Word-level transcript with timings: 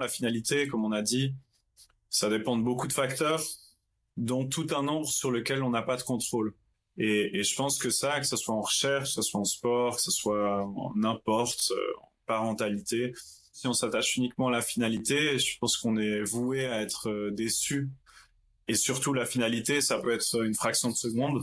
La 0.00 0.08
finalité, 0.08 0.66
comme 0.66 0.84
on 0.84 0.92
a 0.92 1.02
dit, 1.02 1.34
ça 2.08 2.30
dépend 2.30 2.56
de 2.56 2.62
beaucoup 2.62 2.88
de 2.88 2.92
facteurs, 2.92 3.42
dont 4.16 4.46
tout 4.46 4.66
un 4.74 4.82
nombre 4.82 5.06
sur 5.06 5.30
lequel 5.30 5.62
on 5.62 5.70
n'a 5.70 5.82
pas 5.82 5.96
de 5.96 6.02
contrôle. 6.02 6.54
Et, 6.96 7.42
je 7.42 7.54
pense 7.54 7.78
que 7.78 7.90
ça, 7.90 8.18
que 8.18 8.26
ce 8.26 8.36
soit 8.36 8.54
en 8.54 8.62
recherche, 8.62 9.10
que 9.10 9.14
ce 9.14 9.22
soit 9.22 9.40
en 9.40 9.44
sport, 9.44 9.96
que 9.96 10.02
ce 10.02 10.10
soit 10.10 10.64
en 10.64 10.92
n'importe, 10.96 11.70
euh, 11.70 12.00
en 12.02 12.12
parentalité, 12.26 13.12
si 13.52 13.66
on 13.66 13.74
s'attache 13.74 14.16
uniquement 14.16 14.48
à 14.48 14.50
la 14.50 14.62
finalité, 14.62 15.38
je 15.38 15.58
pense 15.58 15.76
qu'on 15.76 15.98
est 15.98 16.22
voué 16.22 16.66
à 16.66 16.80
être 16.80 17.10
euh, 17.10 17.30
déçu. 17.30 17.90
Et 18.68 18.74
surtout, 18.74 19.12
la 19.12 19.26
finalité, 19.26 19.82
ça 19.82 19.98
peut 19.98 20.12
être 20.12 20.42
une 20.42 20.54
fraction 20.54 20.88
de 20.88 20.96
seconde, 20.96 21.42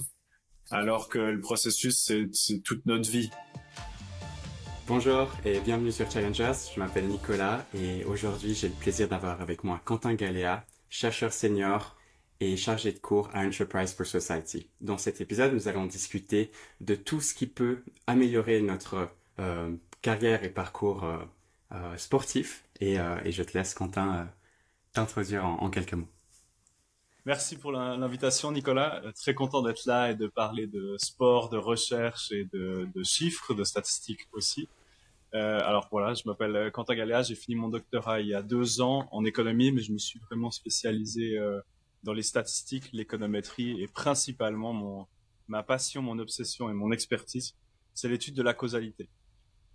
alors 0.71 1.09
que 1.09 1.19
le 1.19 1.41
processus, 1.41 2.11
c'est 2.31 2.59
toute 2.63 2.85
notre 2.87 3.09
vie. 3.09 3.29
Bonjour 4.87 5.29
et 5.43 5.59
bienvenue 5.59 5.91
sur 5.91 6.09
Challengers, 6.09 6.53
je 6.73 6.79
m'appelle 6.79 7.09
Nicolas 7.09 7.65
et 7.73 8.05
aujourd'hui 8.05 8.55
j'ai 8.55 8.69
le 8.69 8.73
plaisir 8.73 9.09
d'avoir 9.09 9.41
avec 9.41 9.65
moi 9.65 9.81
Quentin 9.83 10.13
Galéa, 10.13 10.65
chercheur 10.89 11.33
senior 11.33 11.97
et 12.39 12.55
chargé 12.55 12.93
de 12.93 12.97
cours 12.97 13.29
à 13.33 13.41
Enterprise 13.41 13.93
for 13.93 14.05
Society. 14.05 14.69
Dans 14.79 14.97
cet 14.97 15.19
épisode, 15.19 15.51
nous 15.51 15.67
allons 15.67 15.87
discuter 15.87 16.51
de 16.79 16.95
tout 16.95 17.19
ce 17.19 17.33
qui 17.33 17.47
peut 17.47 17.83
améliorer 18.07 18.61
notre 18.61 19.09
euh, 19.39 19.75
carrière 20.01 20.45
et 20.45 20.49
parcours 20.49 21.03
euh, 21.03 21.17
euh, 21.73 21.97
sportif 21.97 22.63
et, 22.79 22.95
je 22.95 23.43
te 23.43 23.57
laisse 23.57 23.73
Quentin 23.73 24.29
t'introduire 24.93 25.45
en, 25.45 25.69
quelques 25.69 25.95
mots. 25.95 26.07
Merci 27.25 27.57
pour 27.57 27.73
l'invitation, 27.73 28.53
Nicolas. 28.53 29.01
Très 29.17 29.33
content 29.33 29.61
d'être 29.61 29.85
là 29.85 30.11
et 30.11 30.15
de 30.15 30.27
parler 30.27 30.65
de 30.65 30.95
sport, 30.97 31.49
de 31.49 31.57
recherche 31.57 32.31
et 32.31 32.45
de, 32.53 32.87
de 32.95 33.03
chiffres, 33.03 33.53
de 33.53 33.65
statistiques 33.65 34.29
aussi. 34.31 34.69
Euh, 35.33 35.59
alors 35.59 35.87
voilà, 35.91 36.13
je 36.13 36.23
m'appelle 36.25 36.55
euh, 36.55 36.71
Quentin 36.71 36.95
Galéa, 36.95 37.21
j'ai 37.21 37.35
fini 37.35 37.55
mon 37.55 37.67
doctorat 37.67 38.21
il 38.21 38.27
y 38.27 38.33
a 38.33 38.41
deux 38.41 38.79
ans 38.81 39.07
en 39.11 39.25
économie, 39.25 39.71
mais 39.71 39.81
je 39.81 39.91
me 39.91 39.97
suis 39.97 40.19
vraiment 40.19 40.51
spécialisé 40.51 41.37
euh, 41.37 41.59
dans 42.03 42.13
les 42.13 42.23
statistiques, 42.23 42.89
l'économétrie 42.93 43.81
et 43.81 43.87
principalement 43.87 44.71
mon, 44.71 45.05
ma 45.47 45.63
passion, 45.63 46.01
mon 46.01 46.17
obsession 46.19 46.69
et 46.69 46.73
mon 46.73 46.91
expertise, 46.91 47.55
c'est 47.93 48.07
l'étude 48.07 48.35
de 48.35 48.43
la 48.43 48.53
causalité. 48.53 49.09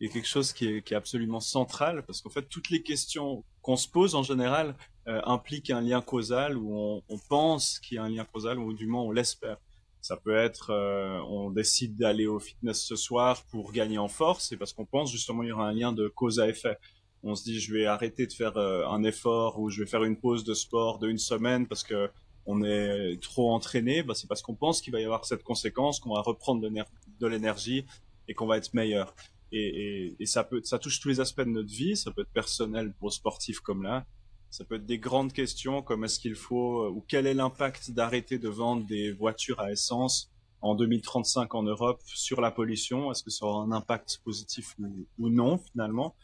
Et 0.00 0.09
quelque 0.09 0.27
chose 0.27 0.53
qui 0.53 0.67
est, 0.67 0.83
qui 0.83 0.94
est 0.94 0.97
absolument 0.97 1.41
central 1.41 2.03
parce 2.06 2.22
qu'en 2.22 2.31
fait 2.31 2.48
toutes 2.48 2.70
les 2.70 2.83
questions 2.83 3.44
qu'on 3.61 3.77
se 3.77 3.89
pose 3.89 4.14
en 4.14 4.22
général 4.22 4.75
euh, 5.06 5.20
impliquent 5.25 5.70
un 5.70 5.81
lien 5.81 6.00
causal 6.00 6.56
ou 6.56 6.75
on, 6.75 7.03
on 7.09 7.19
pense 7.28 7.78
qu'il 7.78 7.97
y 7.97 7.98
a 7.98 8.05
un 8.05 8.09
lien 8.09 8.25
causal 8.25 8.59
ou 8.59 8.72
du 8.72 8.87
moins 8.87 9.03
on 9.03 9.12
l'espère. 9.12 9.59
Ça 10.03 10.17
peut 10.17 10.36
être, 10.36 10.70
euh, 10.70 11.20
on 11.28 11.50
décide 11.50 11.97
d'aller 11.97 12.27
au 12.27 12.39
fitness 12.41 12.83
ce 12.83 12.97
soir 12.97 13.45
pour 13.50 13.72
gagner 13.72 13.98
en 13.98 14.09
force, 14.09 14.53
et 14.53 14.56
parce 14.56 14.72
qu'on 14.72 14.84
pense 14.84 15.11
justement 15.11 15.42
il 15.44 15.50
y 15.50 15.53
aura 15.53 15.69
un 15.69 15.72
lien 15.72 15.92
de 15.92 16.09
cause 16.09 16.41
à 16.41 16.48
effet. 16.48 16.77
On 17.22 17.36
se 17.36 17.44
dit 17.44 17.61
je 17.61 17.72
vais 17.72 17.86
arrêter 17.86 18.27
de 18.27 18.33
faire 18.33 18.56
euh, 18.56 18.84
un 18.89 19.05
effort 19.05 19.61
ou 19.61 19.70
je 19.70 19.81
vais 19.81 19.89
faire 19.89 20.03
une 20.03 20.17
pause 20.17 20.42
de 20.44 20.55
sport 20.55 20.98
de 20.98 21.09
une 21.09 21.19
semaine 21.19 21.69
parce 21.69 21.84
que 21.84 22.11
on 22.47 22.64
est 22.64 23.22
trop 23.22 23.53
entraîné. 23.53 24.03
Bah, 24.03 24.14
c'est 24.14 24.27
parce 24.27 24.42
qu'on 24.42 24.56
pense 24.56 24.83
qu'il 24.83 24.92
va 24.92 25.00
y 25.00 25.05
avoir 25.05 25.25
cette 25.25 25.44
conséquence, 25.44 26.00
qu'on 26.00 26.14
va 26.14 26.20
reprendre 26.20 26.61
de 26.61 27.27
l'énergie 27.28 27.87
et 28.28 28.34
qu'on 28.34 28.47
va 28.47 28.56
être 28.56 28.75
meilleur. 28.75 29.14
Et, 29.53 30.16
ça 30.25 30.44
peut, 30.44 30.62
ça 30.64 30.78
touche 30.78 31.00
tous 31.00 31.09
les 31.09 31.20
aspects 31.20 31.42
de 31.42 31.50
notre 31.50 31.72
vie. 31.72 31.97
Ça 31.97 32.11
peut 32.11 32.22
être 32.22 32.33
personnel 32.33 32.92
pour 32.98 33.12
sportif 33.12 33.61
comme 33.61 33.83
là, 33.83 34.06
ça 34.53 34.67
peut 34.67 34.75
être 34.75 34.84
des 34.84 34.98
grandes 34.98 35.33
questions 35.33 35.81
comme 35.81 36.05
est-ce 36.05 36.19
qu'il 36.19 36.34
faut 36.34 36.86
ou 36.89 37.03
quel 37.08 37.27
est 37.27 37.33
l'impact 37.33 37.92
d'arrêter 37.92 38.39
de 38.39 38.50
vendre 38.50 38.84
des 38.84 39.11
voitures 39.11 39.59
à 39.61 39.72
essence 39.72 40.31
en 40.61 40.75
2035 40.75 41.55
en 41.55 41.62
Europe 41.62 42.03
sur 42.05 42.42
la 42.42 42.50
pollution? 42.50 43.11
Est-ce 43.11 43.25
que 43.25 43.31
ça 43.31 43.47
aura 43.47 43.62
un 43.62 43.72
impact 43.72 44.20
positif 44.22 44.77
ou, 45.19 45.31
non 45.31 45.56
finalement? 45.56 46.14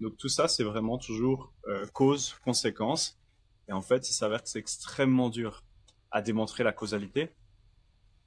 Donc 0.00 0.16
tout 0.16 0.28
ça, 0.28 0.48
c'est 0.48 0.64
vraiment 0.64 0.98
toujours 0.98 1.52
euh, 1.68 1.86
cause, 1.92 2.34
conséquence. 2.44 3.20
Et 3.68 3.72
en 3.72 3.82
fait, 3.82 4.10
il 4.10 4.14
s'avère 4.14 4.42
que 4.42 4.48
c'est 4.48 4.58
extrêmement 4.58 5.30
dur 5.30 5.62
à 6.10 6.22
démontrer 6.22 6.64
la 6.64 6.72
causalité 6.72 7.30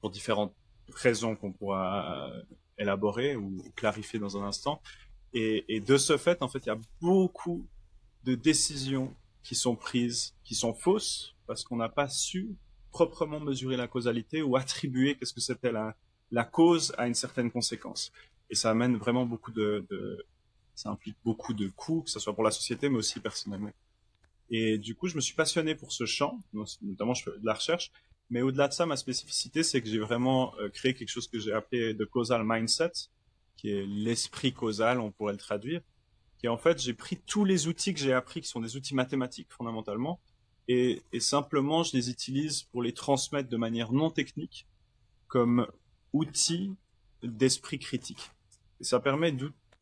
pour 0.00 0.08
différentes 0.08 0.54
raisons 0.94 1.36
qu'on 1.36 1.52
pourra 1.52 2.30
euh, 2.30 2.42
élaborer 2.78 3.36
ou 3.36 3.62
clarifier 3.76 4.18
dans 4.18 4.38
un 4.38 4.44
instant. 4.44 4.80
Et 5.34 5.80
de 5.80 5.98
ce 5.98 6.16
fait, 6.16 6.42
en 6.42 6.48
fait, 6.48 6.60
il 6.60 6.68
y 6.68 6.72
a 6.72 6.80
beaucoup 7.00 7.68
de 8.24 8.34
décisions 8.34 9.14
qui 9.42 9.54
sont 9.54 9.76
prises, 9.76 10.34
qui 10.44 10.54
sont 10.54 10.74
fausses, 10.74 11.34
parce 11.46 11.64
qu'on 11.64 11.76
n'a 11.76 11.88
pas 11.88 12.08
su 12.08 12.56
proprement 12.90 13.40
mesurer 13.40 13.76
la 13.76 13.88
causalité 13.88 14.42
ou 14.42 14.56
attribuer 14.56 15.16
qu'est-ce 15.16 15.32
que 15.32 15.40
c'était 15.40 15.72
la, 15.72 15.96
la 16.30 16.44
cause 16.44 16.92
à 16.98 17.06
une 17.06 17.14
certaine 17.14 17.50
conséquence. 17.50 18.12
Et 18.50 18.54
ça 18.54 18.70
amène 18.70 18.96
vraiment 18.96 19.26
beaucoup 19.26 19.52
de, 19.52 19.86
de, 19.90 20.26
ça 20.74 20.90
implique 20.90 21.16
beaucoup 21.24 21.54
de 21.54 21.68
coûts, 21.68 22.02
que 22.02 22.10
ce 22.10 22.18
soit 22.18 22.34
pour 22.34 22.44
la 22.44 22.50
société, 22.50 22.88
mais 22.88 22.98
aussi 22.98 23.20
personnellement. 23.20 23.70
Et 24.50 24.78
du 24.78 24.94
coup, 24.94 25.08
je 25.08 25.14
me 25.14 25.20
suis 25.20 25.34
passionné 25.34 25.74
pour 25.74 25.92
ce 25.92 26.06
champ, 26.06 26.40
notamment 26.82 27.14
je 27.14 27.24
fais 27.24 27.38
de 27.38 27.46
la 27.46 27.54
recherche, 27.54 27.92
mais 28.30 28.42
au-delà 28.42 28.68
de 28.68 28.72
ça, 28.72 28.86
ma 28.86 28.96
spécificité, 28.96 29.62
c'est 29.62 29.80
que 29.80 29.88
j'ai 29.88 29.98
vraiment 29.98 30.54
euh, 30.58 30.68
créé 30.68 30.94
quelque 30.94 31.08
chose 31.08 31.28
que 31.28 31.38
j'ai 31.38 31.52
appelé 31.52 31.94
de 31.94 32.04
causal 32.04 32.42
mindset, 32.44 32.92
qui 33.56 33.70
est 33.70 33.84
l'esprit 33.86 34.52
causal, 34.52 35.00
on 35.00 35.10
pourrait 35.10 35.32
le 35.32 35.38
traduire, 35.38 35.82
et 36.42 36.48
en 36.48 36.56
fait, 36.56 36.80
j'ai 36.80 36.94
pris 36.94 37.18
tous 37.26 37.44
les 37.44 37.68
outils 37.68 37.92
que 37.92 38.00
j'ai 38.00 38.12
appris, 38.12 38.40
qui 38.40 38.48
sont 38.48 38.60
des 38.60 38.76
outils 38.76 38.94
mathématiques 38.94 39.48
fondamentalement, 39.50 40.20
et, 40.68 41.02
et, 41.12 41.20
simplement 41.20 41.82
je 41.82 41.96
les 41.96 42.10
utilise 42.10 42.62
pour 42.62 42.82
les 42.82 42.92
transmettre 42.92 43.48
de 43.48 43.56
manière 43.56 43.92
non 43.92 44.10
technique 44.10 44.66
comme 45.26 45.66
outils 46.12 46.74
d'esprit 47.22 47.78
critique. 47.78 48.30
Et 48.80 48.84
ça 48.84 49.00
permet 49.00 49.32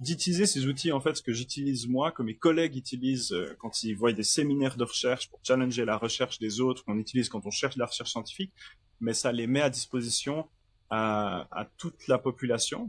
d'utiliser 0.01 0.47
ces 0.47 0.67
outils, 0.67 0.93
en 0.93 1.01
fait, 1.01 1.15
ce 1.15 1.23
que 1.23 1.33
j'utilise 1.33 1.87
moi, 1.87 2.11
que 2.11 2.23
mes 2.23 2.35
collègues 2.35 2.77
utilisent 2.77 3.33
euh, 3.33 3.55
quand 3.59 3.83
ils 3.85 3.95
voient 3.95 4.13
des 4.13 4.23
séminaires 4.23 4.77
de 4.77 4.85
recherche 4.85 5.29
pour 5.29 5.41
challenger 5.43 5.85
la 5.85 5.97
recherche 5.97 6.39
des 6.39 6.61
autres, 6.61 6.85
qu'on 6.85 6.99
utilise 6.99 7.29
quand 7.29 7.45
on 7.47 7.51
cherche 7.51 7.77
la 7.77 7.87
recherche 7.87 8.11
scientifique, 8.11 8.53
mais 9.01 9.15
ça 9.15 9.31
les 9.31 9.47
met 9.47 9.61
à 9.61 9.71
disposition 9.71 10.49
à, 10.91 11.47
à 11.51 11.65
toute 11.77 12.09
la 12.09 12.19
population, 12.19 12.89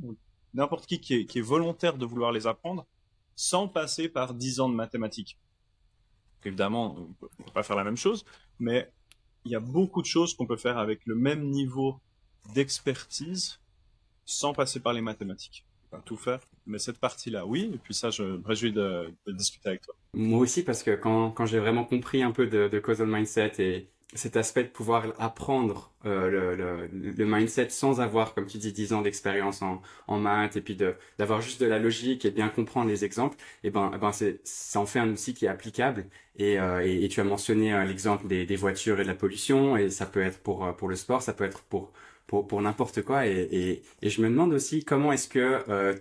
n'importe 0.53 0.85
qui 0.87 0.99
qui 0.99 1.13
est, 1.15 1.25
qui 1.25 1.39
est 1.39 1.43
volontaire 1.43 1.97
de 1.97 2.05
vouloir 2.05 2.31
les 2.31 2.47
apprendre, 2.47 2.87
sans 3.39 3.69
passer 3.69 4.09
par 4.09 4.33
10 4.33 4.59
ans 4.59 4.67
de 4.67 4.75
mathématiques. 4.75 5.39
Évidemment, 6.43 6.97
on 6.99 7.13
peut, 7.13 7.29
peut 7.37 7.51
pas 7.53 7.63
faire 7.63 7.77
la 7.77 7.85
même 7.85 7.95
chose, 7.95 8.25
mais 8.59 8.91
il 9.45 9.53
y 9.53 9.55
a 9.55 9.61
beaucoup 9.61 10.01
de 10.01 10.05
choses 10.07 10.33
qu'on 10.33 10.45
peut 10.45 10.57
faire 10.57 10.77
avec 10.77 10.99
le 11.05 11.15
même 11.15 11.49
niveau 11.49 12.01
d'expertise 12.53 13.61
sans 14.25 14.53
passer 14.53 14.81
par 14.81 14.91
les 14.91 14.99
mathématiques. 14.99 15.65
Pas 15.89 16.01
tout 16.01 16.17
faire, 16.17 16.41
mais 16.65 16.79
cette 16.79 16.97
partie-là, 16.97 17.45
oui. 17.45 17.71
Et 17.73 17.77
puis 17.77 17.93
ça, 17.93 18.09
je 18.09 18.23
me 18.23 18.45
réjouis 18.45 18.73
de, 18.73 19.15
discuter 19.27 19.69
avec 19.69 19.83
toi. 19.83 19.95
Moi 20.13 20.39
aussi, 20.39 20.61
parce 20.61 20.83
que 20.83 20.91
quand, 20.91 21.31
quand 21.31 21.45
j'ai 21.45 21.59
vraiment 21.59 21.85
compris 21.85 22.21
un 22.21 22.31
peu 22.31 22.45
de, 22.45 22.67
de 22.67 22.79
causal 22.79 23.07
mindset 23.07 23.53
et 23.59 23.89
cet 24.13 24.37
aspect 24.37 24.63
de 24.63 24.69
pouvoir 24.69 25.13
apprendre 25.19 25.91
euh, 26.05 26.29
le, 26.29 26.55
le, 26.55 26.87
le, 26.87 27.25
mindset 27.25 27.69
sans 27.69 28.01
avoir, 28.01 28.33
comme 28.33 28.47
tu 28.47 28.57
dis, 28.57 28.73
10 28.73 28.93
ans 28.93 29.01
d'expérience 29.01 29.61
en, 29.61 29.81
en 30.07 30.17
maths 30.19 30.55
et 30.55 30.61
puis 30.61 30.75
d'avoir 31.17 31.41
juste 31.41 31.61
de 31.61 31.67
la 31.67 31.77
logique 31.79 32.25
et 32.25 32.31
bien 32.31 32.49
comprendre 32.49 32.89
les 32.89 33.05
exemples, 33.05 33.37
et 33.63 33.67
eh 33.67 33.69
ben, 33.69 33.91
eh 33.93 33.97
ben 33.99 34.11
c'est 34.11 34.39
ça 34.43 34.79
en 34.79 34.85
fait 34.87 34.99
un 34.99 35.09
outil 35.09 35.33
qui 35.35 35.45
est 35.45 35.49
applicable. 35.49 36.07
Et, 36.37 36.59
euh, 36.59 36.81
et, 36.85 37.07
tu 37.09 37.19
as 37.19 37.23
mentionné 37.23 37.73
euh, 37.73 37.83
l'exemple 37.85 38.27
des, 38.27 38.45
des 38.45 38.55
voitures 38.55 38.99
et 38.99 39.03
de 39.03 39.07
la 39.07 39.15
pollution, 39.15 39.77
et 39.77 39.89
ça 39.89 40.05
peut 40.05 40.21
être 40.21 40.39
pour 40.41 40.75
pour 40.75 40.87
le 40.87 40.95
sport, 40.95 41.21
ça 41.21 41.33
peut 41.33 41.43
être 41.43 41.61
pour 41.63 41.91
pour, 42.29 42.47
pour 42.47 42.61
n'importe 42.61 43.01
quoi. 43.03 43.27
Et, 43.27 43.31
et, 43.51 43.83
et, 44.03 44.09
je 44.09 44.21
me 44.21 44.29
demande 44.29 44.53
aussi 44.53 44.85
comment 44.85 45.11
est-ce 45.11 45.27
que 45.27 45.63
euh, 45.69 45.95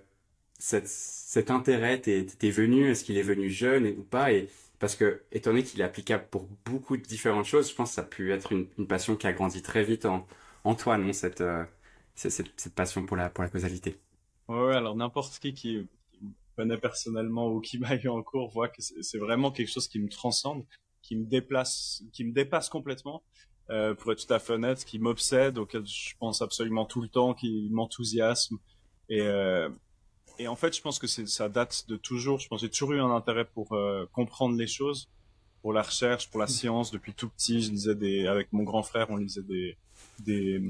cette, 0.58 0.88
cet 0.88 1.50
intérêt 1.50 2.00
t'est 2.00 2.50
venu, 2.50 2.90
est-ce 2.90 3.04
qu'il 3.04 3.18
est 3.18 3.22
venu 3.22 3.50
jeune 3.50 3.86
ou 3.86 4.02
pas? 4.04 4.32
Et 4.32 4.48
parce 4.78 4.94
que 4.94 5.24
étant 5.32 5.50
donné 5.50 5.64
qu'il 5.64 5.80
est 5.80 5.84
applicable 5.84 6.26
pour 6.30 6.48
beaucoup 6.64 6.96
de 6.96 7.02
différentes 7.02 7.44
choses, 7.44 7.70
je 7.70 7.74
pense 7.74 7.90
que 7.90 7.94
ça 7.96 8.02
a 8.02 8.04
pu 8.04 8.32
être 8.32 8.52
une, 8.52 8.66
passion 8.86 9.16
qui 9.16 9.26
a 9.26 9.32
grandi 9.32 9.62
très 9.62 9.82
vite 9.82 10.04
en, 10.04 10.26
en 10.64 10.74
toi, 10.74 10.98
non 10.98 11.12
cette, 11.12 11.40
euh, 11.40 11.64
cette, 12.14 12.52
cette, 12.56 12.74
passion 12.74 13.04
pour 13.04 13.16
la, 13.16 13.30
pour 13.30 13.42
la 13.42 13.50
causalité. 13.50 13.98
Ouais, 14.48 14.74
alors 14.74 14.96
n'importe 14.96 15.38
qui 15.38 15.52
qui 15.52 15.78
me 15.78 15.86
connaît 16.56 16.78
personnellement 16.78 17.48
ou 17.48 17.60
qui 17.60 17.78
m'a 17.78 17.96
eu 17.96 18.08
en 18.08 18.22
cours 18.22 18.50
voit 18.50 18.68
que 18.68 18.80
c'est 18.82 19.18
vraiment 19.18 19.50
quelque 19.50 19.70
chose 19.70 19.88
qui 19.88 19.98
me 19.98 20.08
transcende, 20.08 20.64
qui 21.02 21.16
me 21.16 21.24
déplace, 21.24 22.02
qui 22.12 22.24
me 22.24 22.32
dépasse 22.32 22.68
complètement. 22.68 23.22
Euh, 23.70 23.94
pour 23.94 24.12
être 24.12 24.26
tout 24.26 24.32
à 24.32 24.38
fait 24.38 24.54
honnête, 24.54 24.82
qui 24.86 24.98
m'obsède, 24.98 25.58
auquel 25.58 25.84
je 25.84 26.14
pense 26.18 26.40
absolument 26.40 26.86
tout 26.86 27.02
le 27.02 27.08
temps, 27.08 27.34
qui 27.34 27.68
m'enthousiasme. 27.70 28.56
Et, 29.10 29.20
euh, 29.20 29.68
et 30.38 30.48
en 30.48 30.56
fait, 30.56 30.76
je 30.76 30.80
pense 30.80 30.98
que 30.98 31.06
ça 31.06 31.48
date 31.48 31.84
de 31.88 31.96
toujours. 31.96 32.38
Je 32.38 32.48
pense 32.48 32.60
que 32.60 32.66
j'ai 32.66 32.70
toujours 32.70 32.92
eu 32.92 33.00
un 33.00 33.10
intérêt 33.10 33.44
pour 33.44 33.72
euh, 33.72 34.06
comprendre 34.12 34.56
les 34.56 34.66
choses, 34.66 35.08
pour 35.62 35.72
la 35.72 35.82
recherche, 35.82 36.30
pour 36.30 36.40
la 36.40 36.46
science. 36.46 36.90
Depuis 36.90 37.12
tout 37.12 37.28
petit, 37.28 37.62
je 37.62 37.70
lisais 37.70 37.94
des, 37.94 38.26
avec 38.26 38.52
mon 38.52 38.62
grand 38.62 38.82
frère, 38.82 39.10
on 39.10 39.16
lisait 39.16 39.42
des, 39.42 39.76
des, 40.20 40.62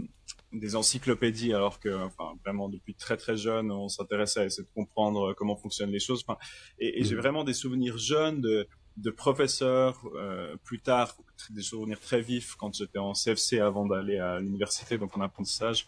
des 0.53 0.77
encyclopédies, 0.77 1.53
alors 1.53 1.81
que, 1.81 1.91
enfin, 2.05 2.35
vraiment 2.45 2.69
depuis 2.69 2.95
très 2.95 3.17
très 3.17 3.37
jeune, 3.37 3.71
on 3.71 3.89
s'intéressait 3.89 4.41
à 4.41 4.45
essayer 4.47 4.65
de 4.65 4.75
comprendre 4.75 5.35
comment 5.35 5.57
fonctionnent 5.57 5.93
les 5.93 6.01
choses. 6.01 6.25
Enfin, 6.27 6.39
et, 6.79 7.01
et 7.01 7.05
j'ai 7.05 7.15
mmh. 7.15 7.19
vraiment 7.19 7.45
des 7.45 7.55
souvenirs 7.55 7.99
jeunes 7.99 8.41
de, 8.41 8.67
de 8.97 9.11
professeurs, 9.11 10.01
euh, 10.17 10.57
plus 10.65 10.81
tard, 10.81 11.15
des 11.51 11.63
souvenirs 11.63 12.01
très 12.01 12.21
vifs 12.21 12.55
quand 12.57 12.75
j'étais 12.75 12.99
en 12.99 13.13
CFC 13.13 13.61
avant 13.61 13.87
d'aller 13.87 14.19
à 14.19 14.41
l'université, 14.41 14.99
donc 14.99 15.17
en 15.17 15.21
apprentissage 15.21 15.87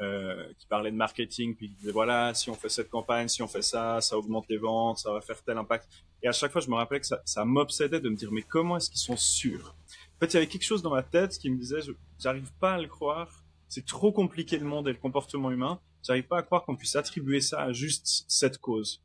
euh, 0.00 0.52
qui 0.58 0.66
parlait 0.66 0.90
de 0.90 0.96
marketing, 0.96 1.54
puis 1.54 1.68
qui 1.68 1.74
disait 1.74 1.92
voilà, 1.92 2.32
si 2.34 2.50
on 2.50 2.54
fait 2.54 2.68
cette 2.68 2.88
campagne, 2.88 3.28
si 3.28 3.42
on 3.42 3.48
fait 3.48 3.62
ça, 3.62 4.00
ça 4.00 4.16
augmente 4.16 4.46
les 4.48 4.56
ventes, 4.56 4.98
ça 4.98 5.12
va 5.12 5.20
faire 5.20 5.42
tel 5.42 5.58
impact. 5.58 5.88
Et 6.22 6.28
à 6.28 6.32
chaque 6.32 6.52
fois, 6.52 6.60
je 6.60 6.70
me 6.70 6.74
rappelais 6.74 7.00
que 7.00 7.06
ça, 7.06 7.20
ça 7.24 7.44
m'obsédait 7.44 8.00
de 8.00 8.08
me 8.08 8.16
dire, 8.16 8.30
mais 8.32 8.42
comment 8.42 8.76
est-ce 8.76 8.90
qu'ils 8.90 9.00
sont 9.00 9.16
sûrs? 9.16 9.74
En 10.16 10.20
fait, 10.20 10.32
il 10.32 10.34
y 10.34 10.36
avait 10.38 10.46
quelque 10.46 10.64
chose 10.64 10.82
dans 10.82 10.90
ma 10.90 11.02
tête 11.02 11.38
qui 11.38 11.50
me 11.50 11.58
disait, 11.58 11.80
j'arrive 12.18 12.52
pas 12.60 12.74
à 12.74 12.78
le 12.80 12.88
croire. 12.88 13.44
C'est 13.68 13.86
trop 13.86 14.12
compliqué 14.12 14.58
le 14.58 14.66
monde 14.66 14.88
et 14.88 14.92
le 14.92 14.98
comportement 14.98 15.50
humain. 15.50 15.80
J'arrive 16.02 16.26
pas 16.26 16.38
à 16.38 16.42
croire 16.42 16.64
qu'on 16.64 16.76
puisse 16.76 16.96
attribuer 16.96 17.40
ça 17.40 17.60
à 17.62 17.72
juste 17.72 18.24
cette 18.28 18.58
cause. 18.58 19.02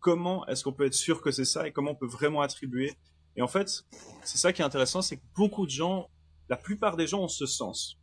Comment 0.00 0.46
est-ce 0.46 0.64
qu'on 0.64 0.72
peut 0.72 0.86
être 0.86 0.94
sûr 0.94 1.22
que 1.22 1.30
c'est 1.30 1.44
ça 1.44 1.66
et 1.66 1.72
comment 1.72 1.92
on 1.92 1.94
peut 1.94 2.06
vraiment 2.06 2.40
attribuer? 2.40 2.92
Et 3.36 3.42
en 3.42 3.48
fait, 3.48 3.84
c'est 4.24 4.38
ça 4.38 4.52
qui 4.52 4.62
est 4.62 4.64
intéressant, 4.64 5.02
c'est 5.02 5.16
que 5.16 5.24
beaucoup 5.36 5.64
de 5.64 5.70
gens, 5.70 6.08
la 6.48 6.56
plupart 6.56 6.96
des 6.96 7.06
gens 7.06 7.22
ont 7.22 7.28
ce 7.28 7.46
sens. 7.46 7.99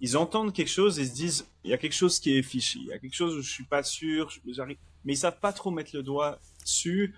Ils 0.00 0.16
entendent 0.16 0.52
quelque 0.52 0.70
chose 0.70 0.98
et 0.98 1.06
se 1.06 1.14
disent, 1.14 1.46
il 1.64 1.70
y 1.70 1.74
a 1.74 1.78
quelque 1.78 1.94
chose 1.94 2.20
qui 2.20 2.36
est 2.36 2.42
fichi, 2.42 2.80
il 2.80 2.86
y 2.86 2.92
a 2.92 2.98
quelque 2.98 3.14
chose 3.14 3.36
où 3.36 3.42
je 3.42 3.50
suis 3.50 3.64
pas 3.64 3.82
sûr, 3.82 4.30
mais 5.04 5.12
ils 5.14 5.16
savent 5.16 5.40
pas 5.40 5.52
trop 5.52 5.70
mettre 5.70 5.90
le 5.94 6.02
doigt 6.02 6.38
dessus 6.60 7.14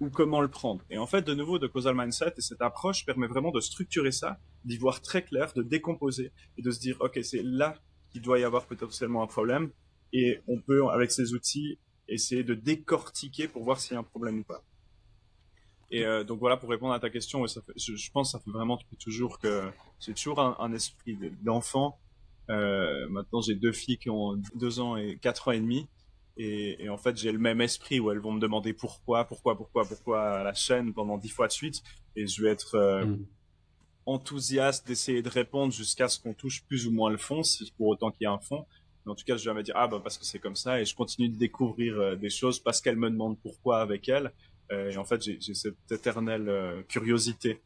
ou 0.00 0.10
comment 0.10 0.40
le 0.40 0.48
prendre. 0.48 0.84
Et 0.90 0.98
en 0.98 1.06
fait, 1.06 1.22
de 1.22 1.34
nouveau, 1.34 1.58
de 1.58 1.66
causal 1.66 1.94
mindset 1.94 2.34
et 2.36 2.40
cette 2.40 2.60
approche 2.60 3.06
permet 3.06 3.26
vraiment 3.26 3.52
de 3.52 3.60
structurer 3.60 4.12
ça, 4.12 4.38
d'y 4.64 4.76
voir 4.76 5.00
très 5.00 5.24
clair, 5.24 5.52
de 5.54 5.62
décomposer 5.62 6.32
et 6.58 6.62
de 6.62 6.70
se 6.70 6.80
dire, 6.80 6.96
ok, 7.00 7.18
c'est 7.22 7.42
là 7.42 7.74
qu'il 8.10 8.20
doit 8.20 8.38
y 8.38 8.44
avoir 8.44 8.66
potentiellement 8.66 9.22
un 9.22 9.26
problème 9.26 9.70
et 10.12 10.40
on 10.46 10.60
peut, 10.60 10.86
avec 10.88 11.10
ces 11.10 11.32
outils, 11.32 11.78
essayer 12.08 12.44
de 12.44 12.54
décortiquer 12.54 13.48
pour 13.48 13.64
voir 13.64 13.80
s'il 13.80 13.94
y 13.94 13.96
a 13.96 14.00
un 14.00 14.04
problème 14.04 14.40
ou 14.40 14.44
pas. 14.44 14.62
Et 15.94 16.04
euh, 16.04 16.24
donc 16.24 16.40
voilà, 16.40 16.56
pour 16.56 16.70
répondre 16.70 16.92
à 16.92 16.98
ta 16.98 17.08
question, 17.08 17.46
ça 17.46 17.62
fait, 17.62 17.72
je, 17.76 18.10
pense 18.10 18.32
que 18.32 18.38
ça 18.38 18.44
fait 18.44 18.50
vraiment 18.50 18.76
depuis 18.76 18.96
toujours 18.96 19.38
que 19.38 19.62
j'ai 20.00 20.12
toujours 20.12 20.40
un, 20.40 20.72
esprit 20.72 21.16
d'enfant. 21.44 22.00
Euh, 22.50 23.08
maintenant, 23.10 23.40
j'ai 23.40 23.54
deux 23.54 23.70
filles 23.70 23.98
qui 23.98 24.10
ont 24.10 24.34
deux 24.56 24.80
ans 24.80 24.96
et 24.96 25.16
quatre 25.22 25.46
ans 25.46 25.52
et 25.52 25.60
demi. 25.60 25.86
Et, 26.36 26.82
et, 26.82 26.88
en 26.88 26.96
fait, 26.96 27.16
j'ai 27.16 27.30
le 27.30 27.38
même 27.38 27.60
esprit 27.60 28.00
où 28.00 28.10
elles 28.10 28.18
vont 28.18 28.32
me 28.32 28.40
demander 28.40 28.72
pourquoi, 28.72 29.24
pourquoi, 29.24 29.56
pourquoi, 29.56 29.84
pourquoi 29.84 30.42
la 30.42 30.52
chaîne 30.52 30.92
pendant 30.92 31.16
dix 31.16 31.28
fois 31.28 31.46
de 31.46 31.52
suite. 31.52 31.80
Et 32.16 32.26
je 32.26 32.42
vais 32.42 32.50
être 32.50 32.74
euh, 32.74 33.04
mm. 33.04 33.26
enthousiaste 34.06 34.88
d'essayer 34.88 35.22
de 35.22 35.28
répondre 35.28 35.72
jusqu'à 35.72 36.08
ce 36.08 36.18
qu'on 36.18 36.34
touche 36.34 36.64
plus 36.64 36.88
ou 36.88 36.90
moins 36.90 37.10
le 37.10 37.18
fond, 37.18 37.42
pour 37.76 37.86
autant 37.86 38.10
qu'il 38.10 38.22
y 38.22 38.24
ait 38.24 38.34
un 38.34 38.40
fond. 38.40 38.66
Mais 39.06 39.12
en 39.12 39.14
tout 39.14 39.24
cas, 39.24 39.36
je 39.36 39.42
vais 39.42 39.44
jamais 39.44 39.62
dire 39.62 39.74
ah 39.76 39.86
bah 39.86 40.00
parce 40.02 40.18
que 40.18 40.24
c'est 40.24 40.40
comme 40.40 40.56
ça 40.56 40.80
et 40.80 40.84
je 40.84 40.96
continue 40.96 41.28
de 41.28 41.36
découvrir 41.36 42.16
des 42.16 42.30
choses 42.30 42.58
parce 42.58 42.80
qu'elles 42.80 42.96
me 42.96 43.10
demandent 43.10 43.38
pourquoi 43.38 43.80
avec 43.80 44.08
elles. 44.08 44.32
Euh, 44.72 44.90
et 44.90 44.96
en 44.96 45.04
fait, 45.04 45.22
j'ai 45.22 45.54
cette 45.54 45.90
éternelle 45.90 46.84
curiosité. 46.88 47.60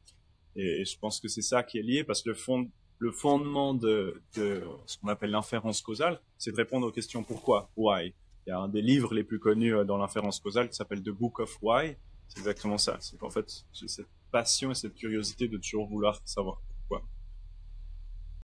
Et, 0.57 0.85
je 0.85 0.99
pense 0.99 1.21
que 1.21 1.29
c'est 1.29 1.43
ça 1.43 1.63
qui 1.63 1.79
est 1.79 1.83
lié 1.83 2.05
parce 2.05 2.23
que 2.23 2.31
le 2.31 2.35
fond, 2.35 2.69
le 2.99 3.13
fondement 3.13 3.75
de, 3.75 4.21
ce 4.35 4.99
qu'on 4.99 5.09
appelle 5.09 5.31
l'inférence 5.31 5.81
causale, 5.81 6.21
c'est 6.37 6.51
de 6.51 6.57
répondre 6.57 6.87
aux 6.87 6.93
questions 6.93 7.23
pourquoi, 7.23 7.71
why. 7.77 8.13
Il 8.47 8.51
y 8.51 8.53
a 8.53 8.59
un 8.59 8.69
des 8.69 8.83
livres 8.83 9.15
les 9.15 9.25
plus 9.25 9.39
connus 9.39 9.75
euh, 9.75 9.85
dans 9.85 9.99
l'inférence 9.99 10.41
causale 10.41 10.69
qui 10.69 10.75
s'appelle 10.75 11.03
The 11.03 11.11
Book 11.11 11.39
of 11.39 11.59
Why. 11.63 11.97
C'est 12.29 12.41
exactement 12.41 12.79
ça. 12.79 12.97
C'est 13.01 13.19
qu'en 13.19 13.31
fait, 13.31 13.47
j'ai 13.73 13.89
cette 13.89 14.09
passion 14.33 14.71
et 14.71 14.75
cette 14.75 14.95
curiosité 14.95 15.49
de 15.49 15.59
toujours 15.59 15.87
vouloir 15.87 16.21
savoir 16.25 16.61
pourquoi. 16.67 17.07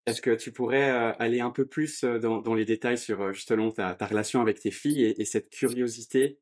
Est-ce 0.06 0.22
que 0.22 0.36
tu 0.36 0.52
pourrais 0.52 0.92
euh, 0.92 1.14
aller 1.20 1.40
un 1.40 1.52
peu 1.52 1.66
plus 1.66 2.04
euh, 2.04 2.20
dans, 2.20 2.54
les 2.54 2.66
détails 2.66 2.98
sur 2.98 3.34
justement 3.34 3.72
ta, 3.72 3.96
relation 4.06 4.42
avec 4.42 4.60
tes 4.60 4.72
filles 4.72 5.04
et 5.18 5.26
cette 5.26 5.50
curiosité 5.50 6.38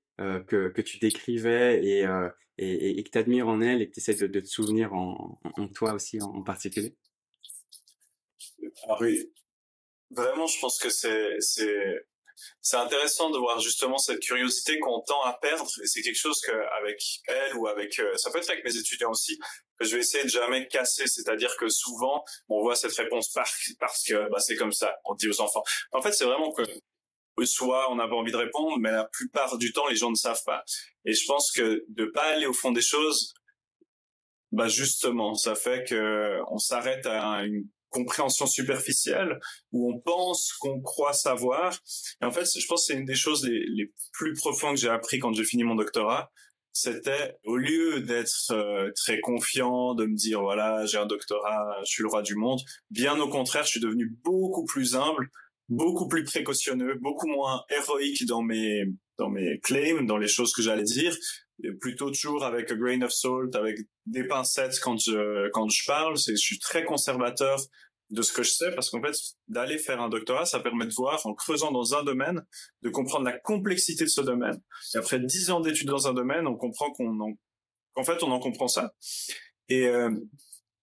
que, 0.47 0.69
que, 0.69 0.81
tu 0.81 0.97
décrivais 1.00 1.83
et, 1.83 2.06
et, 2.57 3.00
et 3.00 3.03
que 3.03 3.09
tu 3.09 3.18
admires 3.18 3.47
en 3.47 3.62
elles 3.62 3.81
et 3.81 3.88
que 3.88 3.94
tu 3.94 4.00
essaies 4.00 4.15
de, 4.15 4.27
de, 4.27 4.39
te 4.39 4.47
souvenir 4.47 4.94
en, 4.94 5.39
en 5.57 5.68
toi 5.68 5.94
aussi 5.94 6.21
en, 6.21 6.44
particulier? 6.44 6.95
Ah 8.88 8.97
oui, 9.00 9.31
vraiment, 10.12 10.47
je 10.47 10.59
pense 10.59 10.77
que 10.77 10.89
c'est 10.89 11.38
c'est 12.62 12.77
intéressant 12.77 13.29
de 13.29 13.38
voir 13.38 13.59
justement 13.59 13.97
cette 13.97 14.19
curiosité 14.19 14.79
qu'on 14.79 15.01
tend 15.01 15.21
à 15.23 15.33
perdre 15.33 15.69
et 15.83 15.88
c'est 15.88 16.01
quelque 16.01 16.18
chose 16.18 16.39
que 16.41 16.51
avec 16.79 17.01
elle 17.27 17.56
ou 17.56 17.68
avec 17.68 18.00
euh, 18.00 18.15
ça 18.18 18.31
peut 18.31 18.39
être 18.39 18.50
avec 18.50 18.63
mes 18.63 18.75
étudiants 18.75 19.12
aussi 19.12 19.38
que 19.79 19.85
je 19.85 19.95
vais 19.95 20.01
essayer 20.01 20.23
de 20.23 20.29
jamais 20.29 20.68
casser. 20.68 21.07
C'est-à-dire 21.07 21.56
que 21.57 21.69
souvent 21.69 22.23
on 22.50 22.62
voit 22.62 22.75
cette 22.75 22.94
réponse 22.94 23.31
par, 23.31 23.47
parce 23.79 24.03
que 24.03 24.29
bah, 24.29 24.39
c'est 24.39 24.56
comme 24.56 24.71
ça 24.71 24.95
on 25.06 25.15
dit 25.15 25.29
aux 25.29 25.41
enfants. 25.41 25.63
En 25.91 26.01
fait 26.01 26.13
c'est 26.13 26.25
vraiment 26.25 26.51
que 26.51 26.63
soit 27.44 27.92
on 27.92 27.95
n'a 27.95 28.07
pas 28.07 28.16
envie 28.16 28.31
de 28.31 28.38
répondre 28.38 28.78
mais 28.80 28.92
la 28.92 29.06
plupart 29.06 29.57
du 29.57 29.74
temps 29.74 29.88
les 29.88 29.95
gens 29.95 30.12
ne 30.12 30.16
savent 30.16 30.44
pas 30.45 30.63
et 31.06 31.13
je 31.13 31.25
pense 31.25 31.51
que 31.51 31.83
de 31.89 32.06
pas 32.06 32.33
aller 32.33 32.45
au 32.45 32.54
fond 32.54 32.72
des 32.72 32.81
choses 32.81 33.33
bah 34.51 34.68
justement 34.68 35.33
ça 35.33 35.56
fait 35.56 35.88
que 35.88 36.39
on 36.50 36.57
s'arrête 36.57 37.06
à 37.06 37.44
une 37.44 37.68
compréhension 37.92 38.48
superficielle 38.48 39.39
où 39.72 39.94
on 39.94 40.00
pense 40.00 40.54
qu'on 40.54 40.81
croit 40.81 41.13
savoir. 41.13 41.78
Et 42.22 42.25
en 42.25 42.31
fait, 42.31 42.45
je 42.45 42.66
pense 42.66 42.88
que 42.88 42.94
c'est 42.94 43.00
une 43.00 43.06
des 43.06 43.16
choses 43.16 43.45
les, 43.45 43.94
plus 44.13 44.33
profondes 44.33 44.75
que 44.75 44.81
j'ai 44.81 44.89
appris 44.89 45.19
quand 45.19 45.33
j'ai 45.33 45.44
fini 45.44 45.63
mon 45.63 45.75
doctorat. 45.75 46.31
C'était 46.74 47.36
au 47.44 47.57
lieu 47.57 48.00
d'être 48.00 48.51
euh, 48.51 48.92
très 48.95 49.19
confiant, 49.19 49.94
de 49.94 50.06
me 50.06 50.16
dire 50.16 50.42
voilà 50.42 50.86
j'ai 50.86 50.98
un 50.98 51.06
doctorat, 51.06 51.75
je 51.81 51.92
suis 51.92 52.01
le 52.01 52.07
roi 52.07 52.22
du 52.22 52.36
monde. 52.36 52.62
Bien 52.89 53.19
au 53.19 53.28
contraire, 53.28 53.66
je 53.66 53.72
suis 53.72 53.81
devenu 53.81 54.18
beaucoup 54.24 54.63
plus 54.63 54.95
humble, 54.95 55.30
beaucoup 55.71 56.07
plus 56.07 56.23
précautionneux, 56.23 56.95
beaucoup 57.01 57.27
moins 57.27 57.63
héroïque 57.69 58.25
dans 58.25 58.44
mes 58.44 58.83
dans 59.18 59.29
mes 59.29 59.59
claims, 59.59 60.06
dans 60.06 60.18
les 60.18 60.27
choses 60.27 60.53
que 60.53 60.62
j'allais 60.62 60.83
dire, 60.83 61.15
plutôt 61.79 62.09
toujours 62.09 62.44
avec 62.44 62.71
a 62.71 62.75
grain 62.75 63.01
of 63.01 63.12
salt, 63.12 63.56
avec 63.56 63.77
des 64.06 64.25
pincettes 64.25 64.79
quand 64.81 65.00
je 65.00 65.50
quand 65.50 65.69
je 65.69 65.83
parle. 65.88 66.18
C'est, 66.18 66.33
je 66.33 66.41
suis 66.41 66.59
très 66.59 66.83
conservateur 66.83 67.57
de 68.09 68.21
ce 68.21 68.33
que 68.33 68.44
je 68.44 68.51
sais 68.51 68.71
parce 68.75 68.89
qu'en 68.89 69.01
fait, 69.01 69.15
d'aller 69.47 69.77
faire 69.77 70.01
un 70.01 70.09
doctorat, 70.09 70.45
ça 70.45 70.59
permet 70.59 70.85
de 70.85 70.94
voir 70.94 71.25
en 71.25 71.33
creusant 71.33 71.71
dans 71.71 71.95
un 71.95 72.03
domaine, 72.03 72.45
de 72.81 72.89
comprendre 72.89 73.23
la 73.23 73.39
complexité 73.39 74.03
de 74.03 74.09
ce 74.09 74.21
domaine. 74.21 74.62
Et 74.94 74.97
après 74.97 75.19
dix 75.19 75.50
ans 75.50 75.62
d'études 75.62 75.88
dans 75.88 76.09
un 76.09 76.13
domaine, 76.13 76.45
on 76.47 76.57
comprend 76.57 76.91
qu'on 76.91 77.18
en, 77.21 77.31
qu'en 77.94 78.03
fait, 78.03 78.21
on 78.23 78.31
en 78.31 78.39
comprend 78.39 78.68
ça. 78.68 78.94
Et 79.69 79.88
euh, 79.88 80.12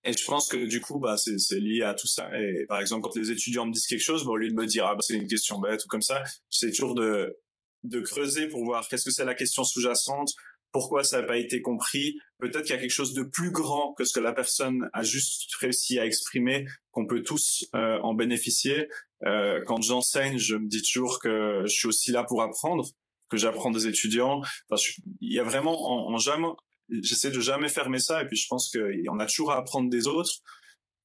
et 0.05 0.13
je 0.13 0.25
pense 0.25 0.49
que 0.49 0.57
du 0.57 0.81
coup, 0.81 0.99
bah, 0.99 1.17
c'est, 1.17 1.59
lié 1.59 1.83
à 1.83 1.95
tout 1.95 2.07
ça. 2.07 2.31
Et 2.39 2.67
par 2.69 2.81
exemple, 2.81 3.03
quand 3.03 3.17
les 3.17 3.31
étudiants 3.31 3.67
me 3.67 3.73
disent 3.73 3.87
quelque 3.87 4.03
chose, 4.03 4.25
bah, 4.25 4.31
au 4.31 4.37
lieu 4.37 4.49
de 4.49 4.55
me 4.55 4.67
dire 4.67 4.87
ah 4.87 4.95
bah 4.95 5.01
c'est 5.03 5.15
une 5.15 5.27
question 5.27 5.59
bête 5.59 5.85
ou 5.85 5.89
comme 5.89 6.03
ça, 6.03 6.23
c'est 6.49 6.71
toujours 6.71 6.95
de 6.95 7.37
de 7.85 8.01
creuser 8.01 8.49
pour 8.49 8.65
voir 8.65 8.89
qu'est-ce 8.89 9.05
que 9.05 9.11
c'est 9.11 9.25
la 9.25 9.35
question 9.35 9.63
sous-jacente, 9.63 10.35
pourquoi 10.73 11.05
ça 11.05 11.21
n'a 11.21 11.27
pas 11.27 11.39
été 11.39 11.63
compris. 11.63 12.19
Peut-être 12.39 12.63
qu'il 12.63 12.75
y 12.75 12.79
a 12.79 12.81
quelque 12.81 12.91
chose 12.91 13.15
de 13.15 13.23
plus 13.23 13.51
grand 13.51 13.95
que 13.95 14.05
ce 14.05 14.13
que 14.13 14.21
la 14.21 14.33
personne 14.33 14.89
a 14.93 15.03
juste 15.03 15.55
réussi 15.57 15.99
à 15.99 16.07
exprimer, 16.07 16.67
qu'on 16.91 17.07
peut 17.07 17.23
tous 17.23 17.67
euh, 17.75 17.99
en 18.01 18.15
bénéficier. 18.15 18.89
Euh, 19.25 19.63
quand 19.67 19.83
j'enseigne, 19.83 20.39
je 20.39 20.57
me 20.57 20.69
dis 20.69 20.83
toujours 20.83 21.21
que 21.21 21.63
je 21.65 21.73
suis 21.73 21.89
aussi 21.89 22.11
là 22.13 22.25
pour 22.25 22.43
apprendre, 22.43 22.87
que 23.29 23.37
j'apprends 23.37 23.71
des 23.71 23.87
étudiants. 23.87 24.41
Enfin, 24.71 24.83
il 25.21 25.33
y 25.33 25.39
a 25.39 25.45
vraiment 25.45 26.09
en, 26.09 26.17
jamais, 26.19 26.49
j'essaie 26.91 27.31
de 27.31 27.41
jamais 27.41 27.69
fermer 27.69 27.99
ça. 27.99 28.23
Et 28.23 28.27
puis 28.27 28.37
je 28.37 28.47
pense 28.49 28.71
qu'on 28.71 29.19
a 29.19 29.27
toujours 29.27 29.53
à 29.53 29.59
apprendre 29.59 29.91
des 29.91 30.07
autres. 30.07 30.43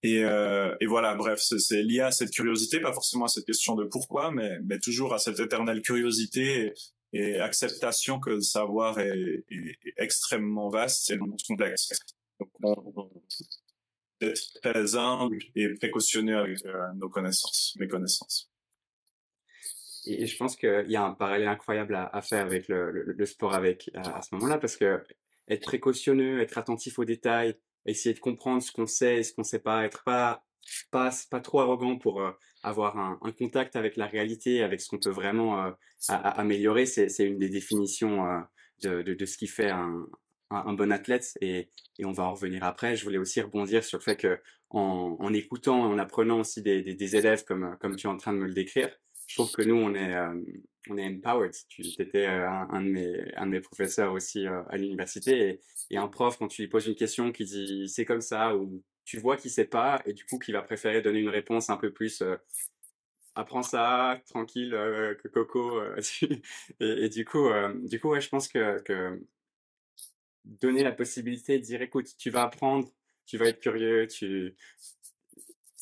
Et, 0.06 0.24
euh, 0.24 0.76
voilà, 0.86 1.16
bref, 1.16 1.40
c'est 1.40 1.82
lié 1.82 2.02
à 2.02 2.12
cette 2.12 2.32
curiosité, 2.32 2.82
pas 2.82 2.92
forcément 2.92 3.26
à 3.26 3.30
cette 3.30 3.46
question 3.46 3.76
de 3.76 3.86
pourquoi, 3.86 4.32
mais, 4.32 4.60
toujours 4.80 5.14
à 5.14 5.20
cette 5.20 5.40
éternelle 5.40 5.82
curiosité 5.82 6.74
et 7.14 7.40
acceptation 7.40 8.20
que 8.20 8.32
le 8.32 8.42
savoir 8.42 9.00
est, 9.00 9.46
extrêmement 9.96 10.70
vaste 10.70 11.10
et 11.10 11.18
complexe. 11.48 11.90
Donc, 12.40 12.50
on, 12.64 13.10
être 14.24 14.60
très 14.62 14.96
humble 14.96 15.38
et 15.56 15.70
précautionné 15.76 16.34
avec 16.34 16.66
euh, 16.66 16.94
nos 16.96 17.10
connaissances, 17.10 17.76
mes 17.80 17.88
connaissances. 17.88 18.50
Et 20.06 20.28
je 20.28 20.38
pense 20.38 20.56
qu'il 20.56 20.86
y 20.90 20.96
a 20.96 21.04
un 21.04 21.14
parallèle 21.14 21.48
incroyable 21.48 21.96
à, 21.96 22.22
faire 22.22 22.46
avec 22.46 22.68
le, 22.68 23.26
sport 23.26 23.54
avec 23.54 23.90
à, 23.94 24.22
ce 24.22 24.36
moment-là, 24.36 24.58
parce 24.58 24.76
que 24.76 25.02
être 25.48 25.64
précautionneux, 25.64 26.42
être 26.42 26.58
attentif 26.58 27.00
aux 27.00 27.06
détails, 27.06 27.56
essayer 27.86 28.14
de 28.14 28.20
comprendre 28.20 28.62
ce 28.62 28.72
qu'on 28.72 28.88
sait 28.88 29.18
et 29.18 29.24
ce 29.24 29.34
qu'on 29.34 29.44
sait 29.44 29.60
pas, 29.60 29.86
être 29.86 30.04
pas 30.04 30.44
pas 30.92 31.10
pas 31.30 31.42
trop 31.42 31.60
arrogant 31.60 31.98
pour 31.98 32.22
euh, 32.22 32.32
avoir 32.64 32.98
un, 32.98 33.20
un, 33.22 33.32
contact 33.32 33.76
avec 33.76 33.98
la 33.98 34.08
réalité, 34.08 34.64
avec 34.64 34.82
ce 34.82 34.90
qu'on 34.90 35.00
peut 35.00 35.10
vraiment 35.10 35.66
euh, 35.66 35.72
améliorer, 36.08 36.86
c'est 36.86 37.10
une 37.20 37.38
des 37.38 37.50
définitions 37.50 38.26
euh, 38.26 38.40
de, 38.82 39.02
de, 39.02 39.14
de, 39.14 39.26
ce 39.26 39.38
qui 39.38 39.48
fait 39.48 39.70
un, 39.70 40.06
un, 40.50 40.74
bon 40.74 40.92
athlète. 40.92 41.38
Et, 41.42 41.70
et, 42.00 42.06
on 42.06 42.12
va 42.12 42.24
en 42.24 42.34
revenir 42.34 42.64
après. 42.64 42.96
Je 42.96 43.04
voulais 43.04 43.18
aussi 43.18 43.42
rebondir 43.42 43.84
sur 43.84 43.98
le 43.98 44.04
fait 44.04 44.16
que 44.16 44.40
en, 44.70 45.18
en 45.20 45.34
écoutant, 45.34 45.82
en 45.82 45.98
apprenant 46.00 46.40
aussi 46.40 46.62
des, 46.62 46.82
des, 46.82 46.96
des, 46.96 47.16
élèves 47.16 47.44
comme 47.44 47.78
comme 47.82 47.96
tu 47.96 48.08
es 48.08 48.10
en 48.10 48.18
train 48.18 48.34
de 48.34 48.40
me 48.40 48.48
le 48.48 48.54
décrire, 48.54 48.90
je 49.34 49.40
trouve 49.40 49.52
que 49.52 49.64
nous 49.64 49.76
on 49.76 49.96
est 49.96 50.16
on 50.90 50.98
est 50.98 51.08
empowered. 51.08 51.56
Tu 51.70 51.82
étais 51.98 52.28
un, 52.28 52.68
un, 52.70 52.82
de 52.84 52.90
mes 52.90 53.36
un 53.36 53.48
de 53.48 53.52
mes 53.52 53.62
professeurs 53.62 54.14
aussi 54.14 54.46
à 54.46 54.78
l'université 54.78 55.50
et, 55.50 55.62
et 55.90 55.98
un 55.98 56.08
prof 56.08 56.38
quand 56.38 56.48
tu 56.48 56.62
lui 56.62 56.70
poses 56.70 56.86
une 56.86 56.94
question 56.94 57.32
qui 57.32 57.46
dit 57.46 57.90
c'est 57.90 58.06
comme 58.06 58.22
ça 58.22 58.56
ou 58.56 58.84
tu 59.06 59.18
vois 59.18 59.36
qu'il 59.36 59.50
sait 59.50 59.66
pas 59.66 60.04
et 60.06 60.14
du 60.14 60.24
coup 60.26 60.38
qu'il 60.38 60.54
va 60.54 60.62
préférer 60.62 61.02
donner 61.02 61.20
une 61.20 61.30
réponse 61.30 61.72
un 61.72 61.78
peu 61.78 61.92
plus 61.92 62.22
apprends 63.34 63.64
ça 63.64 64.22
tranquille 64.30 64.70
que 64.70 65.28
coco 65.30 65.82
et, 66.80 67.06
et, 67.06 67.10
du 67.10 67.26
coup 67.26 67.50
du 67.86 68.00
coup 68.00 68.10
ouais 68.10 68.22
je 68.22 68.30
pense 68.30 68.48
que, 68.48 68.80
que 68.84 69.20
donner 70.46 70.84
la 70.84 70.92
possibilité 70.92 71.58
de 71.58 71.64
dire 71.64 71.82
écoute 71.82 72.16
tu 72.20 72.30
vas 72.30 72.44
apprendre 72.44 72.88
tu 73.26 73.38
vas 73.40 73.48
être 73.48 73.60
curieux 73.60 74.06
tu 74.06 74.56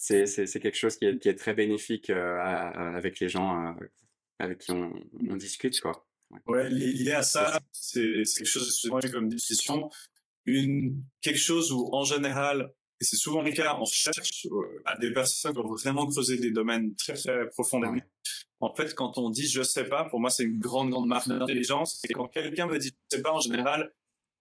c'est 0.02 0.26
c'est 0.26 0.48
c'est 0.48 0.60
quelque 0.60 0.78
chose 0.78 0.98
qui 0.98 1.06
est 1.06 1.20
qui 1.20 1.30
est 1.30 1.36
très 1.36 1.54
bénéfique 1.54 2.10
avec 2.10 3.20
les 3.20 3.30
gens 3.30 3.76
avec 4.40 4.58
qui 4.58 4.72
on, 4.72 4.92
on 5.30 5.36
discute 5.36 5.80
quoi. 5.80 6.08
Ouais, 6.48 6.70
lié 6.72 7.12
à 7.12 7.22
ça, 7.22 7.60
c'est 7.72 8.24
quelque 8.24 8.46
chose 8.46 8.82
de 8.82 9.12
comme 9.12 9.30
discussion, 9.30 9.92
une 10.46 11.04
quelque 11.22 11.38
chose 11.38 11.72
où 11.72 11.90
en 11.92 12.04
général, 12.04 12.74
et 13.00 13.04
c'est 13.04 13.16
souvent 13.16 13.44
le 13.44 13.52
cas, 13.52 13.78
on 13.80 13.86
cherche 13.86 14.48
euh, 14.48 14.82
à 14.86 14.98
des 14.98 15.12
personnes 15.12 15.54
qui 15.54 15.60
ont 15.60 15.76
vraiment 15.76 16.08
creusé 16.08 16.38
des 16.38 16.52
domaines 16.52 16.96
très 16.96 17.14
très 17.14 17.48
profondément. 17.50 18.02
En 18.60 18.74
fait, 18.74 18.96
quand 18.96 19.20
on 19.20 19.30
dit 19.30 19.48
je 19.48 19.62
sais 19.62 19.84
pas, 19.84 20.06
pour 20.06 20.20
moi 20.20 20.32
c'est 20.32 20.46
une 20.46 20.58
grande 20.58 20.90
grande 20.90 21.08
marque 21.08 21.28
d'intelligence. 21.28 22.02
Et 22.10 22.14
quand 22.14 22.28
quelqu'un 22.28 22.66
me 22.66 22.80
dit 22.80 22.92
je 23.12 23.18
sais 23.18 23.22
pas, 23.22 23.34
en 23.34 23.40
général, 23.40 23.94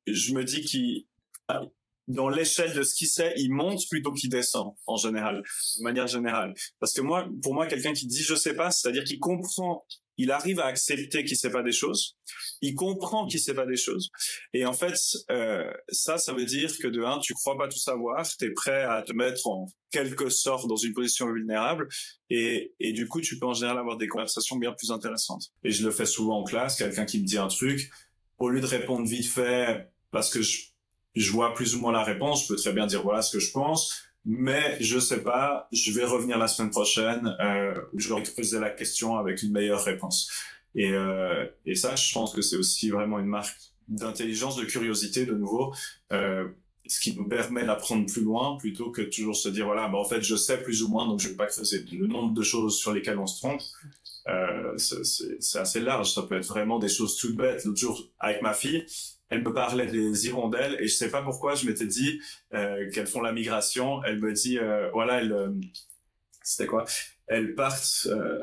je 0.07 0.33
me 0.33 0.43
dis 0.43 0.62
qu'il 0.62 1.05
dans 2.11 2.29
l'échelle 2.29 2.75
de 2.75 2.83
ce 2.83 2.95
qu'il 2.95 3.09
sait, 3.09 3.33
il 3.37 3.52
monte 3.52 3.83
plutôt 3.88 4.12
qu'il 4.12 4.31
descend 4.31 4.75
en 4.87 4.97
général, 4.97 5.43
de 5.79 5.83
manière 5.83 6.07
générale. 6.07 6.55
Parce 6.79 6.93
que 6.93 7.00
moi, 7.00 7.29
pour 7.43 7.55
moi, 7.55 7.67
quelqu'un 7.67 7.93
qui 7.93 8.07
dit 8.07 8.23
je 8.23 8.35
sais 8.35 8.55
pas, 8.55 8.71
c'est-à-dire 8.71 9.05
qu'il 9.05 9.19
comprend, 9.19 9.87
il 10.17 10.31
arrive 10.31 10.61
à 10.61 10.67
accepter 10.67 11.25
qu'il 11.25 11.37
sait 11.37 11.50
pas 11.50 11.62
des 11.62 11.73
choses, 11.73 12.17
il 12.61 12.75
comprend 12.75 13.26
qu'il 13.26 13.40
sait 13.40 13.55
pas 13.55 13.64
des 13.64 13.76
choses, 13.76 14.11
et 14.52 14.67
en 14.67 14.73
fait, 14.73 14.95
euh, 15.31 15.71
ça, 15.88 16.19
ça 16.19 16.33
veut 16.33 16.45
dire 16.45 16.76
que 16.79 16.88
de 16.88 17.02
un, 17.02 17.21
tu 17.21 17.33
crois 17.33 17.57
pas 17.57 17.69
tout 17.69 17.79
savoir, 17.79 18.26
tu 18.26 18.45
es 18.45 18.50
prêt 18.50 18.83
à 18.83 19.02
te 19.02 19.12
mettre 19.12 19.47
en 19.47 19.67
quelque 19.90 20.29
sorte 20.29 20.69
dans 20.69 20.76
une 20.76 20.93
position 20.93 21.33
vulnérable, 21.33 21.88
et, 22.29 22.75
et 22.81 22.93
du 22.93 23.09
coup, 23.09 23.21
tu 23.21 23.38
peux 23.38 23.47
en 23.47 23.55
général 23.55 23.79
avoir 23.79 23.97
des 23.97 24.09
conversations 24.09 24.57
bien 24.57 24.73
plus 24.73 24.90
intéressantes. 24.90 25.45
Et 25.64 25.71
je 25.71 25.85
le 25.85 25.90
fais 25.90 26.07
souvent 26.07 26.40
en 26.40 26.45
classe, 26.45 26.76
quelqu'un 26.76 27.07
qui 27.07 27.21
me 27.21 27.26
dit 27.26 27.38
un 27.38 27.49
truc, 27.49 27.90
au 28.38 28.49
lieu 28.49 28.61
de 28.61 28.67
répondre 28.67 29.07
vite 29.07 29.26
fait 29.26 29.88
parce 30.11 30.31
que 30.31 30.43
je 30.43 30.70
je 31.14 31.31
vois 31.33 31.55
plus 31.55 31.75
ou 31.75 31.81
moins 31.81 31.93
la 31.93 32.05
réponse, 32.05 32.45
je 32.45 32.49
peux 32.49 32.57
très 32.57 32.73
bien 32.73 32.87
dire 32.87 33.02
voilà 33.02 33.23
ce 33.23 33.33
que 33.37 33.40
je 33.40 33.50
pense, 33.52 34.02
mais 34.25 34.76
je 34.81 34.99
sais 34.99 35.23
pas, 35.23 35.69
je 35.73 35.93
vais 35.93 36.05
revenir 36.05 36.38
la 36.38 36.49
semaine 36.49 36.71
prochaine 36.71 37.37
euh, 37.40 37.75
où 37.93 38.00
je 38.00 38.12
vais 38.12 38.23
poser 38.23 38.59
la 38.61 38.71
question 38.71 39.17
avec 39.17 39.43
une 39.43 39.52
meilleure 39.52 39.83
réponse. 39.83 40.31
Et, 40.75 40.93
euh, 40.93 41.47
et 41.67 41.75
ça, 41.75 41.97
je 41.97 42.12
pense 42.12 42.33
que 42.35 42.43
c'est 42.43 42.57
aussi 42.57 42.90
vraiment 42.90 43.19
une 43.19 43.26
marque 43.26 43.57
d'intelligence, 43.88 44.57
de 44.57 44.64
curiosité 44.64 45.26
de 45.26 45.35
nouveau, 45.35 45.75
euh, 46.12 46.49
ce 46.87 47.00
qui 47.00 47.17
nous 47.17 47.29
permet 47.29 47.64
d'apprendre 47.64 48.07
plus 48.11 48.23
loin 48.23 48.57
plutôt 48.57 48.90
que 48.90 49.02
toujours 49.02 49.37
se 49.37 49.49
dire 49.49 49.67
voilà, 49.67 49.88
bah, 49.88 49.99
en 49.99 50.05
fait 50.05 50.23
je 50.23 50.35
sais 50.35 50.62
plus 50.62 50.83
ou 50.83 50.88
moins 50.88 51.07
donc 51.07 51.21
je 51.21 51.29
vais 51.29 51.37
pas 51.37 51.47
creuser. 51.47 51.85
Le 51.93 52.07
nombre 52.07 52.35
de 52.35 52.43
choses 52.43 52.79
sur 52.79 52.93
lesquelles 52.93 53.19
on 53.19 53.26
se 53.26 53.38
trompe, 53.38 53.62
euh, 54.29 54.76
c'est 54.76 55.59
assez 55.59 55.81
large. 55.81 56.12
Ça 56.12 56.23
peut 56.23 56.37
être 56.37 56.47
vraiment 56.47 56.79
des 56.79 56.88
choses 56.88 57.17
toutes 57.17 57.37
bêtes. 57.37 57.64
L'autre 57.64 57.79
jour 57.79 58.00
avec 58.19 58.43
ma 58.43 58.55
fille, 58.55 58.85
elle 59.31 59.43
me 59.43 59.53
parlait 59.53 59.87
des 59.87 60.27
hirondelles 60.27 60.77
et 60.81 60.89
je 60.89 60.95
sais 60.95 61.11
pas 61.11 61.23
pourquoi 61.23 61.55
je 61.55 61.67
m'étais 61.67 61.87
dit 61.87 62.21
euh, 62.53 62.91
qu'elles 62.91 63.07
font 63.07 63.21
la 63.21 63.33
migration. 63.33 64.03
Elle 64.05 64.19
me 64.19 64.33
dit 64.33 64.59
euh, 64.59 64.91
voilà, 64.93 65.21
elle 65.21 65.33
euh, 65.33 65.51
c'était 66.43 66.67
quoi? 66.67 66.85
Elles 67.29 67.55
partent. 67.55 68.09
Euh, 68.11 68.39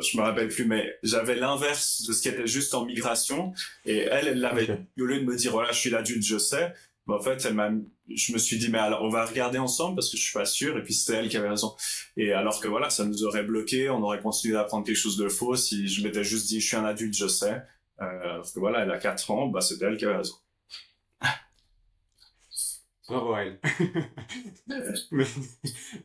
je 0.00 0.16
me 0.16 0.22
rappelle 0.22 0.48
plus, 0.48 0.64
mais 0.64 0.96
j'avais 1.02 1.36
l'inverse 1.36 2.02
de 2.02 2.12
ce 2.12 2.22
qui 2.22 2.28
était 2.28 2.46
juste 2.46 2.74
en 2.74 2.84
migration 2.84 3.52
et 3.84 3.98
elle, 3.98 4.26
elle 4.26 4.40
l'avait 4.40 4.86
au 4.98 5.04
lieu 5.04 5.20
de 5.20 5.24
me 5.24 5.36
dire 5.36 5.52
voilà, 5.52 5.70
je 5.70 5.78
suis 5.78 5.90
l'adulte, 5.90 6.24
je 6.24 6.38
sais. 6.38 6.72
Mais 7.06 7.14
en 7.14 7.20
fait, 7.20 7.44
elle 7.44 7.54
m'a, 7.54 7.70
je 8.08 8.32
me 8.32 8.38
suis 8.38 8.58
dit 8.58 8.70
mais 8.70 8.78
alors 8.78 9.02
on 9.02 9.10
va 9.10 9.24
regarder 9.24 9.58
ensemble 9.58 9.94
parce 9.94 10.10
que 10.10 10.16
je 10.16 10.22
suis 10.22 10.32
pas 10.32 10.46
sûr 10.46 10.76
et 10.78 10.82
puis 10.82 10.94
c'était 10.94 11.18
elle 11.18 11.28
qui 11.28 11.36
avait 11.36 11.50
raison. 11.50 11.76
Et 12.16 12.32
alors 12.32 12.60
que 12.60 12.66
voilà, 12.66 12.90
ça 12.90 13.04
nous 13.04 13.24
aurait 13.24 13.44
bloqué, 13.44 13.88
on 13.88 14.02
aurait 14.02 14.20
continué 14.20 14.54
d'apprendre 14.54 14.84
quelque 14.84 14.96
chose 14.96 15.16
de 15.16 15.28
faux 15.28 15.54
si 15.54 15.86
je 15.86 16.02
m'étais 16.02 16.24
juste 16.24 16.48
dit 16.48 16.60
je 16.60 16.66
suis 16.66 16.76
un 16.76 16.84
adulte, 16.84 17.14
je 17.14 17.28
sais. 17.28 17.62
Euh, 18.00 18.36
parce 18.36 18.52
que 18.52 18.60
voilà, 18.60 18.80
elle 18.82 18.90
a 18.90 18.98
4 18.98 19.30
ans, 19.30 19.46
bah, 19.48 19.60
c'était 19.60 19.86
elle 19.86 19.96
qui 19.96 20.04
avait 20.04 20.16
raison. 20.16 20.34
Bravo 23.08 23.36
elle. 23.36 23.60
mais, 25.10 25.24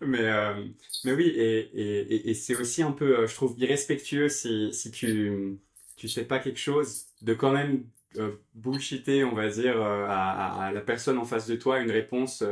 mais, 0.02 0.20
euh, 0.20 0.66
mais, 1.06 1.14
oui, 1.14 1.28
et, 1.28 1.60
et, 1.60 2.30
et 2.30 2.34
c'est 2.34 2.56
aussi 2.56 2.84
un 2.84 2.92
peu, 2.92 3.20
euh, 3.20 3.28
je 3.28 3.36
trouve, 3.36 3.56
irrespectueux 3.58 4.30
si, 4.30 4.74
si 4.74 4.92
tu, 4.92 5.60
tu 5.96 6.08
sais 6.10 6.26
pas 6.26 6.40
quelque 6.40 6.60
chose, 6.60 7.06
de 7.22 7.34
quand 7.34 7.52
même 7.54 7.86
euh, 8.18 8.36
bullshiter, 8.54 9.24
on 9.24 9.36
va 9.36 9.50
dire, 9.50 9.82
euh, 9.82 10.06
à, 10.08 10.66
à, 10.68 10.72
la 10.72 10.82
personne 10.82 11.18
en 11.18 11.26
face 11.26 11.48
de 11.48 11.56
toi 11.56 11.80
une 11.80 11.92
réponse 11.92 12.44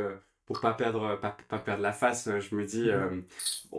pour 0.48 0.60
pas 0.60 0.72
perdre 0.72 1.20
pas, 1.20 1.36
pas, 1.48 1.58
perdre 1.58 1.82
la 1.82 1.92
face 1.92 2.28
je 2.40 2.54
me 2.54 2.64
dis 2.64 2.88
euh, 2.88 3.20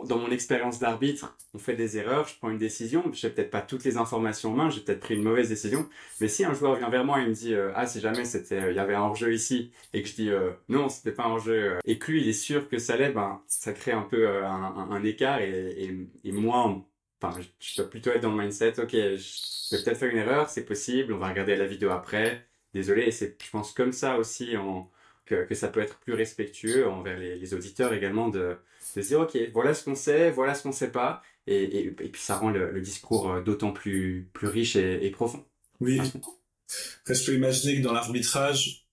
dans 0.06 0.18
mon 0.18 0.30
expérience 0.30 0.78
d'arbitre 0.78 1.36
on 1.52 1.58
fait 1.58 1.74
des 1.74 1.98
erreurs 1.98 2.28
je 2.28 2.38
prends 2.38 2.48
une 2.48 2.58
décision 2.58 3.02
j'ai 3.12 3.28
peut-être 3.28 3.50
pas 3.50 3.60
toutes 3.60 3.82
les 3.82 3.96
informations 3.96 4.52
en 4.52 4.54
main 4.54 4.70
j'ai 4.70 4.80
peut-être 4.80 5.00
pris 5.00 5.16
une 5.16 5.24
mauvaise 5.24 5.48
décision 5.48 5.88
mais 6.20 6.28
si 6.28 6.44
un 6.44 6.54
joueur 6.54 6.76
vient 6.76 6.88
vers 6.88 7.04
moi 7.04 7.20
et 7.20 7.26
me 7.26 7.32
dit 7.32 7.54
euh, 7.54 7.72
ah 7.74 7.86
si 7.86 8.00
jamais 8.00 8.24
c'était 8.24 8.62
euh, 8.62 8.70
il 8.70 8.76
y 8.76 8.78
avait 8.78 8.94
un 8.94 9.00
hors-jeu 9.00 9.34
ici 9.34 9.72
et 9.92 10.02
que 10.02 10.08
je 10.08 10.14
dis 10.14 10.30
non 10.68 10.88
c'était 10.88 11.10
pas 11.10 11.24
un 11.24 11.30
hors-jeu 11.30 11.78
et 11.84 11.98
que 11.98 12.12
lui 12.12 12.22
il 12.22 12.28
est 12.28 12.32
sûr 12.32 12.68
que 12.68 12.78
ça 12.78 12.96
l'est 12.96 13.10
ben 13.10 13.42
ça 13.48 13.72
crée 13.72 13.92
un 13.92 14.02
peu 14.02 14.28
un, 14.28 14.88
un, 14.92 15.02
écart 15.02 15.40
et, 15.40 15.50
et, 15.50 16.08
et 16.22 16.32
moi 16.32 16.80
enfin 17.20 17.40
je 17.58 17.76
dois 17.76 17.90
plutôt 17.90 18.10
être 18.10 18.20
dans 18.22 18.30
le 18.30 18.40
mindset 18.40 18.78
ok 18.78 18.92
je 18.92 19.76
vais 19.76 19.82
peut-être 19.82 19.98
faire 19.98 20.10
une 20.10 20.18
erreur 20.18 20.48
c'est 20.48 20.64
possible 20.64 21.14
on 21.14 21.18
va 21.18 21.30
regarder 21.30 21.56
la 21.56 21.66
vidéo 21.66 21.90
après 21.90 22.46
désolé 22.74 23.02
et 23.02 23.10
c'est 23.10 23.36
je 23.42 23.50
pense 23.50 23.72
comme 23.72 23.92
ça 23.92 24.18
aussi 24.18 24.56
en 24.56 24.88
que, 25.30 25.54
ça 25.54 25.68
peut 25.68 25.80
être 25.80 25.98
plus 25.98 26.14
respectueux 26.14 26.88
envers 26.88 27.18
les, 27.18 27.54
auditeurs 27.54 27.92
également 27.92 28.28
de, 28.28 28.56
de 28.96 29.00
dire 29.02 29.20
ok 29.20 29.36
voilà 29.52 29.74
ce 29.74 29.84
qu'on 29.84 29.94
sait 29.94 30.30
voilà 30.30 30.54
ce 30.54 30.62
qu'on 30.62 30.72
sait 30.72 30.90
pas. 30.90 31.22
Et, 31.46 31.86
et, 31.86 31.90
puis 31.90 32.20
ça 32.20 32.36
rend 32.36 32.50
le, 32.50 32.80
discours 32.80 33.30
euh, 33.30 33.40
d'autant 33.40 33.72
plus 33.72 34.28
plus 34.32 34.46
riche 34.46 34.76
et, 34.76 35.10
profond. 35.10 35.44
Oui. 35.80 36.00
Après 37.00 37.14
je 37.14 37.26
peux 37.26 37.34
imaginer 37.34 37.78
que 37.78 37.82
dans 37.82 37.92
l'arbitrage 37.92 38.86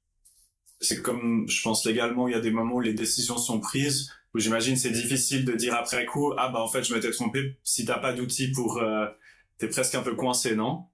c'est 0.80 1.02
comme 1.02 1.48
je 1.50 1.62
pense 1.62 1.86
légalement 1.86 2.28
il 2.28 2.32
y 2.32 2.38
a 2.38 2.40
des 2.40 2.52
moments 2.52 2.76
où 2.76 2.82
les 2.82 2.94
décisions 2.94 3.38
sont 3.38 3.60
prises 3.60 4.12
où 4.34 4.40
j'imagine 4.40 4.76
c'est 4.76 4.92
difficile 4.92 5.44
de 5.44 5.54
dire 5.54 5.74
après 5.74 6.06
coup 6.06 6.34
ah 6.38 6.50
bah 6.50 6.62
en 6.62 6.68
fait 6.68 6.84
je 6.84 6.94
m'étais 6.94 7.12
trompé 7.12 7.58
si 7.64 7.86
t'as 7.86 7.98
pas 7.98 8.14
d'outils 8.14 8.52
pour 8.52 8.78
euh, 8.78 9.08
t'es 9.58 9.68
presque 9.68 9.96
un 9.96 10.04
peu 10.04 10.16
coincé 10.16 10.56
non? 10.56 10.86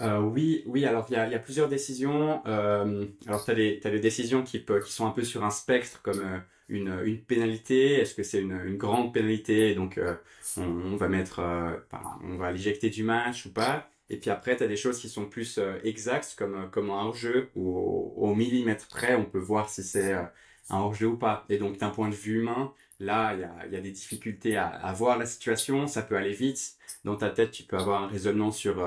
Euh, 0.00 0.20
oui, 0.20 0.62
oui. 0.66 0.84
Alors 0.84 1.06
il 1.10 1.14
y 1.14 1.16
a, 1.16 1.28
y 1.28 1.34
a, 1.34 1.38
plusieurs 1.38 1.68
décisions. 1.68 2.42
Euh, 2.46 3.06
alors 3.26 3.44
tu 3.44 3.50
as 3.50 3.54
des, 3.54 4.00
décisions 4.00 4.42
qui, 4.42 4.64
qui 4.64 4.92
sont 4.92 5.06
un 5.06 5.10
peu 5.10 5.24
sur 5.24 5.44
un 5.44 5.50
spectre, 5.50 6.00
comme 6.02 6.20
euh, 6.20 6.38
une, 6.68 7.00
une 7.04 7.20
pénalité. 7.20 7.94
Est-ce 8.00 8.14
que 8.14 8.22
c'est 8.22 8.40
une, 8.40 8.58
une 8.64 8.76
grande 8.76 9.12
pénalité 9.12 9.74
Donc 9.74 9.98
euh, 9.98 10.14
on, 10.56 10.62
on, 10.62 10.96
va 10.96 11.08
mettre, 11.08 11.40
euh, 11.40 11.76
on 12.24 12.36
va 12.36 12.52
l'éjecter 12.52 12.90
du 12.90 13.02
match 13.02 13.46
ou 13.46 13.52
pas? 13.52 13.90
Et 14.08 14.16
puis 14.16 14.30
après, 14.30 14.56
tu 14.56 14.64
as 14.64 14.66
des 14.66 14.76
choses 14.76 14.98
qui 14.98 15.08
sont 15.08 15.26
plus 15.26 15.60
exactes, 15.84 16.34
comme 16.36 16.68
comme 16.70 16.90
un 16.90 16.94
hors-jeu 17.04 17.50
où 17.54 17.78
au, 17.78 18.14
au, 18.16 18.34
millimètre 18.34 18.88
près, 18.88 19.14
on 19.14 19.24
peut 19.24 19.38
voir 19.38 19.68
si 19.68 19.84
c'est 19.84 20.12
un 20.14 20.30
hors-jeu 20.70 21.06
ou 21.08 21.16
pas. 21.16 21.44
Et 21.48 21.58
donc 21.58 21.78
d'un 21.78 21.90
point 21.90 22.08
de 22.08 22.14
vue 22.14 22.40
humain, 22.40 22.72
là, 22.98 23.34
il 23.34 23.40
y 23.40 23.44
a, 23.44 23.66
y 23.68 23.76
a 23.76 23.80
des 23.80 23.92
difficultés 23.92 24.56
à, 24.56 24.66
à 24.66 24.92
voir 24.92 25.16
la 25.18 25.26
situation. 25.26 25.86
Ça 25.86 26.02
peut 26.02 26.16
aller 26.16 26.32
vite. 26.32 26.76
Dans 27.04 27.16
ta 27.16 27.30
tête, 27.30 27.52
tu 27.52 27.62
peux 27.62 27.76
avoir 27.76 28.02
un 28.02 28.08
raisonnement 28.08 28.50
sur 28.50 28.80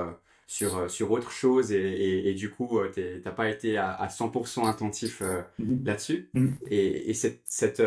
sur, 0.48 0.78
euh, 0.78 0.88
sur 0.88 1.12
autre 1.12 1.32
chose 1.32 1.72
et, 1.72 1.78
et, 1.78 2.30
et 2.30 2.34
du 2.34 2.50
coup, 2.50 2.80
euh, 2.80 2.92
t'as 3.24 3.32
pas 3.32 3.50
été 3.50 3.78
à, 3.78 3.92
à 3.92 4.08
100% 4.08 4.68
attentif 4.68 5.22
euh, 5.22 5.42
mm-hmm. 5.60 5.86
là-dessus. 5.86 6.30
Mm-hmm. 6.36 6.54
Et, 6.70 7.10
et 7.10 7.14
cette, 7.14 7.42
cette, 7.46 7.82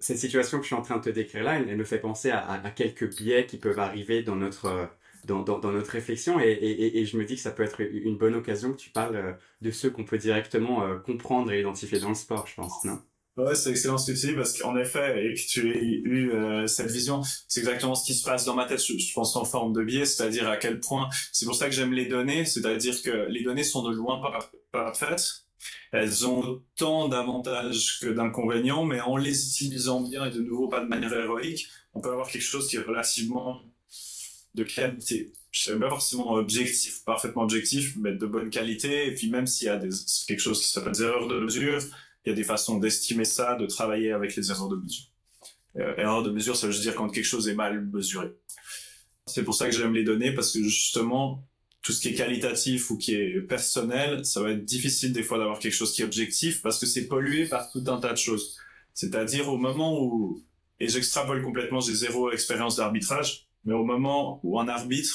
cette 0.00 0.18
situation 0.18 0.58
que 0.58 0.64
je 0.64 0.68
suis 0.68 0.76
en 0.76 0.82
train 0.82 0.98
de 0.98 1.02
te 1.02 1.10
décrire 1.10 1.44
là, 1.44 1.58
elle, 1.58 1.76
me 1.76 1.84
fait 1.84 1.98
penser 1.98 2.30
à, 2.30 2.50
à, 2.50 2.70
quelques 2.70 3.16
biais 3.16 3.46
qui 3.46 3.58
peuvent 3.58 3.78
arriver 3.78 4.22
dans 4.22 4.36
notre, 4.36 4.88
dans, 5.24 5.42
dans, 5.42 5.58
dans 5.58 5.72
notre 5.72 5.90
réflexion 5.90 6.40
et, 6.40 6.50
et, 6.50 6.98
et, 7.00 7.06
je 7.06 7.16
me 7.16 7.24
dis 7.24 7.34
que 7.36 7.40
ça 7.40 7.50
peut 7.50 7.62
être 7.62 7.80
une 7.80 8.16
bonne 8.16 8.34
occasion 8.34 8.72
que 8.72 8.78
tu 8.78 8.90
parles 8.90 9.36
de 9.60 9.70
ceux 9.70 9.90
qu'on 9.90 10.04
peut 10.04 10.18
directement 10.18 10.98
comprendre 11.00 11.52
et 11.52 11.60
identifier 11.60 11.98
dans 11.98 12.10
le 12.10 12.14
sport, 12.14 12.46
je 12.46 12.54
pense, 12.54 12.84
non? 12.84 13.00
Ouais, 13.36 13.56
c'est 13.56 13.70
excellent 13.70 13.98
ce 13.98 14.12
que 14.12 14.16
tu 14.16 14.28
dis 14.28 14.32
parce 14.34 14.56
qu'en 14.56 14.76
effet, 14.76 15.26
et 15.26 15.34
que 15.34 15.40
tu 15.40 15.68
aies 15.68 16.00
eu 16.04 16.30
euh, 16.30 16.68
cette 16.68 16.90
vision, 16.90 17.22
c'est 17.48 17.60
exactement 17.60 17.96
ce 17.96 18.06
qui 18.06 18.14
se 18.14 18.22
passe 18.22 18.44
dans 18.44 18.54
ma 18.54 18.64
tête. 18.64 18.80
Je, 18.80 19.12
pense 19.12 19.34
en 19.34 19.44
forme 19.44 19.72
de 19.72 19.82
biais, 19.82 20.04
c'est-à-dire 20.04 20.48
à 20.48 20.56
quel 20.56 20.78
point. 20.78 21.08
C'est 21.32 21.44
pour 21.44 21.56
ça 21.56 21.66
que 21.66 21.74
j'aime 21.74 21.92
les 21.92 22.06
données, 22.06 22.44
c'est-à-dire 22.44 23.02
que 23.02 23.26
les 23.28 23.42
données 23.42 23.64
sont 23.64 23.82
de 23.82 23.92
loin 23.92 24.20
pas 24.20 24.50
parfaites. 24.70 25.46
Elles 25.90 26.26
ont 26.28 26.42
autant 26.42 27.08
d'avantages 27.08 27.98
que 28.00 28.06
d'inconvénients, 28.06 28.84
mais 28.84 29.00
en 29.00 29.16
les 29.16 29.48
utilisant 29.48 30.00
bien 30.00 30.26
et 30.26 30.30
de 30.30 30.40
nouveau 30.40 30.68
pas 30.68 30.80
de 30.80 30.86
manière 30.86 31.12
héroïque, 31.12 31.66
on 31.92 32.00
peut 32.00 32.12
avoir 32.12 32.28
quelque 32.28 32.42
chose 32.42 32.68
qui 32.68 32.76
est 32.76 32.82
relativement 32.82 33.62
de 34.54 34.62
qualité. 34.62 35.32
Je 35.50 35.64
sais 35.64 35.78
pas 35.78 35.88
forcément 35.88 36.32
objectif, 36.34 37.04
parfaitement 37.04 37.42
objectif, 37.42 37.96
mais 37.96 38.12
de 38.12 38.26
bonne 38.26 38.50
qualité. 38.50 39.08
Et 39.08 39.14
puis 39.14 39.28
même 39.28 39.48
s'il 39.48 39.66
y 39.66 39.70
a 39.70 39.76
des, 39.76 39.88
quelque 40.28 40.40
chose 40.40 40.62
qui 40.62 40.68
s'appelle 40.68 40.92
des 40.92 41.02
erreurs 41.02 41.26
de 41.26 41.40
mesure, 41.40 41.80
il 42.24 42.30
y 42.30 42.32
a 42.32 42.34
des 42.34 42.44
façons 42.44 42.78
d'estimer 42.78 43.24
ça, 43.24 43.54
de 43.56 43.66
travailler 43.66 44.12
avec 44.12 44.34
les 44.36 44.50
erreurs 44.50 44.68
de 44.68 44.76
mesure. 44.76 45.04
Euh, 45.76 45.96
erreur 45.96 46.22
de 46.22 46.30
mesure, 46.30 46.56
ça 46.56 46.66
veut 46.66 46.72
dire 46.72 46.94
quand 46.94 47.08
quelque 47.08 47.24
chose 47.24 47.48
est 47.48 47.54
mal 47.54 47.84
mesuré. 47.86 48.28
C'est 49.26 49.44
pour 49.44 49.54
ça 49.54 49.66
que 49.66 49.74
j'aime 49.74 49.94
les 49.94 50.04
données, 50.04 50.32
parce 50.32 50.52
que 50.52 50.62
justement, 50.62 51.46
tout 51.82 51.92
ce 51.92 52.00
qui 52.00 52.08
est 52.08 52.14
qualitatif 52.14 52.90
ou 52.90 52.96
qui 52.96 53.14
est 53.14 53.40
personnel, 53.42 54.24
ça 54.24 54.40
va 54.42 54.52
être 54.52 54.64
difficile 54.64 55.12
des 55.12 55.22
fois 55.22 55.38
d'avoir 55.38 55.58
quelque 55.58 55.74
chose 55.74 55.92
qui 55.92 56.02
est 56.02 56.04
objectif, 56.04 56.62
parce 56.62 56.78
que 56.78 56.86
c'est 56.86 57.08
pollué 57.08 57.46
par 57.46 57.70
tout 57.70 57.84
un 57.86 58.00
tas 58.00 58.12
de 58.12 58.18
choses. 58.18 58.56
C'est-à-dire 58.94 59.48
au 59.48 59.58
moment 59.58 60.00
où, 60.00 60.42
et 60.80 60.88
j'extrapole 60.88 61.42
complètement, 61.42 61.80
j'ai 61.80 61.94
zéro 61.94 62.30
expérience 62.32 62.76
d'arbitrage, 62.76 63.48
mais 63.64 63.74
au 63.74 63.84
moment 63.84 64.40
où 64.42 64.58
un 64.60 64.68
arbitre, 64.68 65.14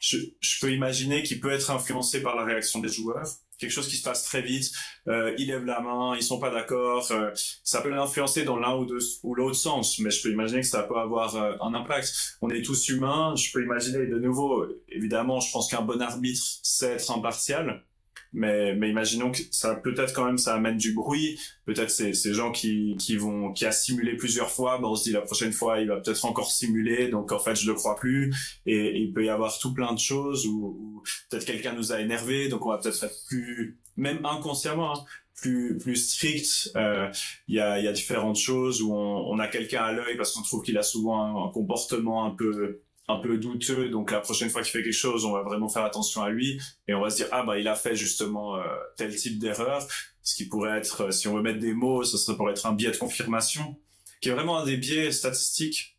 je, 0.00 0.16
je 0.40 0.60
peux 0.60 0.72
imaginer 0.72 1.22
qu'il 1.22 1.40
peut 1.40 1.50
être 1.50 1.70
influencé 1.70 2.22
par 2.22 2.34
la 2.34 2.44
réaction 2.44 2.80
des 2.80 2.88
joueurs, 2.88 3.28
quelque 3.60 3.70
chose 3.70 3.88
qui 3.88 3.96
se 3.96 4.02
passe 4.02 4.24
très 4.24 4.42
vite, 4.42 4.72
euh, 5.06 5.34
ils 5.38 5.48
lèvent 5.48 5.66
la 5.66 5.80
main, 5.80 6.16
ils 6.16 6.22
sont 6.22 6.40
pas 6.40 6.50
d'accord, 6.50 7.06
euh, 7.12 7.30
ça 7.62 7.82
peut 7.82 7.90
l'influencer 7.90 8.44
dans 8.44 8.56
l'un 8.56 8.74
ou, 8.74 8.86
ou 9.22 9.34
l'autre 9.34 9.56
sens, 9.56 9.98
mais 9.98 10.10
je 10.10 10.22
peux 10.22 10.30
imaginer 10.30 10.62
que 10.62 10.66
ça 10.66 10.82
peut 10.82 10.96
avoir 10.96 11.36
euh, 11.36 11.52
un 11.60 11.74
impact. 11.74 12.12
On 12.40 12.50
est 12.50 12.62
tous 12.62 12.88
humains, 12.88 13.34
je 13.36 13.52
peux 13.52 13.62
imaginer 13.62 14.06
de 14.06 14.18
nouveau, 14.18 14.66
évidemment, 14.88 15.40
je 15.40 15.52
pense 15.52 15.70
qu'un 15.70 15.82
bon 15.82 16.00
arbitre 16.00 16.42
sait 16.62 16.94
être 16.94 17.10
impartial, 17.10 17.84
mais, 18.32 18.74
mais 18.74 18.90
imaginons 18.90 19.32
que 19.32 19.38
ça 19.50 19.74
peut-être 19.74 20.12
quand 20.14 20.24
même 20.24 20.38
ça 20.38 20.54
amène 20.54 20.76
du 20.76 20.92
bruit. 20.92 21.38
Peut-être 21.64 21.90
ces, 21.90 22.14
ces 22.14 22.34
gens 22.34 22.52
qui, 22.52 22.96
qui 22.98 23.16
vont 23.16 23.52
qui 23.52 23.66
a 23.66 23.72
simulé 23.72 24.16
plusieurs 24.16 24.50
fois, 24.50 24.78
ben 24.78 24.88
on 24.88 24.94
se 24.94 25.04
dit 25.04 25.12
la 25.12 25.22
prochaine 25.22 25.52
fois 25.52 25.80
il 25.80 25.88
va 25.88 25.96
peut-être 26.00 26.24
encore 26.24 26.50
simuler, 26.50 27.08
donc 27.08 27.32
en 27.32 27.38
fait 27.38 27.56
je 27.56 27.66
le 27.66 27.74
crois 27.74 27.96
plus. 27.96 28.34
Et, 28.66 29.00
il 29.00 29.12
peut 29.12 29.24
y 29.24 29.28
avoir 29.28 29.58
tout 29.58 29.72
plein 29.74 29.92
de 29.92 29.98
choses 29.98 30.46
ou, 30.46 31.02
peut-être 31.30 31.44
quelqu'un 31.44 31.72
nous 31.72 31.92
a 31.92 32.00
énervé, 32.00 32.48
donc 32.48 32.64
on 32.66 32.70
va 32.70 32.78
peut-être 32.78 33.02
être 33.04 33.26
plus 33.28 33.78
même 33.96 34.24
inconsciemment. 34.24 34.98
Hein, 34.98 35.04
plus 35.40 35.78
plus 35.78 35.96
strict. 35.96 36.70
Euh, 36.76 37.10
il 37.48 37.54
y, 37.56 37.60
a, 37.60 37.80
y 37.80 37.88
a 37.88 37.92
différentes 37.92 38.36
choses 38.36 38.82
où 38.82 38.92
on, 38.92 39.30
on 39.30 39.38
a 39.38 39.48
quelqu'un 39.48 39.82
à 39.82 39.92
l'œil 39.92 40.16
parce 40.16 40.32
qu'on 40.32 40.42
trouve 40.42 40.62
qu'il 40.62 40.76
a 40.76 40.82
souvent 40.82 41.46
un, 41.46 41.50
comportement 41.50 42.26
un 42.26 42.30
peu 42.30 42.82
un 43.10 43.20
peu 43.20 43.38
douteux. 43.38 43.88
Donc 43.88 44.10
la 44.10 44.20
prochaine 44.20 44.50
fois 44.50 44.62
qu'il 44.62 44.72
fait 44.72 44.82
quelque 44.82 44.92
chose, 44.92 45.24
on 45.24 45.32
va 45.32 45.42
vraiment 45.42 45.68
faire 45.68 45.84
attention 45.84 46.22
à 46.22 46.30
lui 46.30 46.60
et 46.88 46.94
on 46.94 47.00
va 47.00 47.10
se 47.10 47.16
dire 47.16 47.28
ah 47.32 47.42
bah 47.42 47.58
il 47.58 47.68
a 47.68 47.74
fait 47.74 47.96
justement 47.96 48.56
euh, 48.56 48.62
tel 48.96 49.14
type 49.14 49.38
d'erreur. 49.38 49.86
Ce 50.22 50.34
qui 50.34 50.46
pourrait 50.46 50.78
être, 50.78 51.02
euh, 51.06 51.10
si 51.10 51.28
on 51.28 51.34
veut 51.34 51.42
mettre 51.42 51.58
des 51.58 51.72
mots, 51.72 52.04
ce 52.04 52.18
serait 52.18 52.36
pour 52.36 52.50
être 52.50 52.66
un 52.66 52.72
biais 52.72 52.90
de 52.90 52.96
confirmation, 52.96 53.76
qui 54.20 54.28
est 54.28 54.32
vraiment 54.32 54.58
un 54.58 54.64
des 54.64 54.76
biais 54.76 55.12
statistiques 55.12 55.96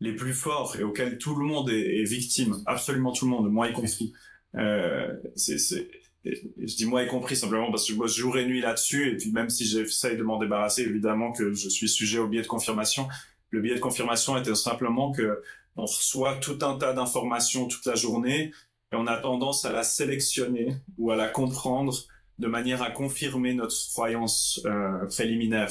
les 0.00 0.14
plus 0.14 0.34
forts 0.34 0.76
et 0.78 0.82
auxquels 0.82 1.18
tout 1.18 1.34
le 1.34 1.44
monde 1.44 1.70
est, 1.70 2.04
victime, 2.04 2.62
absolument 2.66 3.12
tout 3.12 3.24
le 3.24 3.30
monde, 3.30 3.50
moi 3.50 3.68
y 3.68 3.72
compris. 3.72 4.12
Euh, 4.56 5.16
je 5.36 6.76
dis 6.76 6.86
moi 6.86 7.02
y 7.02 7.06
compris 7.06 7.36
simplement 7.36 7.70
parce 7.70 7.86
que 7.86 7.92
je 7.92 7.98
bosse 7.98 8.16
jour 8.16 8.38
et 8.38 8.46
nuit 8.46 8.60
là-dessus 8.60 9.10
et 9.10 9.16
puis 9.16 9.32
même 9.32 9.50
si 9.50 9.64
j'essaye 9.64 10.16
de 10.16 10.22
m'en 10.22 10.38
débarrasser, 10.38 10.82
évidemment 10.82 11.32
que 11.32 11.52
je 11.52 11.68
suis 11.68 11.88
sujet 11.88 12.18
au 12.18 12.28
biais 12.28 12.42
de 12.42 12.46
confirmation. 12.46 13.08
Le 13.50 13.60
biais 13.60 13.74
de 13.74 13.80
confirmation 13.80 14.36
était 14.36 14.54
simplement 14.54 15.12
que 15.12 15.42
on 15.76 15.86
reçoit 15.86 16.36
tout 16.36 16.58
un 16.62 16.76
tas 16.78 16.92
d'informations 16.92 17.66
toute 17.66 17.86
la 17.86 17.94
journée 17.94 18.52
et 18.92 18.96
on 18.96 19.06
a 19.06 19.16
tendance 19.16 19.64
à 19.64 19.72
la 19.72 19.82
sélectionner 19.82 20.76
ou 20.98 21.10
à 21.10 21.16
la 21.16 21.28
comprendre 21.28 21.94
de 22.38 22.46
manière 22.46 22.82
à 22.82 22.90
confirmer 22.90 23.54
notre 23.54 23.76
croyance 23.90 24.60
euh, 24.66 25.06
préliminaire. 25.06 25.70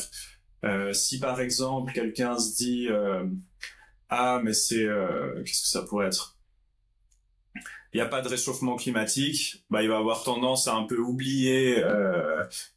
Euh, 0.65 0.93
si 0.93 1.19
par 1.19 1.41
exemple 1.41 1.91
quelqu'un 1.91 2.37
se 2.37 2.55
dit 2.55 2.87
euh, 2.89 3.25
ah 4.09 4.41
mais 4.43 4.53
c'est 4.53 4.87
qu'est-ce 5.45 5.61
que 5.61 5.67
ça 5.67 5.83
pourrait 5.83 6.07
être? 6.07 6.37
Il 7.93 7.97
n'y 7.97 8.01
a 8.01 8.07
pas 8.07 8.21
de 8.21 8.27
réchauffement 8.27 8.75
climatique, 8.75 9.63
bah, 9.69 9.83
il 9.83 9.89
va 9.89 9.97
avoir 9.97 10.23
tendance 10.23 10.67
à 10.67 10.73
un 10.73 10.83
peu 10.85 10.97
oublier 10.97 11.83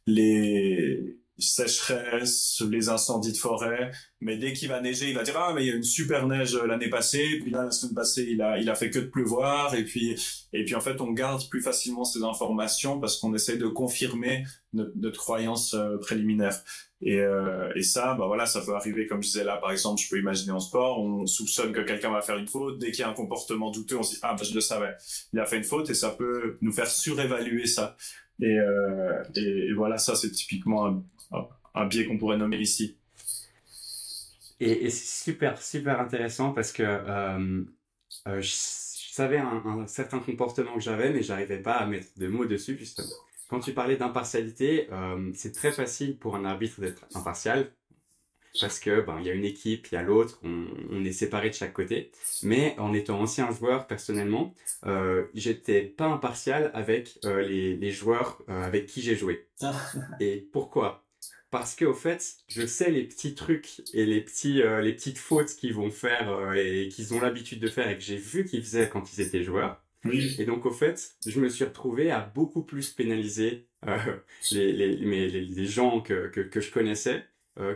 les 0.05 1.17
sécheresse, 1.39 2.61
les 2.69 2.89
incendies 2.89 3.31
de 3.31 3.37
forêt. 3.37 3.91
Mais 4.21 4.37
dès 4.37 4.53
qu'il 4.53 4.69
va 4.69 4.81
neiger, 4.81 5.09
il 5.09 5.15
va 5.15 5.23
dire 5.23 5.35
ah 5.37 5.53
mais 5.53 5.63
il 5.63 5.67
y 5.67 5.71
a 5.71 5.75
une 5.75 5.83
super 5.83 6.27
neige 6.27 6.55
l'année 6.55 6.89
passée. 6.89 7.39
Puis 7.41 7.51
là 7.51 7.65
la 7.65 7.71
semaine 7.71 7.93
passée 7.93 8.27
il 8.29 8.41
a 8.41 8.57
il 8.57 8.69
a 8.69 8.75
fait 8.75 8.89
que 8.89 8.99
de 8.99 9.05
pleuvoir. 9.05 9.75
Et 9.75 9.83
puis 9.83 10.15
et 10.53 10.65
puis 10.65 10.75
en 10.75 10.81
fait 10.81 10.99
on 11.01 11.11
garde 11.11 11.47
plus 11.49 11.61
facilement 11.61 12.03
ces 12.03 12.23
informations 12.23 12.99
parce 12.99 13.17
qu'on 13.17 13.33
essaie 13.35 13.57
de 13.57 13.67
confirmer 13.67 14.43
notre, 14.73 14.91
notre 14.95 15.19
croyance 15.19 15.73
euh, 15.73 15.97
préliminaire. 15.97 16.63
Et, 17.01 17.19
euh, 17.19 17.71
et 17.75 17.83
ça, 17.83 18.15
bah 18.15 18.25
voilà, 18.25 18.47
ça 18.47 18.61
peut 18.61 18.73
arriver 18.73 19.05
comme 19.05 19.21
je 19.21 19.27
disais 19.27 19.43
là, 19.43 19.57
par 19.57 19.71
exemple, 19.71 20.01
je 20.01 20.09
peux 20.09 20.17
imaginer 20.17 20.51
en 20.51 20.59
sport, 20.59 20.99
on 20.99 21.27
soupçonne 21.27 21.71
que 21.71 21.81
quelqu'un 21.81 22.11
va 22.11 22.21
faire 22.21 22.37
une 22.37 22.47
faute, 22.47 22.79
dès 22.79 22.89
qu'il 22.89 23.01
y 23.01 23.03
a 23.03 23.09
un 23.09 23.13
comportement 23.13 23.69
douteux, 23.69 23.97
on 23.97 24.03
se 24.03 24.15
dit 24.15 24.19
ah 24.23 24.33
bah 24.33 24.43
je 24.43 24.55
le 24.55 24.61
savais, 24.61 24.95
il 25.31 25.39
a 25.39 25.45
fait 25.45 25.57
une 25.57 25.63
faute 25.63 25.89
et 25.91 25.93
ça 25.93 26.09
peut 26.09 26.57
nous 26.61 26.71
faire 26.71 26.87
surévaluer 26.87 27.67
ça. 27.67 27.95
Et, 28.41 28.59
euh, 28.59 29.23
et, 29.35 29.67
et 29.69 29.73
voilà, 29.73 29.99
ça 29.99 30.15
c'est 30.15 30.31
typiquement 30.31 30.87
un, 30.87 31.03
un 31.31 31.85
biais 31.85 32.05
qu'on 32.05 32.17
pourrait 32.17 32.37
nommer 32.37 32.57
ici. 32.57 32.97
Et, 34.59 34.89
c'est 34.89 35.23
super, 35.31 35.61
super 35.61 35.99
intéressant 35.99 36.51
parce 36.51 36.71
que 36.71 36.83
euh, 36.83 37.63
euh, 38.27 38.41
je, 38.41 38.51
savais 38.51 39.37
un, 39.37 39.85
certain 39.87 40.19
comportement 40.19 40.75
que 40.75 40.81
j'avais, 40.81 41.11
mais 41.11 41.21
j'arrivais 41.21 41.59
pas 41.59 41.73
à 41.73 41.85
mettre 41.85 42.07
de 42.17 42.27
mots 42.27 42.45
dessus, 42.45 42.77
justement. 42.77 43.07
Quand 43.49 43.59
tu 43.59 43.73
parlais 43.73 43.97
d'impartialité, 43.97 44.87
euh, 44.91 45.31
c'est 45.33 45.53
très 45.53 45.71
facile 45.71 46.17
pour 46.17 46.35
un 46.35 46.45
arbitre 46.45 46.81
d'être 46.81 47.05
impartial 47.15 47.71
parce 48.59 48.79
que 48.79 49.01
ben 49.01 49.19
il 49.19 49.27
y 49.27 49.29
a 49.29 49.33
une 49.33 49.45
équipe, 49.45 49.87
il 49.91 49.95
y 49.95 49.97
a 49.97 50.01
l'autre, 50.01 50.41
on, 50.43 51.05
est 51.05 51.11
séparés 51.11 51.49
de 51.49 51.53
chaque 51.53 51.73
côté. 51.73 52.11
Mais 52.41 52.75
en 52.79 52.91
étant 52.91 53.21
ancien 53.21 53.51
joueur 53.51 53.85
personnellement, 53.85 54.55
euh, 54.87 55.27
j'étais 55.35 55.83
pas 55.83 56.07
impartial 56.07 56.71
avec 56.73 57.19
les, 57.23 57.75
les, 57.75 57.91
joueurs 57.91 58.41
avec 58.47 58.87
qui 58.87 59.03
j'ai 59.03 59.15
joué. 59.15 59.47
Ah. 59.61 59.75
Et 60.19 60.49
pourquoi? 60.51 61.06
Parce 61.49 61.75
qu'au 61.75 61.93
fait, 61.93 62.37
je 62.47 62.65
sais 62.65 62.91
les 62.91 63.03
petits 63.03 63.35
trucs 63.35 63.81
et 63.93 64.05
les 64.05 64.21
petits 64.21 64.61
euh, 64.61 64.81
les 64.81 64.93
petites 64.93 65.17
fautes 65.17 65.55
qu'ils 65.55 65.73
vont 65.73 65.91
faire 65.91 66.29
euh, 66.29 66.53
et 66.53 66.89
qu'ils 66.89 67.13
ont 67.13 67.21
l'habitude 67.21 67.59
de 67.59 67.67
faire 67.67 67.89
et 67.89 67.97
que 67.97 68.03
j'ai 68.03 68.17
vu 68.17 68.45
qu'ils 68.45 68.63
faisaient 68.63 68.89
quand 68.89 69.13
ils 69.13 69.21
étaient 69.21 69.43
joueurs. 69.43 69.81
Oui. 70.03 70.35
Et 70.39 70.45
donc 70.45 70.65
au 70.65 70.71
fait, 70.71 71.15
je 71.25 71.39
me 71.39 71.49
suis 71.49 71.63
retrouvé 71.63 72.11
à 72.11 72.19
beaucoup 72.19 72.63
plus 72.63 72.89
pénaliser 72.91 73.67
euh, 73.87 73.97
les, 74.51 74.73
les, 74.73 74.95
les, 74.95 75.29
les, 75.29 75.65
gens 75.65 76.01
que, 76.01 76.27
que, 76.27 76.41
que 76.41 76.61
je 76.61 76.71
connaissais 76.71 77.23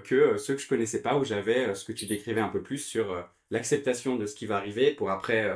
que 0.04 0.38
ceux 0.38 0.54
que 0.54 0.62
je 0.62 0.68
connaissais 0.68 1.02
pas 1.02 1.18
où 1.18 1.24
j'avais 1.26 1.74
ce 1.74 1.86
que 1.86 1.92
tu 1.92 2.06
décrivais 2.06 2.40
un 2.40 2.50
peu 2.50 2.62
plus 2.62 2.78
sur 2.78 3.28
l'acceptation 3.50 4.16
de 4.16 4.28
ce 4.28 4.36
qui 4.36 4.46
va 4.46 4.58
arriver 4.58 4.92
pour 4.92 5.10
après 5.10 5.52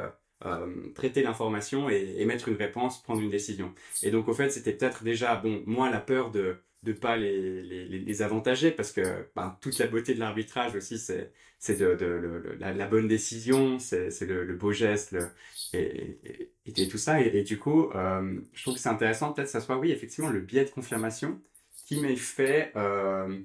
traiter 0.95 1.21
l'information 1.21 1.91
et, 1.91 2.15
et, 2.17 2.25
mettre 2.25 2.47
une 2.47 2.55
réponse, 2.55 3.03
prendre 3.03 3.21
une 3.21 3.29
décision. 3.29 3.71
Et 4.01 4.09
donc 4.09 4.27
au 4.27 4.33
fait, 4.33 4.49
c'était 4.49 4.73
peut-être 4.73 5.03
déjà 5.03 5.35
bon 5.35 5.61
moi 5.67 5.91
la 5.91 5.99
peur 5.99 6.31
de 6.31 6.57
de 6.85 6.93
pas 6.93 7.17
les, 7.17 7.63
les, 7.63 7.99
les, 7.99 8.21
avantager 8.21 8.71
parce 8.71 8.91
que 8.91 9.27
ben, 9.35 9.57
toute 9.59 9.77
la 9.79 9.87
beauté 9.87 10.13
de 10.13 10.19
l'arbitrage 10.19 10.75
aussi 10.75 10.99
c'est 10.99 11.33
c'est 11.57 11.79
de, 11.79 11.95
de, 11.95 12.57
la, 12.59 12.87
bonne 12.87 13.07
décision 13.07 13.79
c'est 13.79 14.11
c'est 14.11 14.27
le, 14.27 14.55
beau 14.55 14.71
geste 14.71 15.15
et, 15.73 16.51
et, 16.65 16.87
tout 16.87 16.99
ça. 16.99 17.19
Et, 17.21 17.43
du 17.43 17.57
coup 17.57 17.89
euh, 17.95 18.39
je 18.53 18.61
trouve 18.61 18.75
que 18.75 18.79
c'est 18.79 18.89
intéressant 18.89 19.33
peut-être 19.33 19.49
ça 19.49 19.61
soit 19.61 19.77
oui 19.77 19.91
effectivement 19.91 20.29
le 20.29 20.41
biais 20.41 20.63
de 20.63 20.69
confirmation 20.69 21.41
qui 21.87 21.99
m'ait 21.99 22.15
fait 22.15 22.71
euh, 22.75 23.39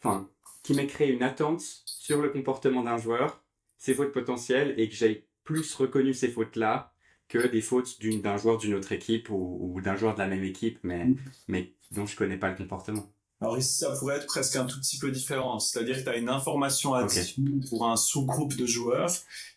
enfin 0.00 0.30
qui 0.62 0.74
m'ait 0.74 0.86
créé 0.86 1.10
une 1.10 1.24
attente 1.24 1.62
sur 1.84 2.22
le 2.22 2.30
comportement 2.30 2.84
d'un 2.84 2.98
joueur 2.98 3.42
ses 3.76 3.94
fautes 3.94 4.12
potentielles 4.12 4.74
et 4.78 4.88
que 4.88 4.94
j'ai 4.94 5.26
plus 5.42 5.74
reconnu 5.74 6.14
ces 6.14 6.28
fautes 6.28 6.54
là 6.54 6.92
que 7.28 7.46
des 7.46 7.60
fautes 7.60 7.98
d'un 8.00 8.36
joueur 8.36 8.58
d'une 8.58 8.74
autre 8.74 8.92
équipe 8.92 9.30
ou, 9.30 9.58
ou 9.60 9.80
d'un 9.80 9.96
joueur 9.96 10.14
de 10.14 10.20
la 10.20 10.26
même 10.26 10.44
équipe 10.44 10.78
mais 10.82 11.04
mm. 11.04 11.16
mais 11.48 11.72
dont 11.92 12.06
je 12.06 12.16
connais 12.16 12.36
pas 12.36 12.50
le 12.50 12.56
comportement. 12.56 13.06
Alors 13.40 13.56
ici, 13.56 13.78
ça 13.78 13.94
pourrait 13.96 14.16
être 14.16 14.26
presque 14.26 14.56
un 14.56 14.64
tout 14.64 14.80
petit 14.80 14.98
peu 14.98 15.12
différent. 15.12 15.60
C'est-à-dire 15.60 15.98
que 15.98 16.02
tu 16.02 16.08
as 16.08 16.16
une 16.16 16.28
information 16.28 16.94
à 16.94 17.04
okay. 17.04 17.22
pour 17.68 17.86
un 17.86 17.96
sous-groupe 17.96 18.56
de 18.56 18.66
joueurs 18.66 19.12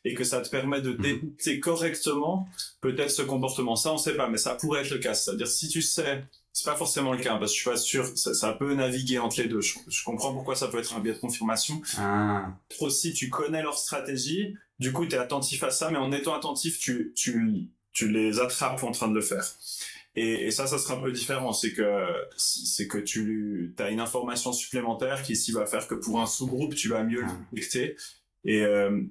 et 0.06 0.14
que 0.14 0.24
ça 0.24 0.42
te 0.42 0.50
permet 0.50 0.82
de 0.82 0.92
mhm. 0.92 1.02
détecter 1.02 1.60
correctement 1.60 2.48
peut-être 2.80 3.10
ce 3.10 3.24
comportement. 3.24 3.76
Ça, 3.76 3.92
on 3.92 3.98
sait 3.98 4.16
pas, 4.16 4.30
mais 4.30 4.38
ça 4.38 4.54
pourrait 4.54 4.82
être 4.82 4.92
le 4.92 5.00
cas. 5.00 5.16
C'est-à-dire 5.16 5.48
si 5.48 5.68
tu 5.68 5.82
sais, 5.82 6.24
c'est 6.54 6.66
pas 6.66 6.76
forcément 6.76 7.14
le 7.14 7.20
cas 7.20 7.38
parce 7.38 7.52
que 7.52 7.58
je 7.58 7.62
suis 7.62 7.70
pas 7.70 7.78
sûr, 7.78 8.18
ça, 8.18 8.34
ça 8.34 8.54
peut 8.54 8.74
naviguer 8.74 9.20
entre 9.20 9.42
les 9.42 9.48
deux. 9.48 9.62
Je, 9.62 10.04
comprends 10.04 10.34
pourquoi 10.34 10.56
ça 10.56 10.68
peut 10.68 10.80
être 10.80 10.94
un 10.96 11.00
biais 11.00 11.14
de 11.14 11.20
confirmation. 11.20 11.82
Ah. 11.98 12.54
Aussi, 12.80 13.14
tu 13.14 13.30
connais 13.30 13.62
leur 13.62 13.78
stratégie, 13.78 14.56
du 14.80 14.92
coup, 14.92 15.06
tu 15.06 15.16
es 15.16 15.18
attentif 15.18 15.64
à 15.64 15.72
ça, 15.72 15.92
mais 15.92 15.98
en 15.98 16.12
étant 16.12 16.34
attentif, 16.34 16.80
tu, 16.80 17.14
tu, 17.16 17.70
tu 17.94 18.10
les 18.10 18.40
attrapes 18.40 18.84
en 18.84 18.92
train 18.92 19.08
de 19.08 19.16
le 19.16 19.22
faire. 19.22 19.46
Et, 20.16 20.48
et, 20.48 20.52
ça, 20.52 20.68
ça 20.68 20.78
sera 20.78 20.96
un 20.96 21.02
peu 21.02 21.12
différent. 21.12 21.54
C'est 21.54 21.72
que 21.72 22.08
c'est 22.36 22.88
que 22.88 22.98
tu 22.98 23.74
as 23.78 23.90
une 23.90 24.02
information 24.02 24.52
supplémentaire 24.52 25.24
qui 25.24 25.34
ici 25.34 25.54
va 25.54 25.66
faire 25.66 25.88
que 25.88 25.96
pour 25.96 26.20
un 26.20 26.26
sous-groupe, 26.26 26.76
tu 26.76 26.90
vas 26.90 27.04
mieux 27.04 27.22
le 27.22 27.28
détecter. 27.54 27.96
Et 28.44 28.62
euh, 28.62 29.02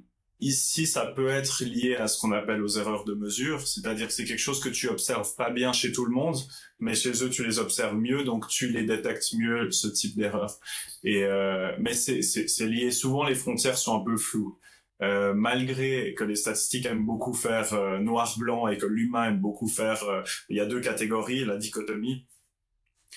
ici, 0.40 0.86
ça 0.86 1.06
peut 1.06 1.28
être 1.28 1.64
lié 1.64 1.96
à 1.96 2.08
ce 2.08 2.18
qu'on 2.18 2.32
appelle 2.32 2.62
aux 2.62 2.78
erreurs 2.78 3.04
de 3.04 3.14
mesure, 3.14 3.66
c'est-à-dire 3.66 4.06
que 4.06 4.12
c'est 4.12 4.24
quelque 4.24 4.38
chose 4.38 4.60
que 4.60 4.68
tu 4.68 4.88
observes 4.88 5.34
pas 5.36 5.50
bien 5.50 5.72
chez 5.72 5.92
tout 5.92 6.04
le 6.04 6.12
monde, 6.12 6.36
mais 6.78 6.94
chez 6.94 7.22
eux, 7.22 7.30
tu 7.30 7.44
les 7.44 7.58
observes 7.58 7.96
mieux, 7.96 8.24
donc 8.24 8.48
tu 8.48 8.68
les 8.68 8.84
détectes 8.84 9.34
mieux 9.34 9.70
ce 9.70 9.88
type 9.88 10.16
d'erreur. 10.16 10.58
Et 11.04 11.24
euh, 11.24 11.72
mais 11.78 11.94
c'est 11.94 12.66
lié. 12.66 12.90
Souvent, 12.90 13.24
les 13.24 13.34
frontières 13.34 13.78
sont 13.78 14.00
un 14.00 14.04
peu 14.04 14.16
floues. 14.16 14.58
Euh, 15.02 15.32
malgré 15.32 16.12
que 16.14 16.24
les 16.24 16.36
statistiques 16.36 16.84
aiment 16.84 17.06
beaucoup 17.06 17.32
faire 17.32 17.72
euh, 17.72 17.98
noir-blanc 17.98 18.68
et 18.68 18.76
que 18.76 18.84
l'humain 18.84 19.28
aime 19.28 19.40
beaucoup 19.40 19.68
faire, 19.68 20.02
euh, 20.04 20.22
il 20.50 20.56
y 20.56 20.60
a 20.60 20.66
deux 20.66 20.80
catégories, 20.80 21.44
la 21.46 21.56
dichotomie. 21.56 22.26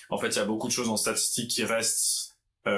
En 0.08 0.16
fait, 0.16 0.28
il 0.28 0.36
y 0.36 0.40
a 0.40 0.46
beaucoup 0.46 0.68
de 0.68 0.72
choses 0.72 0.88
en 0.88 0.96
statistique 0.96 1.50
qui 1.50 1.64
restent 1.64 2.32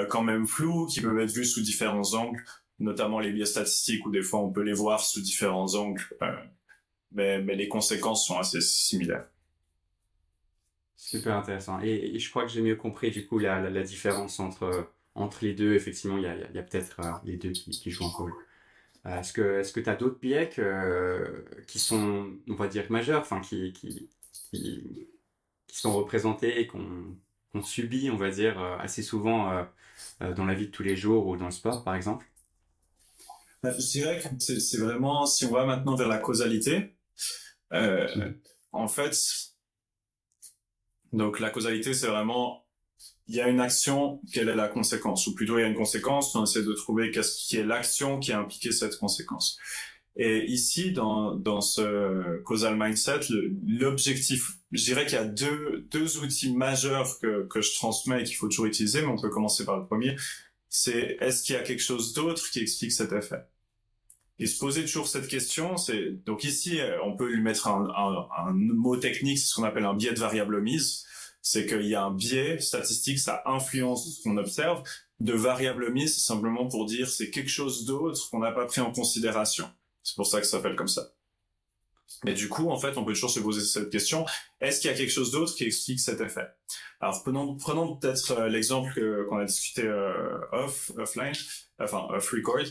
quand 0.09 0.21
même 0.21 0.47
floues, 0.47 0.85
qui 0.85 0.99
peuvent 0.99 1.17
être 1.19 1.31
vues 1.31 1.45
sous 1.45 1.61
différents 1.61 2.13
angles, 2.13 2.43
notamment 2.79 3.19
les 3.19 3.31
biais 3.31 3.45
statistiques 3.45 4.05
où 4.05 4.11
des 4.11 4.21
fois 4.21 4.39
on 4.39 4.51
peut 4.51 4.61
les 4.61 4.73
voir 4.73 4.99
sous 4.99 5.21
différents 5.21 5.73
angles, 5.75 6.03
mais, 7.11 7.41
mais 7.41 7.55
les 7.55 7.67
conséquences 7.67 8.25
sont 8.25 8.37
assez 8.37 8.61
similaires. 8.61 9.27
Super 10.95 11.37
intéressant. 11.37 11.79
Et, 11.81 12.17
je 12.19 12.29
crois 12.29 12.43
que 12.43 12.49
j'ai 12.49 12.61
mieux 12.61 12.75
compris 12.75 13.11
du 13.11 13.25
coup 13.25 13.39
la, 13.39 13.69
la, 13.69 13.83
différence 13.83 14.39
entre, 14.39 14.89
entre 15.15 15.43
les 15.43 15.53
deux. 15.53 15.73
Effectivement, 15.75 16.17
il 16.17 16.23
y 16.23 16.27
a, 16.27 16.31
a 16.31 16.63
peut-être 16.63 16.99
les 17.23 17.37
deux 17.37 17.51
qui, 17.51 17.69
qui 17.69 17.91
jouent 17.91 18.05
en 18.05 18.09
rôle. 18.09 18.33
Euh, 19.05 19.19
est-ce 19.19 19.31
que 19.31 19.71
que 19.73 19.79
tu 19.79 19.89
as 19.89 19.95
d'autres 19.95 20.19
biais 20.19 20.49
qui 21.67 21.79
sont, 21.79 22.31
on 22.49 22.55
va 22.55 22.67
dire, 22.67 22.85
majeurs, 22.91 23.21
enfin, 23.21 23.41
qui, 23.41 23.73
qui, 23.73 24.09
qui 24.51 25.77
sont 25.77 25.93
représentés 25.93 26.59
et 26.59 26.67
qu'on 26.67 27.61
subit, 27.63 28.09
on 28.11 28.17
va 28.17 28.29
dire, 28.31 28.59
assez 28.79 29.03
souvent 29.03 29.65
dans 30.19 30.45
la 30.45 30.53
vie 30.55 30.67
de 30.67 30.71
tous 30.71 30.83
les 30.83 30.95
jours 30.95 31.27
ou 31.27 31.37
dans 31.37 31.45
le 31.45 31.51
sport, 31.51 31.83
par 31.83 31.95
exemple? 31.95 32.25
Je 33.63 33.91
dirais 33.91 34.21
que 34.21 34.59
c'est 34.59 34.77
vraiment, 34.77 35.25
si 35.25 35.45
on 35.45 35.51
va 35.51 35.65
maintenant 35.65 35.95
vers 35.95 36.07
la 36.07 36.19
causalité, 36.19 36.95
euh, 37.73 38.31
en 38.71 38.87
fait, 38.87 39.17
donc 41.11 41.39
la 41.39 41.49
causalité, 41.49 41.93
c'est 41.93 42.07
vraiment 42.07 42.67
il 43.27 43.35
y 43.35 43.41
a 43.41 43.49
une 43.49 43.59
action, 43.59 44.21
quelle 44.31 44.49
est 44.49 44.55
la 44.55 44.69
conséquence? 44.69 45.27
Ou 45.27 45.35
plutôt, 45.35 45.57
il 45.57 45.61
y 45.61 45.65
a 45.65 45.67
une 45.67 45.75
conséquence, 45.75 46.33
on 46.35 46.43
essaie 46.43 46.63
de 46.63 46.73
trouver 46.73 47.11
qu'est-ce 47.11 47.35
qui 47.45 47.57
est 47.57 47.63
l'action 47.63 48.19
qui 48.19 48.31
a 48.31 48.39
impliqué 48.39 48.71
cette 48.71 48.97
conséquence. 48.97 49.57
Et 50.15 50.45
ici, 50.45 50.93
dans, 50.93 51.35
dans 51.35 51.61
ce 51.61 52.41
causal 52.43 52.77
mindset, 52.77 53.19
l'objectif, 53.67 54.57
je 54.71 54.83
dirais 54.83 55.05
qu'il 55.05 55.15
y 55.15 55.21
a 55.21 55.25
deux, 55.25 55.85
deux 55.91 56.17
outils 56.19 56.55
majeurs 56.55 57.19
que, 57.19 57.45
que 57.47 57.61
je 57.61 57.73
transmets 57.75 58.21
et 58.21 58.23
qu'il 58.23 58.35
faut 58.35 58.47
toujours 58.47 58.65
utiliser, 58.65 59.01
mais 59.01 59.07
on 59.07 59.17
peut 59.17 59.29
commencer 59.29 59.65
par 59.65 59.77
le 59.77 59.85
premier. 59.85 60.15
C'est 60.69 61.17
est-ce 61.21 61.43
qu'il 61.43 61.55
y 61.55 61.57
a 61.57 61.63
quelque 61.63 61.81
chose 61.81 62.13
d'autre 62.13 62.49
qui 62.51 62.59
explique 62.59 62.91
cet 62.91 63.11
effet? 63.13 63.41
Et 64.39 64.45
se 64.45 64.59
poser 64.59 64.85
toujours 64.85 65.07
cette 65.07 65.27
question, 65.27 65.77
c'est 65.77 66.11
donc 66.25 66.43
ici 66.43 66.79
on 67.03 67.15
peut 67.15 67.27
lui 67.27 67.41
mettre 67.41 67.67
un, 67.67 67.89
un, 67.89 68.27
un 68.49 68.53
mot 68.53 68.95
technique, 68.97 69.39
c'est 69.39 69.47
ce 69.47 69.55
qu'on 69.55 69.63
appelle 69.63 69.85
un 69.85 69.95
biais 69.95 70.13
de 70.13 70.19
variable 70.19 70.61
mise. 70.61 71.05
C'est 71.41 71.65
qu'il 71.65 71.87
y 71.87 71.95
a 71.95 72.03
un 72.03 72.13
biais 72.13 72.59
statistique, 72.59 73.19
ça 73.19 73.41
influence 73.45 74.17
ce 74.17 74.21
qu'on 74.21 74.37
observe. 74.37 74.83
De 75.19 75.33
variable 75.33 75.91
mise, 75.91 76.15
c'est 76.15 76.25
simplement 76.25 76.67
pour 76.67 76.85
dire 76.85 77.09
c'est 77.09 77.31
quelque 77.31 77.49
chose 77.49 77.85
d'autre 77.85 78.29
qu'on 78.29 78.39
n'a 78.39 78.51
pas 78.51 78.65
pris 78.65 78.81
en 78.81 78.91
considération. 78.91 79.67
C'est 80.03 80.15
pour 80.15 80.27
ça 80.27 80.39
que 80.39 80.45
ça 80.45 80.57
s'appelle 80.57 80.75
comme 80.75 80.87
ça. 80.87 81.16
Mais 82.23 82.33
du 82.33 82.49
coup, 82.49 82.69
en 82.69 82.77
fait, 82.77 82.97
on 82.97 83.05
peut 83.05 83.13
toujours 83.13 83.29
se 83.29 83.39
poser 83.39 83.61
cette 83.61 83.89
question 83.89 84.25
est-ce 84.59 84.81
qu'il 84.81 84.89
y 84.89 84.93
a 84.93 84.97
quelque 84.97 85.11
chose 85.11 85.31
d'autre 85.31 85.53
qui 85.55 85.65
explique 85.65 85.99
cet 85.99 86.19
effet? 86.21 86.47
Alors, 86.99 87.21
prenons, 87.21 87.55
prenons 87.57 87.95
peut-être 87.95 88.31
euh, 88.31 88.49
l'exemple 88.49 88.91
qu'on 89.29 89.37
a 89.37 89.45
discuté 89.45 89.83
euh, 89.83 90.39
off, 90.51 90.91
offline, 90.97 91.35
enfin 91.79 92.07
off 92.09 92.31
record. 92.31 92.65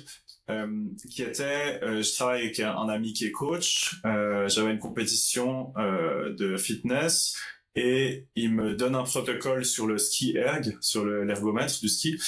Euh, 0.48 0.84
qui 1.10 1.22
était, 1.22 1.80
euh, 1.82 2.02
je 2.02 2.14
travaille 2.14 2.42
avec 2.44 2.60
un, 2.60 2.88
ami 2.88 3.12
qui 3.12 3.26
est 3.26 3.32
coach, 3.32 4.00
j'avais 4.04 4.70
une 4.70 4.78
compétition 4.78 5.72
de 5.76 6.56
fitness 6.56 7.36
et 7.74 8.28
il 8.36 8.54
me 8.54 8.74
donne 8.74 8.94
un 8.94 9.02
protocole 9.02 9.64
sur 9.64 9.88
le 9.88 9.98
ski 9.98 10.36
erg, 10.36 10.76
sur 10.80 11.04
l'ergomètre 11.04 11.80
du 11.80 11.88
ski, 11.88 12.20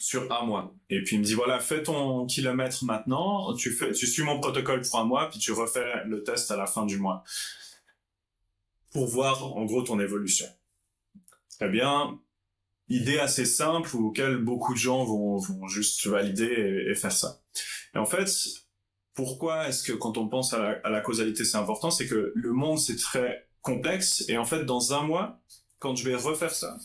sur 0.00 0.32
un 0.32 0.44
mois. 0.44 0.74
Et 0.88 1.02
puis 1.02 1.16
il 1.16 1.20
me 1.20 1.24
dit 1.24 1.34
voilà, 1.34 1.60
fais 1.60 1.82
ton 1.82 2.26
kilomètre 2.26 2.84
maintenant, 2.84 3.54
tu 3.54 3.70
fais, 3.70 3.92
tu 3.92 4.06
suis 4.06 4.22
mon 4.22 4.40
protocole 4.40 4.80
pour 4.80 4.98
un 4.98 5.04
mois, 5.04 5.28
puis 5.30 5.38
tu 5.38 5.52
refais 5.52 6.04
le 6.06 6.24
test 6.24 6.50
à 6.50 6.56
la 6.56 6.66
fin 6.66 6.86
du 6.86 6.98
mois 6.98 7.22
pour 8.92 9.06
voir 9.06 9.56
en 9.56 9.64
gros 9.66 9.82
ton 9.82 10.00
évolution. 10.00 10.46
Très 11.58 11.68
bien, 11.68 12.18
idée 12.88 13.18
assez 13.18 13.44
simple 13.44 13.94
auquel 13.96 14.38
beaucoup 14.38 14.72
de 14.72 14.78
gens 14.78 15.04
vont, 15.04 15.36
vont 15.36 15.68
juste 15.68 16.06
valider 16.06 16.86
et, 16.88 16.94
faire 16.94 17.12
ça. 17.12 17.42
Et 17.94 17.98
en 17.98 18.06
fait, 18.06 18.30
pourquoi 19.14 19.68
est-ce 19.68 19.82
que 19.82 19.92
quand 19.92 20.16
on 20.16 20.28
pense 20.28 20.54
à 20.54 20.58
la, 20.58 20.80
à 20.82 20.90
la 20.90 21.00
causalité 21.00 21.44
c'est 21.44 21.58
important, 21.58 21.90
c'est 21.90 22.06
que 22.06 22.32
le 22.34 22.52
monde 22.52 22.78
c'est 22.78 22.96
très 22.96 23.48
complexe 23.60 24.24
et 24.28 24.38
en 24.38 24.46
fait 24.46 24.64
dans 24.64 24.94
un 24.94 25.02
mois, 25.02 25.40
quand 25.78 25.94
je 25.94 26.08
vais 26.08 26.16
refaire 26.16 26.54
ça, 26.54 26.78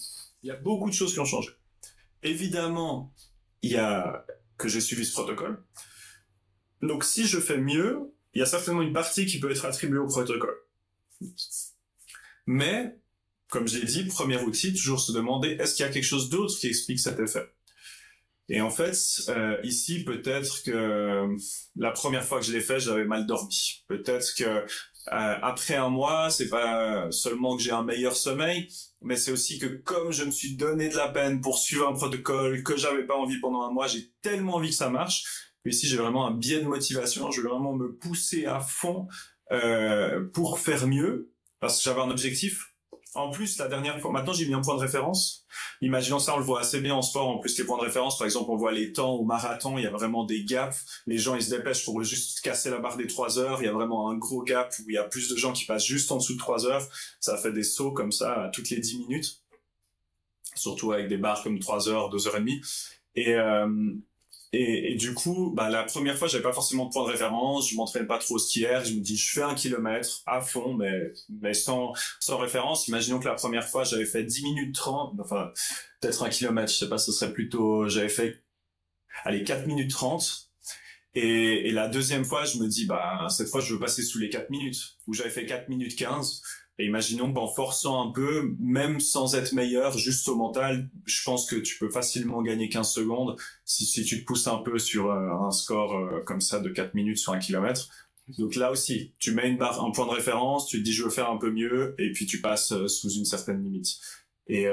il 0.44 0.50
y 0.50 0.52
a 0.52 0.56
beaucoup 0.56 0.90
de 0.90 0.96
choses 0.96 1.14
qui 1.14 1.20
ont 1.20 1.26
changé. 1.26 1.50
Évidemment, 2.24 3.14
il 3.62 3.72
y 3.72 3.78
a 3.78 4.26
que 4.58 4.68
j'ai 4.68 4.82
suivi 4.82 5.06
ce 5.06 5.14
protocole. 5.14 5.64
Donc 6.82 7.04
si 7.04 7.26
je 7.26 7.40
fais 7.40 7.58
mieux, 7.58 8.14
il 8.34 8.40
y 8.40 8.42
a 8.42 8.46
certainement 8.46 8.82
une 8.82 8.94
partie 8.94 9.26
qui 9.26 9.40
peut 9.40 9.52
être 9.52 9.66
attribuée 9.66 10.00
au 10.00 10.08
protocole. 10.08 10.56
Mais 12.46 12.98
comme 13.50 13.68
j'ai 13.68 13.84
dit, 13.84 14.06
premier 14.06 14.38
outil, 14.42 14.74
toujours 14.74 15.00
se 15.00 15.12
demander 15.12 15.50
est-ce 15.52 15.76
qu'il 15.76 15.86
y 15.86 15.90
a 15.90 15.92
quelque 15.92 16.04
chose 16.04 16.30
d'autre 16.30 16.58
qui 16.60 16.68
explique 16.68 17.00
cet 17.00 17.20
effet? 17.20 17.50
Et 18.50 18.62
en 18.62 18.70
fait, 18.70 18.96
euh, 19.30 19.58
ici, 19.64 20.04
peut-être 20.04 20.64
que 20.64 21.28
la 21.76 21.92
première 21.92 22.24
fois 22.24 22.40
que 22.40 22.46
je 22.46 22.54
l'ai 22.54 22.62
fait, 22.62 22.80
j'avais 22.80 23.06
mal 23.06 23.26
dormi. 23.26 23.84
Peut-être 23.88 24.36
que 24.36 24.66
euh, 25.12 25.36
après 25.42 25.76
un 25.76 25.90
mois, 25.90 26.30
c'est 26.30 26.50
pas 26.50 27.12
seulement 27.12 27.56
que 27.56 27.62
j'ai 27.62 27.72
un 27.72 27.84
meilleur 27.84 28.16
sommeil, 28.16 28.68
mais 29.02 29.16
c'est 29.16 29.32
aussi 29.32 29.60
que 29.60 29.68
comme 29.68 30.12
je 30.12 30.24
me 30.24 30.32
suis 30.32 30.56
donné 30.56 30.90
de 30.90 30.96
la 30.96 31.10
peine 31.10 31.42
pour 31.42 31.58
suivre 31.58 31.88
un 31.88 31.94
protocole 31.94 32.64
que 32.64 32.76
j'avais 32.76 33.06
pas 33.06 33.16
envie 33.16 33.40
pendant 33.40 33.62
un 33.62 33.72
mois, 33.72 33.88
j'ai 33.88 34.12
tellement 34.22 34.56
envie 34.56 34.70
que 34.70 34.76
ça 34.76 34.90
marche. 34.90 35.24
Que 35.64 35.70
ici, 35.70 35.88
j'ai 35.88 35.98
vraiment 35.98 36.28
un 36.28 36.32
biais 36.32 36.60
de 36.60 36.68
motivation. 36.68 37.32
Je 37.32 37.42
vais 37.42 37.50
vraiment 37.50 37.74
me 37.74 37.96
pousser 37.96 38.46
à 38.46 38.60
fond 38.60 39.08
euh, 39.52 40.26
pour 40.34 40.60
faire 40.60 40.88
mieux 40.88 41.32
parce 41.60 41.78
que 41.78 41.84
j'avais 41.84 42.02
un 42.02 42.10
objectif 42.10 42.75
en 43.16 43.32
plus, 43.32 43.58
la 43.58 43.68
dernière 43.68 44.00
fois, 44.00 44.12
maintenant 44.12 44.34
j'ai 44.34 44.46
mis 44.46 44.54
un 44.54 44.62
point 44.62 44.76
de 44.76 44.82
référence. 44.82 45.46
Imaginons 45.82 46.20
ça, 46.20 46.36
on 46.36 46.38
le 46.38 46.44
voit 46.44 46.60
assez 46.60 46.82
bien 46.82 46.94
en 46.94 47.02
sport. 47.02 47.30
En 47.30 47.40
plus, 47.40 47.58
les 47.58 47.64
points 47.64 47.78
de 47.78 47.84
référence, 47.84 48.18
par 48.18 48.26
exemple, 48.26 48.52
on 48.52 48.58
voit 48.58 48.74
les 48.74 48.92
temps 48.92 49.14
au 49.14 49.24
marathon, 49.24 49.78
il 49.78 49.84
y 49.84 49.88
a 49.88 49.92
vraiment 49.92 50.26
des 50.26 50.44
gaps. 50.44 50.86
Les 51.08 51.18
gens, 51.18 51.36
ils 51.36 51.44
se 51.44 51.50
dépêchent 51.50 51.86
pour 51.86 52.04
juste 52.04 52.42
casser 52.42 52.70
la 52.70 52.80
barre 52.80 52.98
des 52.98 53.08
3 53.08 53.40
heures. 53.40 53.62
Il 53.62 53.66
y 53.66 53.70
a 53.70 53.74
vraiment 53.74 54.10
un 54.10 54.18
gros 54.18 54.44
gap 54.44 54.74
où 54.80 54.90
il 54.90 54.96
y 54.96 54.98
a 54.98 55.04
plus 55.04 55.30
de 55.30 55.38
gens 55.38 55.54
qui 55.54 55.66
passent 55.66 55.86
juste 55.86 56.12
en 56.12 56.18
dessous 56.18 56.34
de 56.34 56.40
3 56.40 56.66
heures. 56.68 56.88
Ça 57.20 57.38
fait 57.38 57.54
des 57.54 57.64
sauts 57.64 57.92
comme 57.92 58.12
ça 58.12 58.50
toutes 58.54 58.70
les 58.70 58.80
10 58.80 59.00
minutes. 59.00 59.42
Surtout 60.56 60.92
avec 60.92 61.08
des 61.08 61.18
barres 61.18 61.42
comme 61.42 61.60
3 61.60 61.90
heures, 61.90 62.10
2 62.10 62.28
heures 62.28 62.36
et 62.36 62.40
demie. 62.40 62.62
Et, 63.16 63.34
euh, 63.34 63.96
et, 64.58 64.96
du 64.96 65.14
coup, 65.14 65.52
bah, 65.54 65.70
la 65.70 65.84
première 65.84 66.18
fois, 66.18 66.28
j'avais 66.28 66.44
pas 66.44 66.54
forcément 66.54 66.86
de 66.86 66.92
point 66.92 67.04
de 67.04 67.12
référence, 67.12 67.70
je 67.70 67.76
m'entraîne 67.76 68.08
pas 68.08 68.20
trop 68.20 68.36
au 68.36 68.40
skier, 68.40 68.80
je 68.86 68.94
me 68.94 69.02
dis, 69.02 69.18
je 69.18 69.32
fais 69.32 69.42
un 69.42 69.54
kilomètre 69.54 70.22
à 70.26 70.40
fond, 70.40 70.74
mais, 70.74 71.54
sans, 71.54 71.94
référence. 72.30 72.88
Imaginons 72.88 73.20
que 73.20 73.26
la 73.26 73.34
première 73.34 73.68
fois, 73.68 73.84
j'avais 73.84 74.06
fait 74.06 74.24
10 74.24 74.44
minutes 74.44 74.76
30, 74.76 75.20
enfin, 75.20 75.52
peut-être 76.00 76.24
un 76.24 76.30
kilomètre, 76.30 76.72
je 76.72 76.78
sais 76.78 76.90
pas, 76.90 76.98
ce 76.98 77.12
serait 77.12 77.34
plutôt, 77.34 77.90
j'avais 77.90 78.10
fait, 78.10 78.44
allez, 79.24 79.44
4 79.44 79.68
minutes 79.68 79.92
30. 79.92 80.50
Et, 81.16 81.70
et 81.70 81.72
la 81.72 81.88
deuxième 81.88 82.24
fois, 82.24 82.46
je 82.46 82.58
me 82.58 82.68
dis, 82.68 82.86
bah, 82.86 83.28
cette 83.30 83.50
fois, 83.50 83.62
je 83.62 83.74
veux 83.74 83.80
passer 83.80 84.04
sous 84.04 84.20
les 84.20 84.30
4 84.30 84.50
minutes, 84.52 84.98
où 85.08 85.14
j'avais 85.14 85.30
fait 85.30 85.46
4 85.46 85.68
minutes 85.70 85.98
15. 85.98 86.42
Et 86.78 86.86
imaginons 86.86 87.32
qu'en 87.32 87.48
forçant 87.48 88.10
un 88.10 88.12
peu, 88.12 88.54
même 88.60 89.00
sans 89.00 89.36
être 89.36 89.54
meilleur, 89.54 89.98
juste 89.98 90.28
au 90.28 90.36
mental, 90.36 90.90
je 91.06 91.24
pense 91.24 91.50
que 91.50 91.56
tu 91.56 91.78
peux 91.78 91.90
facilement 91.90 92.42
gagner 92.42 92.68
15 92.68 92.92
secondes 92.92 93.38
si, 93.64 94.04
tu 94.04 94.20
te 94.20 94.26
pousses 94.26 94.48
un 94.48 94.58
peu 94.58 94.78
sur 94.78 95.10
euh, 95.10 95.30
un 95.30 95.52
score 95.52 95.96
euh, 95.96 96.22
comme 96.26 96.42
ça 96.42 96.60
de 96.60 96.70
4 96.70 96.94
minutes 96.94 97.18
sur 97.18 97.32
un 97.32 97.40
kilomètre. 97.40 97.88
Donc 98.40 98.56
là 98.56 98.72
aussi, 98.72 99.14
tu 99.20 99.32
mets 99.34 99.48
une 99.48 99.58
barre, 99.58 99.86
un 99.86 99.92
point 99.92 100.06
de 100.06 100.12
référence, 100.12 100.68
tu 100.68 100.80
te 100.80 100.84
dis 100.84 100.92
je 100.92 101.04
veux 101.04 101.10
faire 101.10 101.30
un 101.30 101.38
peu 101.38 101.50
mieux, 101.50 101.96
et 101.98 102.12
puis 102.12 102.26
tu 102.26 102.42
passes 102.42 102.74
euh, 102.74 102.90
sous 102.90 103.10
une 103.10 103.26
certaine 103.26 103.64
limite. 103.64 104.00
Et, 104.48 104.68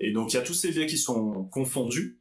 et 0.00 0.12
donc 0.12 0.32
il 0.32 0.36
y 0.36 0.38
a 0.38 0.42
tous 0.42 0.54
ces 0.54 0.70
biais 0.70 0.86
qui 0.86 0.96
sont 0.96 1.44
confondus. 1.52 2.18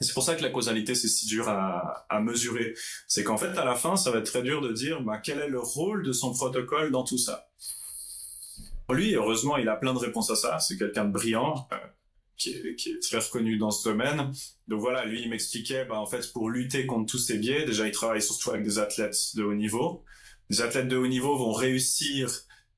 C'est 0.00 0.12
pour 0.12 0.24
ça 0.24 0.34
que 0.34 0.42
la 0.42 0.50
causalité 0.50 0.96
c'est 0.96 1.06
si 1.06 1.26
dur 1.26 1.48
à, 1.48 2.06
à 2.08 2.20
mesurer. 2.20 2.74
C'est 3.06 3.22
qu'en 3.22 3.36
fait 3.36 3.56
à 3.56 3.64
la 3.64 3.76
fin 3.76 3.94
ça 3.94 4.10
va 4.10 4.18
être 4.18 4.26
très 4.26 4.42
dur 4.42 4.60
de 4.60 4.72
dire 4.72 5.00
bah, 5.02 5.18
quel 5.18 5.38
est 5.38 5.48
le 5.48 5.60
rôle 5.60 6.02
de 6.02 6.12
son 6.12 6.32
protocole 6.32 6.90
dans 6.90 7.04
tout 7.04 7.18
ça? 7.18 7.48
Lui, 8.90 9.14
heureusement, 9.14 9.56
il 9.56 9.68
a 9.68 9.76
plein 9.76 9.94
de 9.94 9.98
réponses 9.98 10.30
à 10.30 10.36
ça. 10.36 10.58
C'est 10.58 10.76
quelqu'un 10.76 11.06
de 11.06 11.12
brillant, 11.12 11.68
euh, 11.72 11.76
qui, 12.36 12.50
est, 12.50 12.74
qui, 12.76 12.90
est, 12.90 13.00
très 13.00 13.18
reconnu 13.18 13.56
dans 13.56 13.70
ce 13.70 13.88
domaine. 13.88 14.32
Donc 14.68 14.80
voilà, 14.80 15.04
lui, 15.06 15.22
il 15.22 15.30
m'expliquait, 15.30 15.84
bah, 15.86 15.98
en 15.98 16.06
fait, 16.06 16.32
pour 16.32 16.50
lutter 16.50 16.86
contre 16.86 17.12
tous 17.12 17.18
ces 17.18 17.38
biais, 17.38 17.64
déjà, 17.64 17.86
il 17.86 17.92
travaille 17.92 18.22
surtout 18.22 18.50
avec 18.50 18.62
des 18.62 18.78
athlètes 18.78 19.36
de 19.36 19.42
haut 19.42 19.54
niveau. 19.54 20.04
Les 20.50 20.60
athlètes 20.60 20.88
de 20.88 20.96
haut 20.96 21.06
niveau 21.06 21.36
vont 21.36 21.52
réussir 21.52 22.30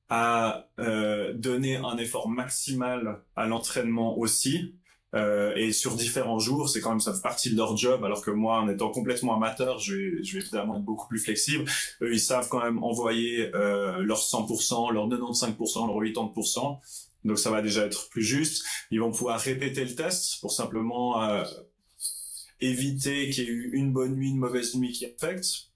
à 0.09 0.69
euh, 0.79 1.33
donner 1.33 1.75
un 1.75 1.97
effort 1.97 2.29
maximal 2.29 3.21
à 3.35 3.45
l'entraînement 3.45 4.17
aussi. 4.17 4.76
Euh, 5.15 5.55
et 5.55 5.71
sur 5.71 5.95
différents 5.95 6.39
jours, 6.39 6.69
c'est 6.69 6.81
quand 6.81 6.89
même 6.89 6.99
ça 6.99 7.13
fait 7.13 7.21
partie 7.21 7.49
de 7.49 7.55
leur 7.55 7.77
job. 7.77 8.03
Alors 8.03 8.21
que 8.21 8.31
moi, 8.31 8.59
en 8.59 8.69
étant 8.69 8.89
complètement 8.89 9.35
amateur, 9.35 9.79
je 9.79 9.95
vais, 9.95 10.23
je 10.23 10.33
vais 10.33 10.43
évidemment 10.43 10.77
être 10.77 10.83
beaucoup 10.83 11.07
plus 11.07 11.19
flexible. 11.19 11.65
Eux, 12.01 12.13
ils 12.13 12.19
savent 12.19 12.49
quand 12.49 12.61
même 12.61 12.83
envoyer 12.83 13.53
euh, 13.55 13.99
leur 13.99 14.19
100%, 14.19 14.91
leur 14.91 15.07
95%, 15.07 15.87
leur 15.87 16.01
80%. 16.01 16.79
Donc 17.25 17.39
ça 17.39 17.51
va 17.51 17.61
déjà 17.61 17.85
être 17.85 18.09
plus 18.09 18.23
juste. 18.23 18.65
Ils 18.91 18.99
vont 18.99 19.11
pouvoir 19.11 19.39
répéter 19.39 19.83
le 19.83 19.95
test 19.95 20.39
pour 20.41 20.51
simplement 20.51 21.23
euh, 21.23 21.43
éviter 22.59 23.29
qu'il 23.29 23.43
y 23.43 23.47
ait 23.47 23.49
eu 23.49 23.71
une 23.73 23.91
bonne 23.91 24.15
nuit, 24.15 24.29
une 24.29 24.37
mauvaise 24.37 24.75
nuit 24.75 24.91
qui 24.91 25.05
affecte 25.05 25.66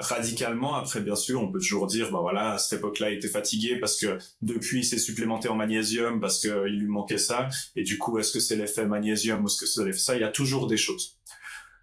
radicalement. 0.00 0.74
Après, 0.74 1.00
bien 1.00 1.16
sûr, 1.16 1.42
on 1.42 1.50
peut 1.50 1.58
toujours 1.58 1.86
dire, 1.86 2.10
bah 2.10 2.18
voilà, 2.20 2.52
à 2.52 2.58
cette 2.58 2.78
époque-là, 2.78 3.10
il 3.10 3.16
était 3.16 3.28
fatigué 3.28 3.76
parce 3.78 3.98
que 3.98 4.18
depuis, 4.42 4.80
il 4.80 4.84
s'est 4.84 4.98
supplémenté 4.98 5.48
en 5.48 5.56
magnésium 5.56 6.20
parce 6.20 6.40
qu'il 6.40 6.78
lui 6.78 6.86
manquait 6.86 7.18
ça. 7.18 7.48
Et 7.74 7.82
du 7.82 7.98
coup, 7.98 8.18
est-ce 8.18 8.32
que 8.32 8.40
c'est 8.40 8.56
l'effet 8.56 8.86
magnésium 8.86 9.42
ou 9.42 9.46
est-ce 9.46 9.60
que 9.60 9.66
c'est 9.66 9.84
l'effet 9.84 9.98
ça? 9.98 10.16
Il 10.16 10.20
y 10.20 10.24
a 10.24 10.30
toujours 10.30 10.66
des 10.66 10.76
choses. 10.76 11.18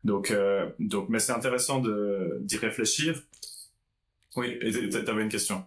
Donc, 0.04 0.32
euh, 0.32 0.70
donc, 0.80 1.10
mais 1.10 1.20
c'est 1.20 1.32
intéressant 1.32 1.80
de 1.80 2.40
d'y 2.42 2.58
réfléchir. 2.58 3.22
Oui, 4.36 4.60
t'avais 5.06 5.22
une 5.22 5.30
question. 5.30 5.66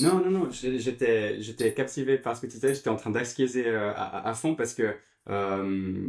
non, 0.00 0.18
non, 0.18 0.30
non, 0.30 0.50
j'étais, 0.50 1.40
j'étais 1.40 1.72
captivé 1.72 2.18
par 2.18 2.36
ce 2.36 2.42
que 2.42 2.46
tu 2.46 2.54
disais. 2.54 2.74
J'étais 2.74 2.90
en 2.90 2.96
train 2.96 3.10
d'asquiser 3.10 3.66
euh, 3.66 3.92
à, 3.94 4.28
à, 4.28 4.34
fond 4.34 4.54
parce 4.54 4.74
que 4.74 4.94
euh, 5.30 6.08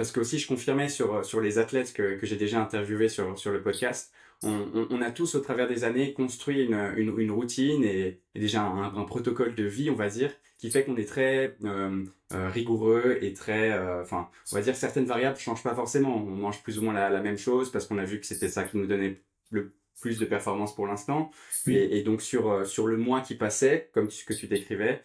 parce 0.00 0.12
que 0.12 0.20
aussi 0.20 0.38
je 0.38 0.48
confirmais 0.48 0.88
sur, 0.88 1.22
sur 1.26 1.42
les 1.42 1.58
athlètes 1.58 1.92
que, 1.92 2.16
que 2.16 2.24
j'ai 2.24 2.36
déjà 2.36 2.58
interviewés 2.58 3.10
sur, 3.10 3.38
sur 3.38 3.52
le 3.52 3.60
podcast, 3.60 4.14
on, 4.42 5.02
a 5.02 5.10
tous 5.10 5.34
au 5.34 5.40
travers 5.40 5.68
des 5.68 5.84
années 5.84 6.14
construit 6.14 6.64
une, 6.64 6.94
une, 6.96 7.30
routine 7.30 7.84
et, 7.84 8.22
déjà 8.34 8.62
un, 8.62 9.04
protocole 9.04 9.54
de 9.54 9.64
vie, 9.64 9.90
on 9.90 9.94
va 9.94 10.08
dire, 10.08 10.32
qui 10.56 10.70
fait 10.70 10.84
qu'on 10.84 10.96
est 10.96 11.04
très 11.04 11.54
euh, 11.64 12.02
euh, 12.32 12.48
rigoureux 12.48 13.18
et 13.20 13.34
très, 13.34 13.72
euh, 13.72 14.00
enfin, 14.00 14.30
on 14.50 14.56
va 14.56 14.62
dire 14.62 14.74
certaines 14.74 15.04
variables 15.04 15.36
changent 15.36 15.62
pas 15.62 15.74
forcément. 15.74 16.16
On 16.16 16.30
mange 16.30 16.62
plus 16.62 16.78
ou 16.78 16.82
moins 16.82 16.94
la, 16.94 17.20
même 17.20 17.36
chose 17.36 17.70
parce 17.70 17.86
qu'on 17.86 17.98
a 17.98 18.04
vu 18.06 18.20
que 18.20 18.26
c'était 18.26 18.48
ça 18.48 18.64
qui 18.64 18.78
nous 18.78 18.86
donnait 18.86 19.20
le 19.50 19.74
plus 20.00 20.18
de 20.18 20.24
performance 20.24 20.74
pour 20.74 20.86
l'instant. 20.86 21.30
Et, 21.66 22.02
donc 22.04 22.22
sur 22.22 22.66
sur 22.66 22.86
le 22.86 22.96
mois 22.96 23.20
qui 23.20 23.34
passait, 23.34 23.90
comme 23.92 24.10
ce 24.10 24.24
que 24.24 24.32
tu 24.32 24.46
décrivais, 24.46 25.02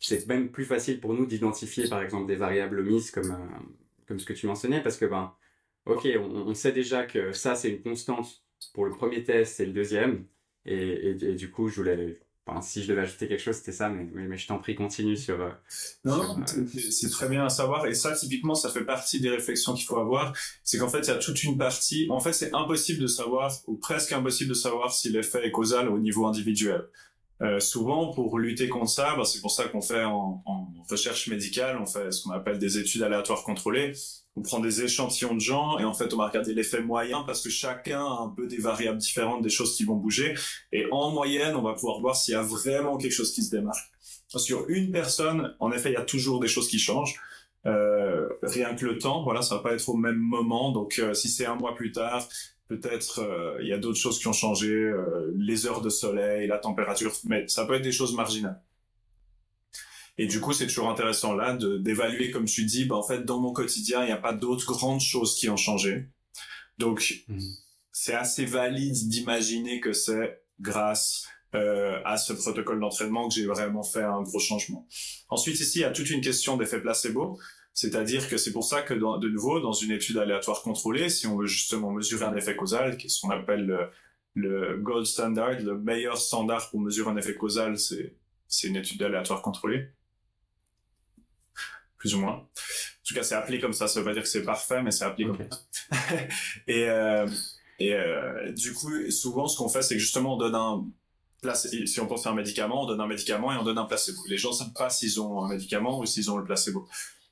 c'est 0.00 0.26
même 0.26 0.50
plus 0.50 0.64
facile 0.64 0.98
pour 0.98 1.14
nous 1.14 1.26
d'identifier 1.26 1.88
par 1.88 2.02
exemple 2.02 2.26
des 2.26 2.36
variables 2.36 2.82
mises 2.82 3.10
comme 3.10 3.36
comme 4.06 4.18
ce 4.18 4.24
que 4.24 4.32
tu 4.32 4.46
mentionnais 4.46 4.82
parce 4.82 4.96
que 4.96 5.04
ben 5.04 5.32
ok, 5.86 6.08
on, 6.18 6.54
sait 6.54 6.72
déjà 6.72 7.04
que 7.04 7.32
ça, 7.32 7.54
c'est 7.54 7.70
une 7.70 7.82
constante 7.82 8.42
pour 8.74 8.84
le 8.84 8.92
premier 8.92 9.22
test 9.24 9.60
et 9.60 9.66
le 9.66 9.72
deuxième. 9.72 10.26
Et, 10.66 11.14
du 11.14 11.50
coup, 11.50 11.68
je 11.68 11.76
voulais, 11.76 12.20
si 12.60 12.82
je 12.82 12.88
devais 12.88 13.02
ajouter 13.02 13.28
quelque 13.28 13.40
chose, 13.40 13.56
c'était 13.56 13.72
ça, 13.72 13.88
mais, 13.88 14.04
mais, 14.12 14.36
je 14.36 14.46
t'en 14.46 14.58
prie, 14.58 14.74
continue 14.74 15.16
sur. 15.16 15.40
Euh, 15.40 15.50
non, 16.04 16.38
euh, 16.38 16.66
c'est 16.90 17.08
très 17.08 17.28
bien 17.28 17.46
à 17.46 17.48
savoir. 17.48 17.86
Et 17.86 17.94
ça, 17.94 18.12
typiquement, 18.12 18.54
ça 18.54 18.68
fait 18.68 18.84
partie 18.84 19.20
des 19.20 19.30
réflexions 19.30 19.72
qu'il 19.72 19.86
faut 19.86 19.98
avoir. 19.98 20.34
C'est 20.62 20.78
qu'en 20.78 20.88
fait, 20.88 21.00
il 21.00 21.08
y 21.08 21.10
a 21.10 21.16
toute 21.16 21.42
une 21.42 21.56
partie. 21.56 22.06
En 22.10 22.20
fait, 22.20 22.32
c'est 22.32 22.54
impossible 22.54 23.00
de 23.00 23.06
savoir, 23.06 23.52
ou 23.66 23.76
presque 23.76 24.12
impossible 24.12 24.50
de 24.50 24.54
savoir 24.54 24.92
si 24.92 25.10
l'effet 25.10 25.46
est 25.46 25.50
causal 25.50 25.88
au 25.88 25.98
niveau 25.98 26.26
individuel. 26.26 26.88
Euh, 27.42 27.58
souvent, 27.58 28.12
pour 28.12 28.38
lutter 28.38 28.68
contre 28.68 28.90
ça, 28.90 29.14
bah, 29.16 29.24
c'est 29.24 29.40
pour 29.40 29.50
ça 29.50 29.64
qu'on 29.64 29.80
fait 29.80 30.04
en, 30.04 30.42
en, 30.44 30.66
recherche 30.90 31.28
médicale, 31.28 31.78
on 31.80 31.86
fait 31.86 32.10
ce 32.10 32.24
qu'on 32.24 32.32
appelle 32.32 32.58
des 32.58 32.76
études 32.78 33.02
aléatoires 33.02 33.44
contrôlées 33.44 33.92
on 34.36 34.42
prend 34.42 34.60
des 34.60 34.82
échantillons 34.82 35.34
de 35.34 35.40
gens 35.40 35.78
et 35.78 35.84
en 35.84 35.92
fait 35.92 36.12
on 36.14 36.16
va 36.16 36.28
regarder 36.28 36.54
l'effet 36.54 36.80
moyen 36.80 37.22
parce 37.24 37.42
que 37.42 37.50
chacun 37.50 38.00
a 38.00 38.22
un 38.22 38.28
peu 38.28 38.46
des 38.46 38.58
variables 38.58 38.98
différentes, 38.98 39.42
des 39.42 39.50
choses 39.50 39.76
qui 39.76 39.84
vont 39.84 39.96
bouger 39.96 40.34
et 40.72 40.86
en 40.90 41.10
moyenne 41.10 41.56
on 41.56 41.62
va 41.62 41.74
pouvoir 41.74 42.00
voir 42.00 42.16
s'il 42.16 42.32
y 42.32 42.36
a 42.36 42.42
vraiment 42.42 42.96
quelque 42.96 43.12
chose 43.12 43.32
qui 43.32 43.42
se 43.42 43.50
démarque. 43.50 43.90
Sur 44.36 44.68
une 44.68 44.92
personne, 44.92 45.56
en 45.58 45.72
effet, 45.72 45.90
il 45.90 45.94
y 45.94 45.96
a 45.96 46.04
toujours 46.04 46.38
des 46.38 46.46
choses 46.46 46.68
qui 46.68 46.78
changent. 46.78 47.20
Euh, 47.66 48.28
rien 48.44 48.76
que 48.76 48.86
le 48.86 48.96
temps, 48.96 49.24
voilà, 49.24 49.42
ça 49.42 49.56
va 49.56 49.60
pas 49.60 49.74
être 49.74 49.88
au 49.88 49.96
même 49.96 50.18
moment. 50.18 50.70
Donc 50.70 51.00
euh, 51.00 51.14
si 51.14 51.28
c'est 51.28 51.46
un 51.46 51.56
mois 51.56 51.74
plus 51.74 51.90
tard, 51.90 52.28
peut-être 52.70 53.18
euh, 53.18 53.58
il 53.60 53.68
y 53.68 53.72
a 53.72 53.78
d'autres 53.78 53.98
choses 53.98 54.20
qui 54.20 54.28
ont 54.28 54.32
changé, 54.32 54.92
les 55.34 55.66
heures 55.66 55.82
de 55.82 55.90
soleil, 55.90 56.46
la 56.46 56.58
température, 56.58 57.12
mais 57.24 57.46
ça 57.48 57.66
peut 57.66 57.74
être 57.74 57.82
des 57.82 57.92
choses 57.92 58.14
marginales. 58.14 58.62
Et 60.18 60.26
du 60.26 60.40
coup, 60.40 60.52
c'est 60.52 60.66
toujours 60.66 60.88
intéressant 60.88 61.34
là 61.34 61.56
d'évaluer, 61.56 62.30
comme 62.30 62.44
tu 62.44 62.64
dis, 62.64 62.84
bah, 62.84 62.96
en 62.96 63.02
fait, 63.02 63.24
dans 63.24 63.40
mon 63.40 63.52
quotidien, 63.52 64.02
il 64.02 64.06
n'y 64.06 64.12
a 64.12 64.18
pas 64.18 64.32
d'autres 64.32 64.66
grandes 64.66 65.00
choses 65.00 65.34
qui 65.34 65.48
ont 65.48 65.56
changé. 65.56 66.06
Donc, 66.78 67.24
mmh. 67.28 67.40
c'est 67.90 68.14
assez 68.14 68.44
valide 68.44 69.08
d'imaginer 69.08 69.80
que 69.80 69.92
c'est 69.92 70.42
grâce 70.60 71.26
euh, 71.54 72.00
à 72.04 72.16
ce 72.16 72.32
protocole 72.32 72.78
d'entraînement 72.78 73.28
que 73.28 73.34
j'ai 73.34 73.46
vraiment 73.46 73.82
fait 73.82 74.04
un 74.04 74.22
gros 74.22 74.38
changement. 74.38 74.86
Ensuite, 75.30 75.58
ici, 75.58 75.78
il 75.78 75.82
y 75.82 75.84
a 75.84 75.90
toute 75.90 76.10
une 76.10 76.20
question 76.20 76.56
d'effet 76.56 76.80
placebo. 76.80 77.40
C'est-à-dire 77.72 78.28
que 78.28 78.36
c'est 78.36 78.52
pour 78.52 78.64
ça 78.64 78.82
que, 78.82 78.94
de 78.94 79.28
nouveau, 79.28 79.60
dans 79.60 79.72
une 79.72 79.92
étude 79.92 80.18
aléatoire 80.18 80.62
contrôlée, 80.62 81.08
si 81.08 81.26
on 81.26 81.36
veut 81.36 81.46
justement 81.46 81.90
mesurer 81.92 82.24
un 82.24 82.34
effet 82.34 82.56
causal, 82.56 82.96
qui 82.96 83.06
est 83.06 83.10
ce 83.10 83.20
qu'on 83.20 83.30
appelle 83.30 83.64
le, 83.64 83.90
le, 84.34 84.76
gold 84.78 85.06
standard, 85.06 85.60
le 85.60 85.78
meilleur 85.78 86.18
standard 86.18 86.68
pour 86.70 86.80
mesurer 86.80 87.10
un 87.10 87.16
effet 87.16 87.34
causal, 87.34 87.78
c'est 87.78 88.68
une 88.68 88.76
étude 88.76 89.02
aléatoire 89.02 89.40
contrôlée 89.40 89.88
plus 92.00 92.14
ou 92.14 92.20
moins. 92.20 92.32
En 92.32 92.48
tout 93.06 93.14
cas, 93.14 93.22
c'est 93.22 93.34
appelé 93.34 93.60
comme 93.60 93.74
ça. 93.74 93.86
Ça 93.86 94.00
veut 94.00 94.06
pas 94.06 94.14
dire 94.14 94.22
que 94.22 94.28
c'est 94.28 94.42
parfait, 94.42 94.82
mais 94.82 94.90
c'est 94.90 95.04
appelé 95.04 95.26
comme 95.26 95.36
ça. 95.36 95.96
et 96.66 96.88
euh, 96.88 97.28
et 97.78 97.94
euh, 97.94 98.52
du 98.52 98.74
coup, 98.74 98.90
souvent, 99.10 99.46
ce 99.48 99.56
qu'on 99.56 99.68
fait, 99.68 99.82
c'est 99.82 99.94
que 99.94 100.00
justement, 100.00 100.34
on 100.34 100.36
donne 100.36 100.54
un 100.54 100.86
placebo. 101.40 101.86
Si 101.86 102.00
on 102.00 102.06
pense 102.06 102.26
à 102.26 102.30
un 102.30 102.34
médicament, 102.34 102.84
on 102.84 102.86
donne 102.86 103.00
un 103.00 103.06
médicament 103.06 103.52
et 103.52 103.56
on 103.56 103.64
donne 103.64 103.78
un 103.78 103.84
placebo. 103.84 104.20
Les 104.28 104.36
gens 104.36 104.52
savent 104.52 104.72
pas 104.74 104.90
s'ils 104.90 105.20
ont 105.20 105.42
un 105.44 105.48
médicament 105.48 105.98
ou 105.98 106.06
s'ils 106.06 106.30
ont 106.30 106.36
le 106.36 106.44
placebo. 106.44 106.86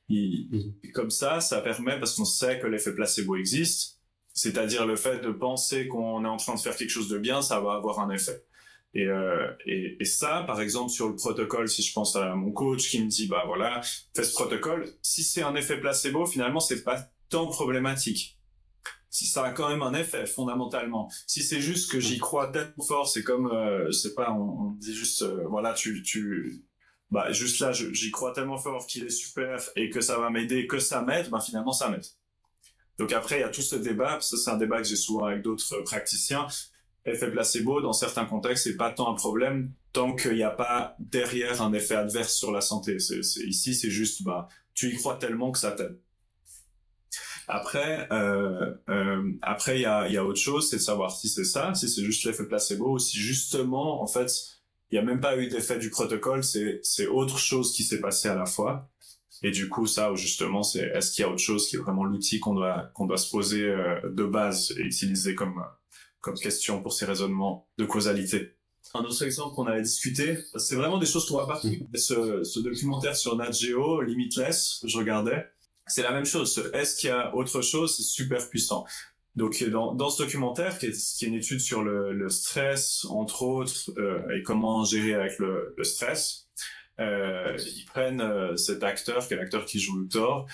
Mhm. 0.09 0.75
Comme 0.95 1.11
ça, 1.11 1.41
ça 1.41 1.61
permet, 1.61 1.99
parce 1.99 2.15
qu'on 2.15 2.25
sait 2.25 2.59
que 2.59 2.67
l'effet 2.67 2.95
placebo 2.95 3.37
existe, 3.37 4.01
c'est-à-dire 4.33 4.87
le 4.87 4.97
fait 4.97 5.21
de 5.21 5.31
penser 5.31 5.89
qu'on 5.89 6.25
est 6.25 6.29
en 6.29 6.37
train 6.37 6.55
de 6.55 6.61
faire 6.61 6.77
quelque 6.77 6.91
chose 6.91 7.09
de 7.09 7.19
bien, 7.19 7.43
ça 7.43 7.61
va 7.61 7.75
avoir 7.75 8.01
un 8.01 8.11
effet. 8.11 8.45
Et, 8.95 9.05
euh, 9.07 9.51
et, 9.67 9.97
et, 10.01 10.05
ça, 10.05 10.45
par 10.47 10.61
exemple, 10.61 10.91
sur 10.91 11.09
le 11.09 11.17
protocole, 11.17 11.69
si 11.69 11.83
je 11.83 11.93
pense 11.93 12.17
à 12.17 12.35
mon 12.35 12.53
coach 12.53 12.89
qui 12.89 13.03
me 13.03 13.09
dit, 13.09 13.27
bah 13.27 13.43
voilà, 13.47 13.83
fais 14.17 14.25
ce 14.25 14.33
protocole, 14.33 14.89
si 15.03 15.23
c'est 15.23 15.43
un 15.43 15.55
effet 15.57 15.79
placebo, 15.79 16.25
finalement, 16.25 16.61
c'est 16.61 16.83
pas 16.85 17.07
tant 17.29 17.47
problématique. 17.49 18.39
Si 19.11 19.27
ça 19.27 19.45
a 19.45 19.51
quand 19.51 19.69
même 19.69 19.83
un 19.83 19.95
effet, 19.95 20.27
fondamentalement. 20.27 21.11
Si 21.27 21.43
c'est 21.43 21.61
juste 21.61 21.91
que 21.91 21.99
j'y 21.99 22.19
crois 22.19 22.49
tellement 22.49 22.85
fort, 22.87 23.09
c'est 23.09 23.23
comme, 23.23 23.51
euh, 23.51 23.91
c'est 23.91 24.15
pas, 24.15 24.33
on, 24.33 24.73
dit 24.73 24.95
juste, 24.95 25.23
euh, 25.23 25.45
voilà, 25.49 25.75
tu, 25.75 26.03
tu, 26.03 26.65
bah 27.11 27.33
juste 27.33 27.61
là, 27.61 27.73
j'y 27.73 28.11
crois 28.11 28.33
tellement 28.33 28.59
fort 28.59 28.87
qu'il 28.87 29.05
est 29.05 29.11
super 29.11 29.61
et 29.77 29.91
que 29.91 30.01
ça 30.01 30.19
va 30.19 30.31
m'aider, 30.31 30.67
que 30.67 30.79
ça 30.79 31.03
m'aide, 31.03 31.31
bah 31.31 31.41
finalement, 31.41 31.73
ça 31.73 31.89
m'aide. 31.89 32.05
Donc 32.99 33.13
après, 33.13 33.39
il 33.39 33.41
y 33.41 33.45
a 33.45 33.49
tout 33.49 33.63
ce 33.63 33.77
débat, 33.77 34.21
ça 34.21 34.37
c'est 34.37 34.51
un 34.51 34.57
débat 34.57 34.79
que 34.79 34.89
j'ai 34.89 34.97
souvent 34.97 35.27
avec 35.27 35.43
d'autres 35.43 35.81
praticiens, 35.83 36.49
effet 37.05 37.31
placebo, 37.31 37.81
dans 37.81 37.93
certains 37.93 38.27
contextes, 38.27 38.65
c'est 38.65 38.77
pas 38.77 38.91
tant 38.91 39.11
un 39.11 39.15
problème 39.15 39.73
tant 39.93 40.15
qu'il 40.15 40.35
n'y 40.35 40.43
a 40.43 40.51
pas 40.51 40.95
derrière 40.99 41.63
un 41.63 41.73
effet 41.73 41.95
adverse 41.95 42.35
sur 42.35 42.53
la 42.53 42.61
santé. 42.61 42.97
Ici, 42.97 43.75
c'est 43.75 43.91
juste, 43.91 44.23
bah, 44.23 44.49
tu 44.75 44.93
y 44.93 44.97
crois 44.97 45.17
tellement 45.17 45.51
que 45.51 45.59
ça 45.59 45.73
t'aide. 45.73 45.99
Après, 47.49 48.07
euh, 48.13 48.75
euh, 48.91 49.33
après, 49.41 49.79
il 49.79 49.83
y 49.83 49.87
a, 49.87 50.07
y 50.09 50.19
a 50.19 50.25
autre 50.25 50.39
chose, 50.39 50.69
c'est 50.69 50.77
de 50.77 50.83
savoir 50.83 51.11
si 51.11 51.29
c'est 51.29 51.45
ça, 51.45 51.75
si 51.75 51.89
c'est 51.89 52.05
juste 52.05 52.25
l'effet 52.25 52.47
placebo, 52.47 52.93
ou 52.93 52.99
si 52.99 53.19
justement, 53.19 54.03
en 54.03 54.07
fait, 54.07 54.31
il 54.91 54.95
n'y 54.95 54.99
a 54.99 55.03
même 55.03 55.21
pas 55.21 55.37
eu 55.37 55.49
d'effet 55.49 55.79
du 55.79 55.91
protocole, 55.91 56.43
c'est, 56.43 56.81
c'est 56.83 57.07
autre 57.07 57.39
chose 57.39 57.73
qui 57.73 57.83
s'est 57.83 58.01
passé 58.01 58.29
à 58.29 58.35
la 58.35 58.47
fois. 58.47 58.91
Et 59.43 59.51
du 59.51 59.69
coup, 59.69 59.87
ça, 59.87 60.13
justement, 60.15 60.63
c'est 60.63 60.81
est-ce 60.95 61.13
qu'il 61.13 61.23
y 61.23 61.25
a 61.25 61.31
autre 61.31 61.39
chose 61.43 61.69
qui 61.69 61.77
est 61.77 61.79
vraiment 61.79 62.05
l'outil 62.05 62.41
qu'on 62.41 62.55
doit 62.55 62.91
qu'on 62.95 63.07
doit 63.07 63.19
se 63.19 63.31
poser 63.31 63.65
euh, 63.65 64.01
de 64.05 64.25
base 64.25 64.73
et 64.77 64.83
utiliser 64.83 65.35
comme 65.35 65.63
comme 66.21 66.35
question 66.35 66.83
pour 66.83 66.93
ces 66.93 67.05
raisonnements 67.05 67.69
de 67.79 67.85
causalité? 67.85 68.57
Un 68.95 69.05
autre 69.05 69.23
exemple 69.23 69.55
qu'on 69.55 69.67
avait 69.67 69.83
discuté, 69.83 70.39
c'est 70.57 70.75
vraiment 70.75 70.99
des 70.99 71.07
choses 71.07 71.27
qu'on 71.27 71.35
voit 71.35 71.47
partout. 71.47 71.69
Ce, 71.95 72.43
ce 72.43 72.61
documentaire 72.61 73.15
sur 73.15 73.37
Nat 73.37 73.53
Geo, 73.53 74.01
Limitless, 74.01 74.83
je 74.85 74.97
regardais, 74.97 75.47
c'est 75.87 76.03
la 76.03 76.11
même 76.11 76.25
chose. 76.25 76.59
Est-ce 76.73 76.97
qu'il 76.97 77.11
y 77.11 77.13
a 77.13 77.35
autre 77.37 77.61
chose? 77.61 77.97
C'est 77.97 78.03
super 78.03 78.49
puissant. 78.49 78.87
Donc 79.39 79.63
dans, 79.71 79.95
dans 79.95 80.11
ce 80.11 80.25
documentaire, 80.25 80.79
qui 80.79 80.87
est, 80.87 81.23
une 81.23 81.35
étude 81.35 81.61
sur 81.61 81.83
le, 81.85 82.29
stress, 82.29 83.07
entre 83.09 83.43
autres, 83.43 83.93
euh, 83.97 84.21
et 84.37 84.43
comment 84.43 84.85
gérer 84.85 85.15
avec 85.15 85.39
le, 85.39 85.75
stress, 85.83 86.49
euh, 86.99 87.57
ils 87.57 87.85
prennent 87.85 88.21
euh, 88.21 88.57
cet 88.57 88.83
acteur, 88.83 89.27
qui 89.29 89.35
est 89.35 89.37
l'acteur 89.37 89.65
qui 89.65 89.79
joue 89.79 90.07
Thor, 90.07 90.49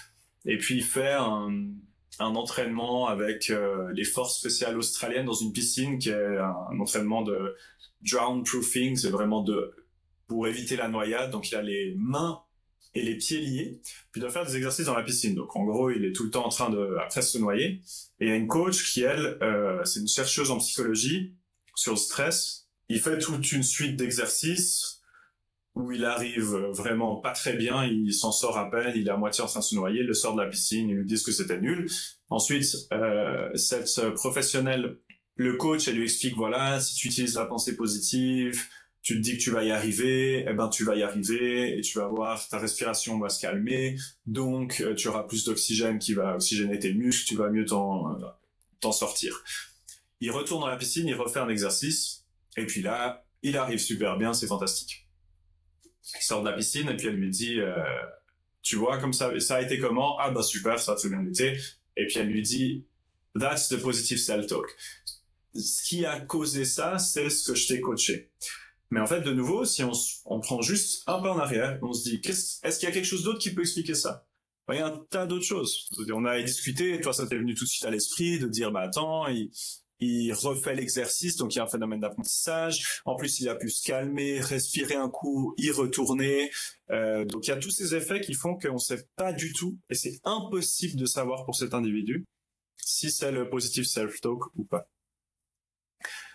et 0.44 0.58
puis 0.58 0.76
il 0.76 0.84
fait 0.84 1.14
un, 1.14 1.48
un 2.18 2.34
entraînement 2.34 3.06
avec 3.08 3.48
euh, 3.50 3.90
les 3.94 4.04
forces 4.04 4.38
spéciales 4.38 4.76
australiennes 4.76 5.26
dans 5.26 5.32
une 5.32 5.52
piscine 5.52 5.98
qui 5.98 6.10
est 6.10 6.36
un, 6.38 6.78
entraînement 6.78 7.22
de 7.22 7.56
drown 8.02 8.44
proofing, 8.44 8.96
c'est 8.96 9.08
vraiment 9.08 9.42
de 9.42 9.74
pour 10.26 10.46
éviter 10.46 10.76
la 10.76 10.88
noyade. 10.88 11.30
Donc 11.30 11.50
il 11.50 11.54
a 11.56 11.62
les 11.62 11.94
mains 11.98 12.42
et 12.94 13.02
les 13.02 13.16
pieds 13.16 13.40
liés, 13.40 13.80
puis 14.12 14.20
doit 14.20 14.30
faire 14.30 14.46
des 14.46 14.56
exercices 14.56 14.86
dans 14.86 14.96
la 14.96 15.02
piscine. 15.02 15.34
Donc 15.34 15.54
en 15.56 15.64
gros, 15.64 15.90
il 15.90 16.04
est 16.04 16.12
tout 16.12 16.24
le 16.24 16.30
temps 16.30 16.46
en 16.46 16.50
train 16.50 16.70
de 16.70 16.96
après 17.04 17.22
se 17.22 17.38
noyer. 17.38 17.80
Et 18.20 18.26
il 18.26 18.28
y 18.28 18.32
a 18.32 18.36
une 18.36 18.46
coach 18.46 18.92
qui 18.92 19.02
elle, 19.02 19.38
euh, 19.42 19.84
c'est 19.84 20.00
une 20.00 20.08
chercheuse 20.08 20.50
en 20.50 20.58
psychologie 20.58 21.34
sur 21.74 21.92
le 21.92 21.98
stress. 21.98 22.68
Il 22.88 23.00
fait 23.00 23.18
toute 23.18 23.50
une 23.52 23.62
suite 23.62 23.96
d'exercices 23.96 25.00
où 25.74 25.90
il 25.90 26.04
arrive 26.04 26.54
vraiment 26.70 27.16
pas 27.16 27.32
très 27.32 27.54
bien, 27.54 27.84
il 27.84 28.12
s'en 28.12 28.30
sort 28.30 28.56
à 28.56 28.70
peine, 28.70 28.92
il 28.94 29.08
est 29.08 29.10
à 29.10 29.16
moitié 29.16 29.42
en 29.42 29.48
train 29.48 29.58
de 29.58 29.64
se 29.64 29.74
noyer, 29.74 30.04
le 30.04 30.14
sort 30.14 30.36
de 30.36 30.40
la 30.40 30.48
piscine, 30.48 30.88
ils 30.88 30.94
lui 30.94 31.04
disent 31.04 31.24
que 31.24 31.32
c'était 31.32 31.60
nul. 31.60 31.90
Ensuite, 32.30 32.76
euh, 32.92 33.52
cette 33.56 34.12
professionnelle, 34.14 34.98
le 35.34 35.56
coach, 35.56 35.88
elle 35.88 35.96
lui 35.96 36.04
explique, 36.04 36.36
voilà, 36.36 36.78
si 36.78 36.94
tu 36.94 37.08
utilises 37.08 37.34
la 37.34 37.46
pensée 37.46 37.74
positive, 37.74 38.62
tu 39.04 39.16
te 39.16 39.20
dis 39.20 39.36
que 39.36 39.42
tu 39.42 39.50
vas 39.50 39.62
y 39.62 39.70
arriver, 39.70 40.46
eh 40.48 40.54
ben 40.54 40.68
tu 40.70 40.82
vas 40.82 40.96
y 40.96 41.02
arriver 41.02 41.76
et 41.76 41.82
tu 41.82 41.98
vas 41.98 42.08
voir 42.08 42.48
ta 42.48 42.58
respiration 42.58 43.18
va 43.18 43.28
se 43.28 43.38
calmer, 43.38 43.98
donc 44.24 44.80
euh, 44.80 44.94
tu 44.94 45.08
auras 45.08 45.24
plus 45.24 45.44
d'oxygène 45.44 45.98
qui 45.98 46.14
va 46.14 46.36
oxygéner 46.36 46.78
tes 46.78 46.94
muscles, 46.94 47.28
tu 47.28 47.36
vas 47.36 47.50
mieux 47.50 47.66
t'en 47.66 48.18
t'en 48.80 48.92
sortir. 48.92 49.44
Il 50.20 50.30
retourne 50.30 50.62
dans 50.62 50.68
la 50.68 50.78
piscine, 50.78 51.06
il 51.06 51.14
refait 51.14 51.38
un 51.38 51.50
exercice 51.50 52.24
et 52.56 52.64
puis 52.64 52.80
là, 52.80 53.26
il 53.42 53.58
arrive 53.58 53.78
super 53.78 54.16
bien, 54.16 54.32
c'est 54.32 54.46
fantastique. 54.46 55.06
Il 56.18 56.22
sort 56.22 56.42
de 56.42 56.48
la 56.48 56.56
piscine 56.56 56.88
et 56.88 56.96
puis 56.96 57.08
elle 57.08 57.16
lui 57.16 57.30
dit 57.30 57.60
euh, 57.60 57.76
tu 58.62 58.76
vois 58.76 58.96
comme 58.98 59.12
ça 59.12 59.38
ça 59.38 59.56
a 59.56 59.60
été 59.60 59.78
comment? 59.78 60.18
Ah 60.18 60.30
bah 60.30 60.42
super 60.42 60.78
ça 60.80 60.92
a 60.92 60.94
très 60.96 61.10
bien 61.10 61.22
été 61.26 61.58
et 61.98 62.06
puis 62.06 62.20
elle 62.20 62.28
lui 62.28 62.40
dit 62.40 62.86
that's 63.38 63.68
the 63.68 63.76
positive 63.76 64.16
self 64.16 64.46
talk 64.46 64.74
ce 65.54 65.82
qui 65.86 66.06
a 66.06 66.20
causé 66.20 66.64
ça 66.64 66.98
c'est 66.98 67.28
ce 67.28 67.52
que 67.52 67.54
je 67.54 67.68
t'ai 67.68 67.80
coaché 67.82 68.30
mais 68.94 69.00
en 69.00 69.06
fait 69.06 69.20
de 69.22 69.32
nouveau 69.32 69.64
si 69.64 69.82
on, 69.82 69.92
on 70.24 70.40
prend 70.40 70.62
juste 70.62 71.02
un 71.08 71.20
peu 71.20 71.28
en 71.28 71.38
arrière 71.38 71.78
on 71.82 71.92
se 71.92 72.08
dit 72.08 72.20
est-ce 72.24 72.78
qu'il 72.78 72.88
y 72.88 72.92
a 72.92 72.94
quelque 72.94 73.04
chose 73.04 73.24
d'autre 73.24 73.40
qui 73.40 73.52
peut 73.52 73.62
expliquer 73.62 73.94
ça? 73.94 74.26
Il 74.70 74.76
y 74.76 74.78
a 74.78 74.86
un 74.86 75.04
tas 75.10 75.26
d'autres 75.26 75.44
choses 75.44 75.90
on 76.12 76.24
a 76.24 76.40
discuté 76.40 77.00
toi 77.00 77.12
ça 77.12 77.26
t'est 77.26 77.36
venu 77.36 77.54
tout 77.54 77.64
de 77.64 77.68
suite 77.68 77.84
à 77.84 77.90
l'esprit 77.90 78.38
de 78.38 78.46
dire 78.46 78.70
bah 78.70 78.82
attends 78.82 79.26
il, 79.26 79.50
il 80.00 80.32
refait 80.32 80.74
l'exercice, 80.74 81.36
donc 81.36 81.54
il 81.54 81.58
y 81.58 81.60
a 81.60 81.64
un 81.64 81.68
phénomène 81.68 82.00
d'apprentissage. 82.00 83.00
En 83.04 83.16
plus, 83.16 83.40
il 83.40 83.48
a 83.48 83.54
pu 83.54 83.70
se 83.70 83.86
calmer, 83.86 84.40
respirer 84.40 84.96
un 84.96 85.08
coup, 85.08 85.54
y 85.56 85.70
retourner. 85.70 86.50
Euh, 86.90 87.24
donc 87.24 87.46
il 87.46 87.50
y 87.50 87.52
a 87.52 87.56
tous 87.56 87.70
ces 87.70 87.94
effets 87.94 88.20
qui 88.20 88.34
font 88.34 88.58
qu'on 88.58 88.74
ne 88.74 88.78
sait 88.78 89.06
pas 89.16 89.32
du 89.32 89.52
tout, 89.52 89.78
et 89.88 89.94
c'est 89.94 90.20
impossible 90.24 90.98
de 90.98 91.06
savoir 91.06 91.44
pour 91.44 91.56
cet 91.56 91.74
individu 91.74 92.24
si 92.76 93.10
c'est 93.10 93.32
le 93.32 93.48
positive 93.48 93.84
self-talk 93.84 94.42
ou 94.56 94.64
pas. 94.64 94.86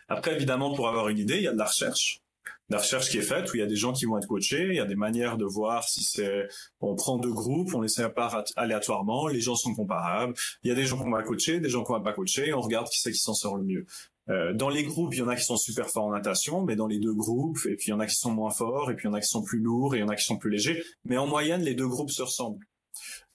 Après, 0.08 0.36
évidemment, 0.36 0.74
pour 0.74 0.88
avoir 0.88 1.10
une 1.10 1.20
idée, 1.20 1.38
il 1.38 1.44
y 1.44 1.48
a 1.48 1.54
de 1.54 1.58
la 1.58 1.66
recherche 1.66 2.22
la 2.70 2.78
recherche 2.78 3.10
qui 3.10 3.18
est 3.18 3.24
faite 3.24 3.52
où 3.52 3.56
il 3.56 3.60
y 3.60 3.64
a 3.64 3.68
des 3.68 3.76
gens 3.76 3.94
qui 3.94 4.06
vont 4.06 4.18
être 4.18 4.28
coachés, 4.28 4.68
il 4.70 4.76
y 4.76 4.80
a 4.80 4.86
des 4.86 4.96
manières 4.96 5.38
de 5.38 5.46
voir 5.46 5.88
si 5.88 6.04
c'est 6.04 6.48
on 6.82 6.96
prend 6.96 7.18
deux 7.18 7.34
groupes, 7.34 7.74
on 7.74 7.82
les 7.82 7.90
sépare 7.90 8.44
aléatoirement, 8.56 9.28
les 9.28 9.42
gens 9.42 9.56
sont 9.56 9.74
comparables, 9.74 10.34
il 10.64 10.70
y 10.70 10.72
a 10.72 10.76
des 10.76 10.86
gens 10.86 10.98
qu'on 10.98 11.12
va 11.12 11.24
coacher, 11.24 11.60
des 11.60 11.70
gens 11.70 11.84
qu'on 11.84 11.94
va 11.94 12.02
pas 12.02 12.14
coacher, 12.14 12.54
on 12.54 12.62
regarde 12.62 12.88
qui 12.90 13.00
c'est 13.00 13.12
qui 13.12 13.20
s'en 13.20 13.34
sort 13.34 13.58
le 13.58 13.64
mieux. 13.64 13.86
Euh, 14.30 14.54
dans 14.54 14.70
les 14.70 14.84
groupes, 14.84 15.14
il 15.16 15.20
y 15.20 15.22
en 15.24 15.28
a 15.28 15.36
qui 15.36 15.44
sont 15.44 15.58
super 15.58 15.90
forts 15.90 16.06
en 16.06 16.12
natation, 16.12 16.62
mais 16.62 16.76
dans 16.76 16.86
les 16.86 17.00
deux 17.00 17.16
groupes, 17.16 17.66
et 17.66 17.76
puis 17.76 17.88
il 17.88 17.90
y 17.90 17.94
en 17.94 18.00
a 18.00 18.06
qui 18.06 18.16
sont 18.16 18.32
moins 18.32 18.52
forts, 18.52 18.92
et 18.92 18.96
puis 18.96 19.08
il 19.08 19.10
y 19.10 19.12
en 19.12 19.16
a 19.16 19.22
qui 19.22 19.28
sont 19.28 19.42
plus 19.42 19.60
lourds, 19.60 19.96
et 19.96 20.00
il 20.00 20.02
y 20.02 20.04
en 20.04 20.10
a 20.10 20.16
qui 20.16 20.26
sont 20.26 20.38
plus 20.38 20.52
légers, 20.52 20.84
mais 21.04 21.18
en 21.18 21.26
moyenne, 21.26 21.62
les 21.62 21.74
deux 21.74 21.88
groupes 21.88 22.12
se 22.12 22.22
ressemblent. 22.22 22.64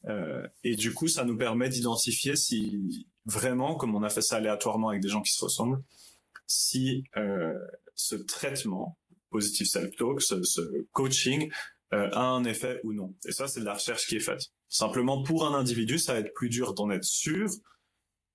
Euh, 0.07 0.47
et 0.63 0.77
du 0.77 0.95
coup, 0.95 1.09
ça 1.09 1.25
nous 1.25 1.37
permet 1.37 1.69
d'identifier 1.69 2.37
si 2.37 3.09
vraiment, 3.27 3.75
comme 3.75 3.97
on 3.97 4.03
a 4.05 4.11
fait 4.11 4.23
ça 4.23 4.37
aléatoirement 4.37 4.91
avec 4.91 5.03
des 5.03 5.09
gens 5.09 5.23
qui 5.23 5.33
se 5.33 5.45
ressemblent, 5.45 5.83
si 6.47 7.05
euh, 7.17 7.59
ce 7.95 8.17
traitement 8.17 8.99
positive 9.35 9.67
self-talk, 9.67 10.23
ce, 10.23 10.63
coaching, 10.93 11.51
euh, 11.93 12.09
a 12.13 12.23
un 12.23 12.45
effet 12.45 12.81
ou 12.85 12.93
non. 12.93 13.15
Et 13.27 13.33
ça, 13.33 13.49
c'est 13.49 13.61
de 13.61 13.65
la 13.65 13.75
recherche 13.75 14.07
qui 14.07 14.17
est 14.17 14.21
faite. 14.21 14.43
Simplement, 14.69 15.23
pour 15.25 15.45
un 15.47 15.55
individu, 15.55 15.99
ça 15.99 16.15
va 16.15 16.21
être 16.21 16.33
plus 16.35 16.49
dur 16.49 16.73
d'en 16.73 16.91
être 16.91 17.05
sûr. 17.05 17.49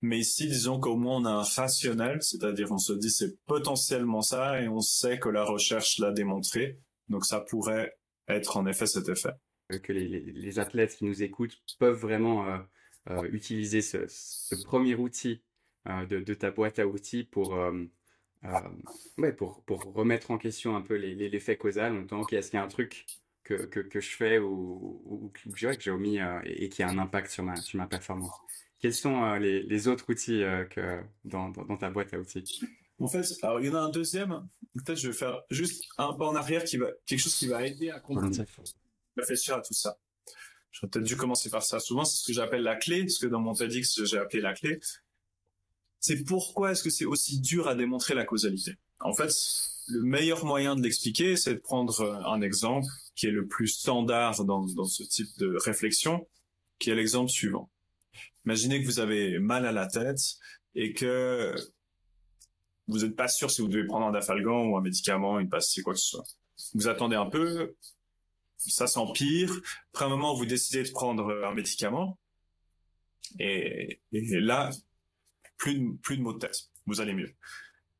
Mais 0.02 0.18
ici, 0.18 0.46
disons 0.46 0.78
qu'au 0.78 0.96
moins 0.96 1.16
on 1.16 1.24
a 1.24 1.30
un 1.30 1.42
rationnel, 1.42 2.22
c'est-à-dire 2.22 2.72
on 2.72 2.78
se 2.78 2.92
dit 2.92 3.10
c'est 3.10 3.38
potentiellement 3.44 4.22
ça 4.22 4.62
et 4.62 4.68
on 4.68 4.80
sait 4.80 5.18
que 5.18 5.28
la 5.28 5.44
recherche 5.44 5.98
l'a 5.98 6.12
démontré. 6.12 6.78
Donc 7.08 7.26
ça 7.26 7.40
pourrait 7.40 7.98
être 8.28 8.56
en 8.56 8.66
effet 8.66 8.86
cet 8.86 9.08
effet. 9.08 9.32
Euh, 9.72 9.78
que 9.78 9.92
les, 9.92 10.58
athlètes 10.58 10.96
qui 10.96 11.04
nous 11.04 11.22
écoutent 11.22 11.58
peuvent 11.78 11.98
vraiment 11.98 12.46
euh, 13.10 13.28
utiliser 13.30 13.82
ce, 13.82 13.98
premier 14.64 14.94
outil 14.94 15.42
de, 15.86 16.34
ta 16.34 16.50
boîte 16.50 16.78
à 16.78 16.86
outils 16.86 17.24
pour 17.24 17.54
ouais, 19.18 19.32
pour, 19.32 19.62
pour 19.64 19.82
remettre 19.92 20.30
en 20.30 20.38
question 20.38 20.76
un 20.76 20.82
peu 20.82 20.94
les, 20.94 21.14
les, 21.14 21.40
faits 21.40 21.58
causaux, 21.58 21.80
en 21.80 22.02
disant, 22.02 22.20
OK, 22.20 22.32
est-ce 22.32 22.50
qu'il 22.50 22.58
y 22.58 22.60
a 22.60 22.64
un 22.64 22.68
truc 22.68 23.06
que, 23.44 23.54
que, 23.54 23.80
que 23.80 24.00
je 24.00 24.16
fais 24.16 24.38
ou, 24.38 25.02
ou, 25.04 25.32
que 25.32 25.40
j'ai 25.78 25.90
omis 25.90 26.20
euh, 26.20 26.40
et, 26.44 26.68
qui 26.68 26.82
a 26.82 26.88
un 26.88 26.98
impact 26.98 27.30
sur 27.30 27.44
ma, 27.44 27.56
sur 27.56 27.78
ma 27.78 27.86
performance? 27.86 28.32
Quels 28.78 28.94
sont 28.94 29.22
euh, 29.24 29.38
les, 29.38 29.62
les, 29.62 29.88
autres 29.88 30.06
outils 30.08 30.42
que, 30.70 31.00
dans, 31.24 31.50
dans, 31.50 31.76
ta 31.76 31.90
boîte 31.90 32.14
à 32.14 32.18
outils? 32.18 32.62
En 32.98 33.08
fait, 33.08 33.24
alors 33.42 33.60
il 33.60 33.66
y 33.66 33.70
en 33.70 33.74
a 33.74 33.80
un 33.80 33.90
deuxième. 33.90 34.46
Peut-être 34.74 34.98
je 34.98 35.08
vais 35.08 35.14
faire 35.14 35.42
juste 35.50 35.84
un 35.96 36.12
pas 36.12 36.26
en 36.26 36.34
arrière 36.34 36.64
qui 36.64 36.76
va, 36.76 36.88
quelque 37.06 37.20
chose 37.20 37.34
qui 37.34 37.48
va 37.48 37.66
aider 37.66 37.90
à 37.90 37.98
comprendre, 37.98 38.44
réfléchir 39.16 39.56
à 39.56 39.62
tout 39.62 39.74
ça. 39.74 39.98
J'aurais 40.70 40.90
peut-être 40.90 41.06
dû 41.06 41.16
commencer 41.16 41.50
par 41.50 41.62
ça. 41.62 41.80
Souvent, 41.80 42.04
c'est 42.04 42.18
ce 42.18 42.26
que 42.26 42.32
j'appelle 42.32 42.62
la 42.62 42.76
clé, 42.76 43.00
parce 43.00 43.18
que 43.18 43.26
dans 43.26 43.40
mon 43.40 43.54
TEDx, 43.54 44.04
j'ai 44.04 44.18
appelé 44.18 44.40
la 44.40 44.54
clé 44.54 44.80
c'est 46.00 46.24
pourquoi 46.24 46.72
est-ce 46.72 46.82
que 46.82 46.90
c'est 46.90 47.04
aussi 47.04 47.40
dur 47.40 47.68
à 47.68 47.74
démontrer 47.74 48.14
la 48.14 48.24
causalité? 48.24 48.76
En 49.00 49.14
fait, 49.14 49.32
le 49.88 50.02
meilleur 50.02 50.44
moyen 50.44 50.76
de 50.76 50.82
l'expliquer, 50.82 51.36
c'est 51.36 51.54
de 51.54 51.60
prendre 51.60 52.00
euh, 52.00 52.22
un 52.24 52.42
exemple 52.42 52.86
qui 53.14 53.26
est 53.26 53.30
le 53.30 53.46
plus 53.46 53.68
standard 53.68 54.44
dans, 54.44 54.64
dans 54.66 54.84
ce 54.84 55.02
type 55.02 55.28
de 55.38 55.56
réflexion, 55.64 56.26
qui 56.78 56.90
est 56.90 56.94
l'exemple 56.94 57.30
suivant. 57.30 57.70
Imaginez 58.46 58.80
que 58.80 58.86
vous 58.86 59.00
avez 59.00 59.38
mal 59.38 59.66
à 59.66 59.72
la 59.72 59.86
tête 59.86 60.20
et 60.74 60.92
que 60.94 61.54
vous 62.88 63.00
n'êtes 63.00 63.16
pas 63.16 63.28
sûr 63.28 63.50
si 63.50 63.60
vous 63.60 63.68
devez 63.68 63.86
prendre 63.86 64.06
un 64.06 64.12
dafalgan 64.12 64.66
ou 64.66 64.76
un 64.76 64.80
médicament, 64.80 65.38
une 65.38 65.48
pastille, 65.48 65.82
quoi 65.82 65.92
que 65.92 66.00
ce 66.00 66.08
soit. 66.08 66.24
Vous 66.74 66.88
attendez 66.88 67.16
un 67.16 67.26
peu, 67.26 67.76
ça 68.56 68.86
s'empire. 68.86 69.52
Après 69.92 70.06
un 70.06 70.08
moment, 70.08 70.34
vous 70.34 70.46
décidez 70.46 70.82
de 70.82 70.90
prendre 70.90 71.44
un 71.44 71.54
médicament. 71.54 72.18
Et, 73.38 74.00
et 74.12 74.40
là, 74.40 74.70
plus 75.60 75.78
de, 75.78 75.96
plus 76.02 76.16
de 76.16 76.22
mots 76.22 76.32
de 76.32 76.38
tête. 76.38 76.70
Vous 76.86 77.00
allez 77.00 77.14
mieux. 77.14 77.32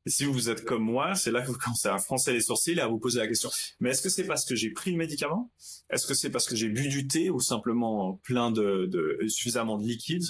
Et 0.05 0.09
si 0.09 0.25
vous 0.25 0.49
êtes 0.49 0.65
comme 0.65 0.83
moi, 0.83 1.13
c'est 1.13 1.31
là 1.31 1.41
que 1.41 1.47
vous 1.47 1.57
commencez 1.57 1.87
à 1.87 1.99
froncer 1.99 2.33
les 2.33 2.41
sourcils 2.41 2.71
et 2.71 2.81
à 2.81 2.87
vous 2.87 2.97
poser 2.97 3.19
la 3.19 3.27
question. 3.27 3.49
Mais 3.79 3.91
est-ce 3.91 4.01
que 4.01 4.09
c'est 4.09 4.25
parce 4.25 4.45
que 4.45 4.55
j'ai 4.55 4.71
pris 4.71 4.91
le 4.91 4.97
médicament? 4.97 5.51
Est-ce 5.91 6.07
que 6.07 6.15
c'est 6.15 6.31
parce 6.31 6.47
que 6.47 6.55
j'ai 6.55 6.69
bu 6.69 6.89
du 6.89 7.07
thé 7.07 7.29
ou 7.29 7.39
simplement 7.39 8.19
plein 8.23 8.49
de, 8.49 8.87
de 8.87 9.27
suffisamment 9.27 9.77
de 9.77 9.83
liquide 9.83 10.23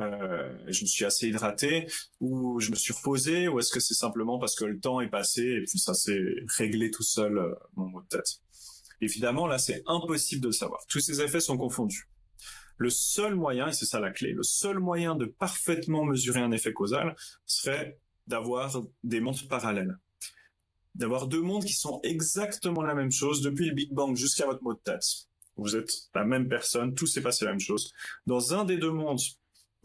euh, 0.00 0.52
Je 0.66 0.82
me 0.82 0.86
suis 0.86 1.04
assez 1.04 1.28
hydraté 1.28 1.86
ou 2.18 2.58
je 2.58 2.72
me 2.72 2.76
suis 2.76 2.92
reposé 2.92 3.46
ou 3.46 3.60
est-ce 3.60 3.70
que 3.70 3.78
c'est 3.78 3.94
simplement 3.94 4.40
parce 4.40 4.56
que 4.56 4.64
le 4.64 4.80
temps 4.80 5.00
est 5.00 5.10
passé 5.10 5.42
et 5.42 5.64
puis 5.68 5.78
ça 5.78 5.94
s'est 5.94 6.20
réglé 6.58 6.90
tout 6.90 7.04
seul 7.04 7.38
euh, 7.38 7.54
mon 7.76 7.86
mot 7.86 8.02
de 8.02 8.08
tête? 8.08 8.40
Évidemment, 9.00 9.46
là, 9.46 9.58
c'est 9.58 9.84
impossible 9.86 10.42
de 10.42 10.48
le 10.48 10.52
savoir. 10.52 10.84
Tous 10.88 11.00
ces 11.00 11.20
effets 11.20 11.40
sont 11.40 11.56
confondus. 11.56 12.08
Le 12.76 12.90
seul 12.90 13.34
moyen, 13.34 13.68
et 13.68 13.72
c'est 13.72 13.86
ça 13.86 14.00
la 14.00 14.10
clé, 14.10 14.32
le 14.32 14.42
seul 14.42 14.78
moyen 14.78 15.14
de 15.14 15.26
parfaitement 15.26 16.04
mesurer 16.04 16.40
un 16.40 16.52
effet 16.52 16.72
causal 16.72 17.14
serait 17.46 17.98
d'avoir 18.26 18.82
des 19.04 19.20
mondes 19.20 19.48
parallèles. 19.48 19.98
D'avoir 20.94 21.26
deux 21.26 21.40
mondes 21.40 21.64
qui 21.64 21.74
sont 21.74 22.00
exactement 22.02 22.82
la 22.82 22.94
même 22.94 23.12
chose 23.12 23.40
depuis 23.40 23.68
le 23.68 23.74
Big 23.74 23.92
Bang 23.92 24.16
jusqu'à 24.16 24.46
votre 24.46 24.62
mot 24.62 24.74
de 24.74 24.80
tête. 24.80 25.04
Vous 25.56 25.76
êtes 25.76 25.90
la 26.14 26.24
même 26.24 26.48
personne, 26.48 26.94
tout 26.94 27.06
s'est 27.06 27.22
passé 27.22 27.44
la 27.44 27.52
même 27.52 27.60
chose. 27.60 27.92
Dans 28.26 28.54
un 28.54 28.64
des 28.64 28.78
deux 28.78 28.90
mondes, 28.90 29.20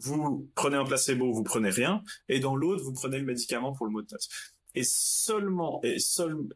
vous 0.00 0.48
prenez 0.54 0.76
un 0.76 0.84
placebo, 0.84 1.32
vous 1.32 1.42
prenez 1.42 1.70
rien, 1.70 2.02
et 2.28 2.40
dans 2.40 2.56
l'autre, 2.56 2.84
vous 2.84 2.92
prenez 2.92 3.18
le 3.18 3.24
médicament 3.24 3.72
pour 3.72 3.86
le 3.86 3.92
mot 3.92 4.02
de 4.02 4.06
tête. 4.06 4.28
Et 4.74 4.84
seulement, 4.84 5.80
et, 5.82 5.96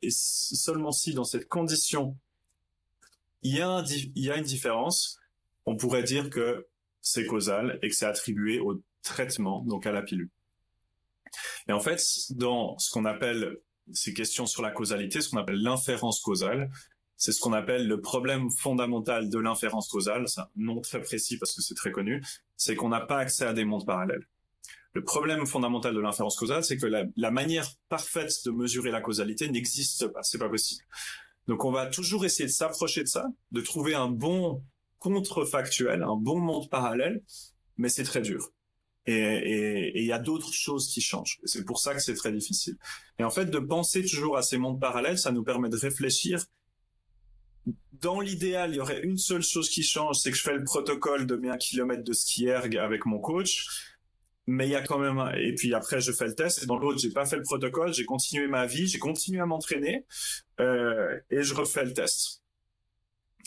et 0.03 0.11
seulement 0.11 0.92
si 0.92 1.14
dans 1.14 1.25
cette 1.25 1.49
condition, 1.49 2.16
il 3.42 3.57
y 3.57 3.61
a, 3.61 3.85
il 3.88 4.23
y 4.23 4.31
a 4.31 4.37
une 4.37 4.45
différence, 4.45 5.18
on 5.66 5.77
pourrait 5.77 6.03
dire 6.03 6.31
que 6.31 6.66
c'est 7.01 7.27
causal 7.27 7.79
et 7.83 7.88
que 7.88 7.94
c'est 7.94 8.07
attribué 8.07 8.59
au 8.59 8.81
traitement, 9.03 9.62
donc 9.62 9.87
à 9.87 9.92
la 9.92 10.03
pilule. 10.03 10.31
Et 11.68 11.72
en 11.72 11.81
fait, 11.81 12.03
dans 12.31 12.79
ce 12.79 12.90
qu'on 12.90 13.05
appelle 13.05 13.59
ces 13.92 14.14
questions 14.14 14.46
sur 14.46 14.62
la 14.62 14.70
causalité, 14.70 15.20
ce 15.20 15.31
qu'on 15.31 15.38
appelle 15.38 15.62
l'inférence 15.62 16.20
causale, 16.20 16.70
c'est 17.16 17.33
ce 17.33 17.40
qu'on 17.40 17.53
appelle 17.53 17.87
le 17.87 18.01
problème 18.01 18.51
fondamental 18.51 19.29
de 19.29 19.38
l'inférence 19.38 19.88
causale, 19.88 20.29
c'est 20.29 20.40
un 20.40 20.48
nom 20.57 20.81
très 20.81 21.01
précis 21.01 21.38
parce 21.38 21.55
que 21.55 21.62
c'est 21.62 21.75
très 21.75 21.92
connu, 21.92 22.22
c'est 22.57 22.75
qu'on 22.75 22.88
n'a 22.88 23.01
pas 23.01 23.18
accès 23.18 23.44
à 23.44 23.53
des 23.53 23.64
mondes 23.64 23.87
parallèles. 23.87 24.27
Le 24.94 25.05
problème 25.05 25.46
fondamental 25.46 25.94
de 25.94 26.01
l'inférence 26.01 26.37
causale, 26.37 26.64
c'est 26.64 26.77
que 26.77 26.87
la, 26.87 27.31
manière 27.31 27.66
parfaite 27.88 28.33
de 28.44 28.51
mesurer 28.51 28.90
la 28.90 29.01
causalité 29.01 29.48
n'existe 29.48 30.09
pas, 30.09 30.22
c'est 30.22 30.38
pas 30.38 30.48
possible. 30.48 30.83
Donc 31.48 31.64
on 31.64 31.70
va 31.70 31.87
toujours 31.87 32.25
essayer 32.25 32.46
de 32.46 32.53
s'approcher 32.53 33.03
de 33.03 33.09
ça, 33.09 33.27
de 33.53 33.61
trouver 33.61 33.94
un 33.94 34.09
bon 34.09 34.62
contrefactuel, 35.03 36.03
un 36.03 36.17
bon 36.17 36.38
monde 36.38 36.71
parallèle, 36.71 37.23
mais 37.77 37.88
c'est 37.88 38.05
très 38.05 38.23
dur. 38.23 38.53
Et 39.07 40.01
il 40.01 40.07
y 40.07 40.12
a 40.12 40.21
d'autres 40.21 40.53
choses 40.53 40.88
qui 40.88 41.01
changent. 41.01 41.41
C'est 41.45 41.65
pour 41.65 41.81
ça 41.81 41.93
que 41.93 42.01
c'est 42.01 42.15
très 42.15 42.33
difficile. 42.33 42.77
Et 43.19 43.25
en 43.25 43.31
fait, 43.31 43.47
de 43.47 43.59
penser 43.59 44.05
toujours 44.05 44.37
à 44.37 44.43
ces 44.43 44.59
mondes 44.59 44.81
parallèles, 44.81 45.19
ça 45.19 45.33
nous 45.33 45.43
permet 45.43 45.69
de 45.69 45.77
réfléchir. 45.77 46.45
Dans 47.93 48.21
l'idéal, 48.21 48.71
il 48.71 48.77
y 48.77 48.81
aurait 48.81 49.03
une 49.03 49.19
seule 49.19 49.43
chose 49.43 49.69
qui 49.69 49.83
change, 49.83 50.19
c'est 50.19 50.31
que 50.31 50.37
je 50.37 50.43
fais 50.43 50.55
le 50.55 50.65
protocole 50.65 51.27
de 51.27 51.37
mes 51.37 51.51
1 51.51 51.57
km 51.57 52.03
de 52.05 52.12
ski 52.12 52.51
avec 52.51 53.07
mon 53.07 53.19
coach. 53.19 53.67
Mais 54.47 54.67
il 54.67 54.71
y 54.71 54.77
a 54.77 54.83
quand 54.83 54.99
même 54.99 55.23
et 55.37 55.55
puis 55.55 55.73
après 55.73 56.01
je 56.01 56.11
fais 56.11 56.27
le 56.27 56.35
test 56.35 56.67
dans 56.67 56.77
l'autre 56.77 56.99
j'ai 56.99 57.11
pas 57.11 57.25
fait 57.25 57.37
le 57.37 57.45
protocole, 57.45 57.95
j'ai 57.95 58.05
continué 58.05 58.49
ma 58.49 58.67
vie, 58.67 58.88
j'ai 58.88 58.99
continué 58.99 59.38
à 59.38 59.47
m'entraîner 59.47 60.05
euh, 60.59 61.17
et 61.31 61.45
je 61.45 61.55
refais 61.55 61.85
le 61.85 61.93
test. 61.93 62.41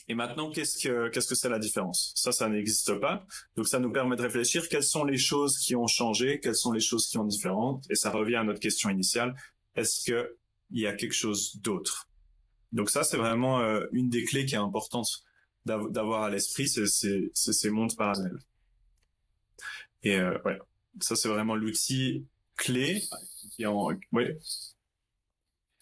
Et 0.07 0.13
maintenant, 0.13 0.51
qu'est-ce 0.51 0.77
que 0.77 1.09
qu'est-ce 1.09 1.27
que 1.27 1.35
c'est 1.35 1.49
la 1.49 1.59
différence? 1.59 2.13
Ça, 2.15 2.31
ça 2.31 2.47
n'existe 2.47 2.93
pas. 2.99 3.25
Donc, 3.55 3.67
ça 3.67 3.79
nous 3.79 3.91
permet 3.91 4.15
de 4.15 4.21
réfléchir. 4.21 4.69
Quelles 4.69 4.83
sont 4.83 5.03
les 5.03 5.17
choses 5.17 5.57
qui 5.57 5.75
ont 5.75 5.87
changé, 5.87 6.39
quelles 6.39 6.55
sont 6.55 6.71
les 6.71 6.79
choses 6.79 7.07
qui 7.07 7.17
ont 7.17 7.25
différentes? 7.25 7.85
Et 7.89 7.95
ça 7.95 8.11
revient 8.11 8.35
à 8.35 8.43
notre 8.43 8.59
question 8.59 8.89
initiale. 8.89 9.35
Est-ce 9.75 10.05
que 10.05 10.37
il 10.71 10.81
y 10.81 10.87
a 10.87 10.93
quelque 10.93 11.13
chose 11.13 11.57
d'autre? 11.61 12.09
Donc 12.71 12.89
ça, 12.89 13.03
c'est 13.03 13.17
vraiment 13.17 13.61
euh, 13.61 13.85
une 13.93 14.09
des 14.09 14.23
clés 14.23 14.45
qui 14.45 14.55
est 14.55 14.59
importante 14.59 15.23
d'avoir 15.65 16.23
à 16.23 16.29
l'esprit, 16.29 16.67
c'est 16.67 16.85
ces 17.33 17.69
mondes 17.71 17.95
parallèles. 17.95 18.37
Et 20.03 20.15
euh, 20.15 20.37
ouais, 20.45 20.59
ça 21.01 21.15
c'est 21.15 21.27
vraiment 21.27 21.55
l'outil 21.55 22.27
clé 22.55 23.01
qui 23.51 23.65
ouais, 23.65 24.37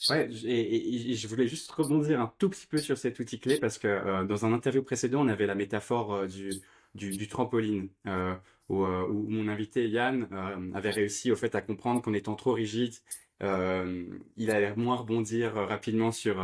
Ouais, 0.10 0.30
et, 0.46 1.14
je 1.14 1.28
voulais 1.28 1.48
juste 1.48 1.72
rebondir 1.72 2.20
un 2.20 2.34
tout 2.38 2.50
petit 2.50 2.68
peu 2.68 2.78
sur 2.78 2.98
cet 2.98 3.20
outil 3.20 3.40
clé 3.40 3.58
parce 3.58 3.78
que 3.78 3.88
euh, 3.88 4.24
dans 4.26 4.46
un 4.46 4.54
interview 4.54 4.84
précédent, 4.84 5.22
on 5.22 5.28
avait 5.30 5.46
la 5.46 5.56
métaphore 5.56 6.14
euh, 6.14 6.28
du, 6.28 6.52
du, 6.96 7.28
trampoline 7.28 7.90
euh, 8.08 8.36
où, 8.70 8.84
où, 8.84 9.30
mon 9.30 9.48
invité 9.48 9.88
Yann 9.88 10.28
avait 10.74 10.90
réussi 10.90 11.32
au 11.32 11.36
fait 11.36 11.56
à 11.56 11.62
comprendre 11.62 12.02
qu'en 12.02 12.14
étant 12.14 12.36
trop 12.36 12.54
rigide, 12.54 12.96
il 13.42 14.52
allait 14.52 14.76
moins 14.76 14.96
rebondir 14.96 15.54
rapidement 15.54 16.12
sur 16.12 16.36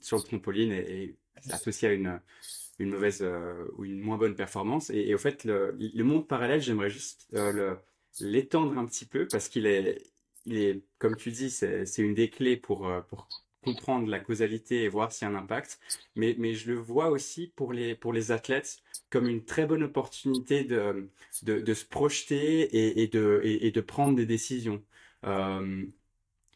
sur 0.00 0.16
le 0.16 0.22
trampoline 0.22 0.72
et, 0.72 1.02
et 1.02 1.16
associé 1.50 1.88
à 1.88 1.92
une 1.92 2.20
une 2.78 2.90
mauvaise 2.90 3.22
ou 3.76 3.84
une 3.84 4.00
moins 4.00 4.16
bonne 4.16 4.34
performance. 4.34 4.90
Et, 4.90 5.14
au 5.14 5.18
fait, 5.18 5.44
le, 5.44 5.76
le 5.78 6.04
monde 6.04 6.26
parallèle, 6.26 6.62
j'aimerais 6.62 6.90
juste 6.90 7.28
l'étendre 8.20 8.78
un 8.78 8.86
petit 8.86 9.04
peu 9.04 9.28
parce 9.28 9.48
qu'il 9.48 9.66
est 9.66 10.02
comme 10.98 11.16
tu 11.16 11.30
dis, 11.30 11.50
c'est 11.50 11.98
une 11.98 12.14
des 12.14 12.30
clés 12.30 12.56
pour, 12.56 12.90
pour 13.08 13.28
comprendre 13.62 14.08
la 14.08 14.20
causalité 14.20 14.84
et 14.84 14.88
voir 14.88 15.12
s'il 15.12 15.28
y 15.28 15.30
a 15.30 15.34
un 15.34 15.38
impact. 15.38 15.80
Mais, 16.16 16.54
je 16.54 16.70
le 16.70 16.78
vois 16.78 17.10
aussi 17.10 17.52
pour 17.56 17.72
les, 17.72 18.32
athlètes 18.32 18.78
comme 19.10 19.28
une 19.28 19.44
très 19.44 19.66
bonne 19.66 19.82
opportunité 19.82 20.64
de, 20.64 21.10
se 21.32 21.84
projeter 21.84 23.02
et, 23.02 23.08
de, 23.08 23.80
prendre 23.80 24.16
des 24.16 24.26
décisions. 24.26 24.82
Euh, 25.24 25.84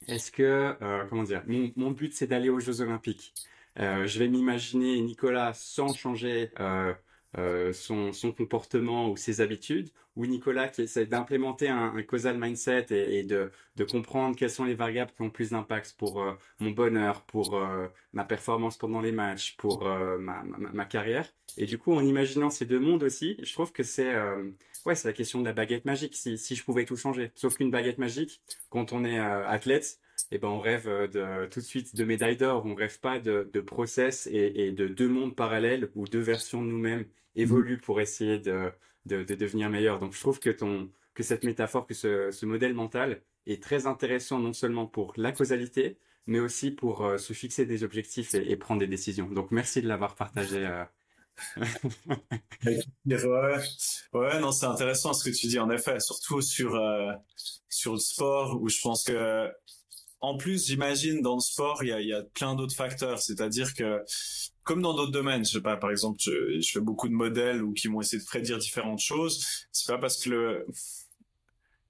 Est-ce 0.09 0.31
que, 0.31 0.77
euh, 0.83 1.05
comment 1.09 1.25
dire, 1.25 1.43
mon, 1.47 1.91
but 1.91 2.15
c'est 2.15 2.27
d'aller 2.27 2.49
aux 2.49 2.61
Jeux 2.61 2.81
Olympiques. 2.81 3.35
Euh, 3.81 4.07
je 4.07 4.19
vais 4.21 4.29
m'imaginer 4.29 5.01
Nicolas 5.01 5.53
sans 5.55 5.93
changer 5.95 6.51
euh, 7.39 7.55
euh, 7.55 7.73
son, 7.73 8.13
son, 8.13 8.33
comportement 8.33 9.11
ou 9.11 9.17
ses 9.17 9.41
habitudes, 9.41 9.91
ou 10.17 10.27
Nicolas 10.27 10.69
qui 10.69 10.83
essaie 10.83 11.07
d'implémenter 11.07 11.69
un, 11.69 11.95
un, 11.95 12.03
causal 12.03 12.39
mindset 12.39 12.87
et, 12.91 13.19
et, 13.19 13.23
de, 13.25 13.51
de 13.77 13.85
comprendre 13.85 14.37
quelles 14.37 14.51
sont 14.51 14.65
les 14.65 14.75
variables 14.75 15.13
qui 15.13 15.23
ont 15.23 15.31
plus 15.31 15.51
d'impact 15.51 15.95
pour 15.99 16.23
euh, 16.23 16.33
mon 16.61 16.71
bonheur, 16.71 17.23
pour 17.23 17.57
euh, 17.57 17.87
ma 18.13 18.25
performance 18.25 18.77
pendant 18.79 19.01
les 19.01 19.13
matchs, 19.13 19.57
pour 19.57 19.87
euh, 19.87 20.19
ma, 20.19 20.43
ma, 20.45 20.71
ma, 20.73 20.85
carrière. 20.85 21.33
Et 21.57 21.67
du 21.67 21.79
coup, 21.79 21.93
en 21.93 22.05
imaginant 22.05 22.51
ces 22.51 22.67
deux 22.67 22.81
mondes 22.81 23.03
aussi, 23.03 23.37
je 23.43 23.53
trouve 23.53 23.73
que 23.73 23.83
c'est 23.83 24.15
ouais, 24.87 24.95
c'est 24.95 25.09
la 25.09 25.15
question 25.15 25.41
de 25.41 25.45
la 25.45 25.53
baguette 25.53 25.85
magique. 25.85 26.15
Si, 26.17 26.37
si 26.39 26.57
je 26.57 26.65
pouvais 26.65 26.85
tout 26.85 26.97
changer, 26.97 27.31
sauf 27.35 27.57
qu'une 27.57 27.71
baguette 27.71 27.99
magique, 27.99 28.41
quand 28.71 28.93
on 28.93 29.05
est 29.05 29.19
athlète, 29.19 30.01
eh 30.31 30.39
ben 30.39 30.49
on 30.49 30.61
rêve 30.61 30.89
de 30.89 31.47
tout 31.47 31.61
de 31.61 31.65
suite 31.65 31.95
de 31.95 32.05
médaille 32.05 32.37
d'or. 32.37 32.65
On 32.67 32.75
rêve 32.75 32.99
pas 33.01 33.19
de, 33.21 33.49
de 33.53 33.61
process 33.61 34.27
et, 34.27 34.67
et, 34.67 34.73
de 34.73 34.89
deux 34.89 35.09
mondes 35.09 35.37
parallèles 35.37 35.91
ou 35.95 36.07
deux 36.09 36.21
versions 36.21 36.63
de 36.63 36.69
nous-mêmes 36.69 37.05
évolue 37.37 37.79
pour 37.79 38.01
essayer 38.01 38.39
de, 38.39 38.71
de, 39.07 39.23
de, 39.23 39.35
devenir 39.35 39.71
meilleur. 39.71 39.99
Donc 39.99 40.15
je 40.15 40.21
trouve 40.21 40.41
que 40.41 40.51
ton 40.51 40.91
que 41.15 41.23
cette 41.23 41.45
métaphore, 41.45 41.87
que 41.87 41.95
ce, 41.95 42.31
ce 42.33 42.45
modèle 42.45 42.75
mental 42.75 43.23
est 43.47 43.63
très 43.63 43.87
intéressant 43.87 44.41
non 44.41 44.53
seulement 44.53 44.87
pour 44.87 45.13
la 45.17 45.31
causalité, 45.31 45.99
mais 46.27 46.41
aussi 46.41 46.71
pour 46.71 47.05
euh, 47.05 47.19
se 47.19 47.33
fixer 47.33 47.67
des 47.67 47.85
objectifs 47.85 48.35
et, 48.35 48.57
prendre 48.57 48.81
des 48.81 48.87
décisions. 48.89 49.29
Donc 49.29 49.51
merci 49.51 49.81
de 49.81 49.89
l'avoir 49.89 50.17
partagé. 50.17 50.67
Euh... 50.67 50.85
ouais, 52.67 53.59
ouais, 54.13 54.41
non, 54.41 54.53
c'est 54.53 54.67
intéressant 54.67 55.13
ce 55.13 55.29
que 55.29 55.35
tu 55.35 55.47
dis 55.47 55.59
en 55.59 55.71
effet, 55.71 55.99
surtout 56.01 56.41
sur 56.41 56.75
euh, 56.75 57.13
sur 57.69 57.93
le 57.93 57.99
sport 57.99 58.61
où 58.61 58.69
je 58.69 58.81
pense 58.81 59.05
que 59.05 59.51
en 60.21 60.39
plus, 60.39 60.67
j'imagine 60.67 61.21
dans 61.21 61.35
le 61.35 61.41
sport, 61.41 61.85
il 61.85 61.91
y 62.07 62.15
a 62.15 62.23
plein 62.23 62.55
d'autres 62.55 62.75
facteurs, 62.75 63.21
c'est-à-dire 63.21 63.75
que 63.75 64.03
comme 64.65 64.83
dans 64.83 64.95
d'autres 64.95 65.13
domaines, 65.13 65.45
je 65.45 65.53
sais 65.53 65.61
pas, 65.61 65.77
par 65.77 65.91
exemple, 65.91 66.19
je, 66.21 66.69
fais 66.73 66.81
beaucoup 66.81 67.09
de 67.09 67.15
modèles 67.15 67.63
ou 67.63 67.73
qui 67.73 67.89
vont 67.89 68.01
essayer 68.01 68.21
de 68.21 68.27
prédire 68.27 68.59
différentes 68.59 69.01
choses. 69.01 69.67
C'est 69.71 69.93
pas 69.93 69.99
parce 69.99 70.23
que 70.23 70.31
le, 70.31 70.67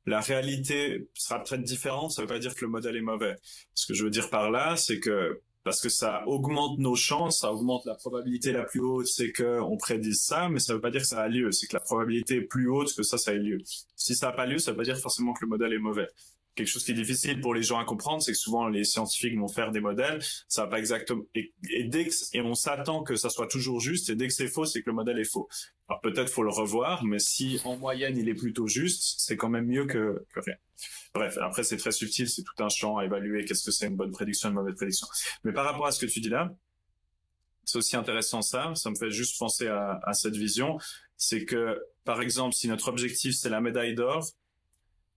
la 0.07 0.20
réalité 0.20 1.09
sera 1.14 1.43
peut-être 1.43 1.62
différente, 1.62 2.12
ça 2.12 2.22
veut 2.22 2.29
pas 2.29 2.39
dire 2.39 2.55
que 2.55 2.64
le 2.64 2.70
modèle 2.70 2.97
est 2.97 3.01
mauvais. 3.01 3.37
Ce 3.75 3.87
que 3.87 3.95
je 3.95 4.05
veux 4.05 4.11
dire 4.11 4.29
par 4.29 4.51
là, 4.51 4.77
c'est 4.77 5.01
que 5.01 5.41
parce 5.62 5.81
que 5.81 5.89
ça 5.89 6.27
augmente 6.27 6.79
nos 6.79 6.95
chances, 6.95 7.41
ça 7.41 7.51
augmente 7.51 7.87
la 7.87 7.95
probabilité 7.95 8.53
la 8.53 8.64
plus 8.64 8.81
haute, 8.81 9.07
c'est 9.07 9.33
que 9.33 9.61
on 9.61 9.79
prédise 9.79 10.20
ça, 10.20 10.51
mais 10.51 10.59
ça 10.59 10.75
veut 10.75 10.81
pas 10.81 10.91
dire 10.91 11.01
que 11.01 11.07
ça 11.07 11.22
a 11.22 11.29
lieu. 11.29 11.53
C'est 11.53 11.66
que 11.66 11.75
la 11.75 11.81
probabilité 11.81 12.37
est 12.37 12.43
plus 12.43 12.68
haute 12.68 12.95
que 12.95 13.03
ça, 13.03 13.16
ça 13.16 13.33
ait 13.33 13.39
lieu. 13.39 13.59
Si 13.97 14.14
ça 14.14 14.27
n'a 14.27 14.33
pas 14.33 14.45
lieu, 14.45 14.59
ça 14.59 14.72
veut 14.72 14.77
pas 14.77 14.83
dire 14.83 14.99
forcément 14.99 15.33
que 15.33 15.43
le 15.43 15.49
modèle 15.49 15.72
est 15.72 15.79
mauvais 15.79 16.09
quelque 16.55 16.69
chose 16.69 16.85
qui 16.85 16.93
est 16.93 16.95
difficile 16.95 17.41
pour 17.41 17.55
les 17.55 17.63
gens 17.63 17.79
à 17.79 17.85
comprendre, 17.85 18.23
c'est 18.23 18.33
que 18.33 18.39
souvent 18.39 18.69
les 18.69 18.85
scientifiques 18.85 19.37
vont 19.39 19.49
faire 19.49 19.71
des 19.71 19.81
modèles, 19.81 20.23
ça 20.49 20.63
va 20.63 20.69
pas 20.69 20.79
exactement 20.79 21.25
et, 21.35 21.53
dès 21.85 22.07
que, 22.07 22.13
et 22.33 22.41
on 22.41 22.55
s'attend 22.55 23.03
que 23.03 23.17
ça 23.17 23.31
soit 23.31 23.49
toujours 23.49 23.81
juste 23.81 24.11
et 24.11 24.17
dès 24.17 24.29
que 24.29 24.33
c'est 24.33 24.49
faux, 24.49 24.65
c'est 24.65 24.83
que 24.83 24.91
le 24.91 24.95
modèle 24.95 25.19
est 25.19 25.31
faux. 25.31 25.49
Alors 25.89 26.01
peut-être 26.01 26.31
faut 26.31 26.43
le 26.43 26.51
revoir, 26.51 27.05
mais 27.05 27.19
si 27.19 27.61
en 27.65 27.77
moyenne 27.77 28.17
il 28.17 28.29
est 28.29 28.35
plutôt 28.35 28.67
juste, 28.67 29.17
c'est 29.19 29.37
quand 29.37 29.49
même 29.49 29.67
mieux 29.67 29.87
que, 29.87 30.25
que 30.33 30.41
rien. 30.41 30.57
Bref, 31.15 31.39
après 31.41 31.65
c'est 31.65 31.77
très 31.77 31.93
subtil, 31.93 32.29
c'est 32.29 32.43
tout 32.43 32.63
un 32.63 32.69
champ 32.69 32.99
à 32.99 33.05
évaluer. 33.05 33.45
Qu'est-ce 33.45 33.65
que 33.65 33.71
c'est 33.71 33.87
une 33.87 33.97
bonne 33.97 34.13
prédiction, 34.13 34.49
une 34.49 34.55
mauvaise 34.55 34.75
prédiction. 34.75 35.07
Mais 35.45 35.53
par 35.53 35.65
rapport 35.65 35.87
à 35.87 35.93
ce 35.93 36.05
que 36.05 36.11
tu 36.11 36.21
dis 36.21 36.29
là, 36.29 36.55
c'est 37.65 37.79
aussi 37.79 37.97
intéressant 37.97 38.43
ça. 38.43 38.73
Ça 38.75 38.91
me 38.91 38.95
fait 38.95 39.11
juste 39.11 39.39
penser 39.39 39.67
à, 39.67 40.01
à 40.05 40.13
cette 40.13 40.37
vision, 40.37 40.79
c'est 41.17 41.45
que 41.45 41.81
par 42.05 42.21
exemple 42.23 42.55
si 42.55 42.69
notre 42.69 42.89
objectif 42.89 43.35
c'est 43.35 43.51
la 43.51 43.61
médaille 43.61 43.95
d'or, 43.95 44.25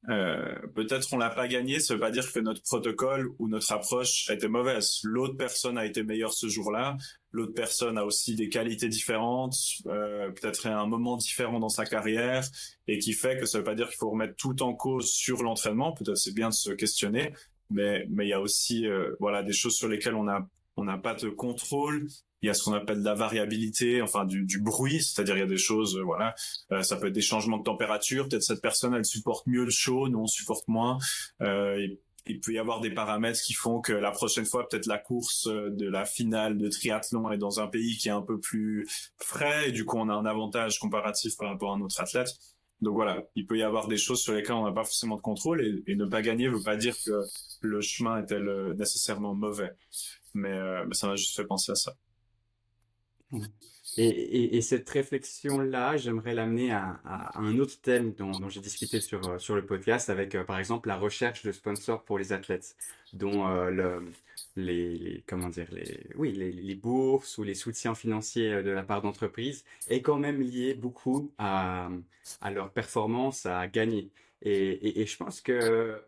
euh, 0.09 0.55
peut-être 0.75 1.11
on 1.13 1.17
l'a 1.17 1.29
pas 1.29 1.47
gagné, 1.47 1.79
ça 1.79 1.93
veut 1.93 1.99
pas 1.99 2.11
dire 2.11 2.31
que 2.31 2.39
notre 2.39 2.61
protocole 2.61 3.29
ou 3.39 3.47
notre 3.49 3.71
approche 3.71 4.29
a 4.29 4.33
été 4.33 4.47
mauvaise. 4.47 4.99
L'autre 5.03 5.35
personne 5.35 5.77
a 5.77 5.85
été 5.85 6.03
meilleure 6.03 6.33
ce 6.33 6.47
jour-là, 6.47 6.97
l'autre 7.31 7.53
personne 7.53 7.97
a 7.97 8.05
aussi 8.05 8.35
des 8.35 8.47
qualités 8.47 8.87
différentes, 8.87 9.55
euh, 9.87 10.31
peut-être 10.31 10.67
un 10.67 10.85
moment 10.85 11.17
différent 11.17 11.59
dans 11.59 11.69
sa 11.69 11.85
carrière, 11.85 12.45
et 12.87 12.99
qui 12.99 13.13
fait 13.13 13.37
que 13.37 13.45
ça 13.45 13.57
veut 13.57 13.63
pas 13.63 13.75
dire 13.75 13.87
qu'il 13.87 13.97
faut 13.97 14.11
remettre 14.11 14.35
tout 14.35 14.61
en 14.63 14.73
cause 14.73 15.11
sur 15.11 15.43
l'entraînement. 15.43 15.91
Peut-être 15.91 16.17
c'est 16.17 16.33
bien 16.33 16.49
de 16.49 16.53
se 16.53 16.71
questionner, 16.71 17.33
mais 17.69 18.05
mais 18.09 18.27
il 18.27 18.29
y 18.29 18.33
a 18.33 18.41
aussi 18.41 18.87
euh, 18.87 19.15
voilà 19.19 19.43
des 19.43 19.53
choses 19.53 19.75
sur 19.75 19.89
lesquelles 19.89 20.15
on 20.15 20.27
a 20.29 20.47
on 20.77 20.85
n'a 20.85 20.97
pas 20.97 21.15
de 21.15 21.29
contrôle 21.29 22.07
il 22.41 22.47
y 22.47 22.49
a 22.49 22.53
ce 22.53 22.63
qu'on 22.63 22.73
appelle 22.73 23.01
la 23.01 23.15
variabilité, 23.15 24.01
enfin 24.01 24.25
du, 24.25 24.45
du 24.45 24.61
bruit, 24.61 25.01
c'est-à-dire 25.01 25.35
il 25.37 25.39
y 25.39 25.43
a 25.43 25.47
des 25.47 25.57
choses, 25.57 25.97
euh, 25.97 26.03
voilà, 26.03 26.35
euh, 26.71 26.81
ça 26.83 26.97
peut 26.97 27.07
être 27.07 27.13
des 27.13 27.21
changements 27.21 27.57
de 27.57 27.63
température, 27.63 28.27
peut-être 28.27 28.43
cette 28.43 28.61
personne 28.61 28.93
elle 28.93 29.05
supporte 29.05 29.47
mieux 29.47 29.63
le 29.63 29.71
chaud, 29.71 30.07
nous 30.09 30.19
on 30.19 30.27
supporte 30.27 30.67
moins. 30.67 30.97
Euh, 31.41 31.87
il, 32.25 32.39
peut 32.41 32.51
y 32.51 32.59
avoir 32.59 32.81
des 32.81 32.91
paramètres 32.91 33.41
qui 33.41 33.53
font 33.53 33.79
que 33.79 33.93
la 33.93 34.11
prochaine 34.11 34.45
fois, 34.45 34.67
peut-être 34.67 34.85
la 34.85 34.97
course 34.97 35.47
euh, 35.47 35.69
de 35.71 35.87
la 35.87 36.05
finale 36.05 36.57
de 36.57 36.67
triathlon 36.69 37.31
est 37.31 37.37
dans 37.37 37.59
un 37.59 37.67
pays 37.67 37.97
qui 37.97 38.09
est 38.09 38.11
un 38.11 38.21
peu 38.21 38.39
plus 38.39 38.87
frais 39.17 39.69
et 39.69 39.71
du 39.71 39.85
coup 39.85 39.97
on 39.97 40.09
a 40.09 40.13
un 40.13 40.25
avantage 40.25 40.79
comparatif 40.79 41.37
par 41.37 41.49
rapport 41.49 41.71
à 41.71 41.75
un 41.75 41.81
autre 41.81 41.99
athlète. 41.99 42.29
Donc 42.81 42.93
voilà, 42.93 43.23
il 43.35 43.47
peut 43.47 43.57
y 43.57 43.63
avoir 43.63 43.87
des 43.87 43.97
choses 43.97 44.21
sur 44.21 44.33
lesquelles 44.33 44.55
on 44.55 44.65
n'a 44.65 44.71
pas 44.71 44.83
forcément 44.83 45.15
de 45.15 45.21
contrôle 45.21 45.83
et, 45.87 45.95
ne 45.95 46.05
pas 46.05 46.21
gagner 46.21 46.47
veut 46.47 46.61
pas 46.61 46.75
dire 46.75 46.95
que 47.03 47.23
le 47.61 47.81
chemin 47.81 48.23
est 48.23 48.31
nécessairement 48.77 49.33
mauvais. 49.33 49.71
Mais, 50.35 50.51
euh, 50.51 50.85
ça 50.91 51.07
m'a 51.07 51.15
juste 51.15 51.35
fait 51.35 51.45
penser 51.45 51.71
à 51.71 51.75
ça. 51.75 51.93
Et, 53.97 54.07
et, 54.07 54.57
et, 54.57 54.61
cette 54.61 54.87
réflexion-là, 54.89 55.97
j'aimerais 55.97 56.35
l'amener 56.35 56.71
à, 56.71 56.99
un 57.35 57.57
autre 57.57 57.81
thème 57.81 58.13
dont, 58.13 58.47
j'ai 58.47 58.59
discuté 58.59 59.01
sur, 59.01 59.27
euh, 59.27 59.39
sur 59.39 59.55
le 59.55 59.65
podcast 59.65 60.09
avec, 60.09 60.35
euh, 60.35 60.43
par 60.43 60.59
exemple, 60.59 60.87
la 60.87 60.97
recherche 60.97 61.43
de 61.43 61.51
sponsors 61.51 62.03
pour 62.03 62.19
les 62.19 62.31
athlètes, 62.31 62.75
dont 63.13 63.47
euh, 63.47 63.71
le, 63.71 64.11
les, 64.55 65.23
comment 65.25 65.49
dire, 65.49 65.67
les, 65.71 66.05
oui, 66.15 66.31
les, 66.31 66.75
bourses 66.75 67.39
ou 67.39 67.43
les 67.43 67.55
soutiens 67.55 67.95
financiers 67.95 68.61
de 68.61 68.69
la 68.69 68.83
part 68.83 69.01
d'entreprises 69.01 69.63
est 69.87 70.01
quand 70.03 70.19
même 70.19 70.41
lié 70.41 70.75
beaucoup 70.75 71.31
à, 71.39 71.89
leur 72.51 72.71
performance 72.71 73.45
à 73.47 73.67
gagner. 73.67 74.11
Et, 74.43 75.05
je 75.07 75.17
pense 75.17 75.41
que 75.41 75.99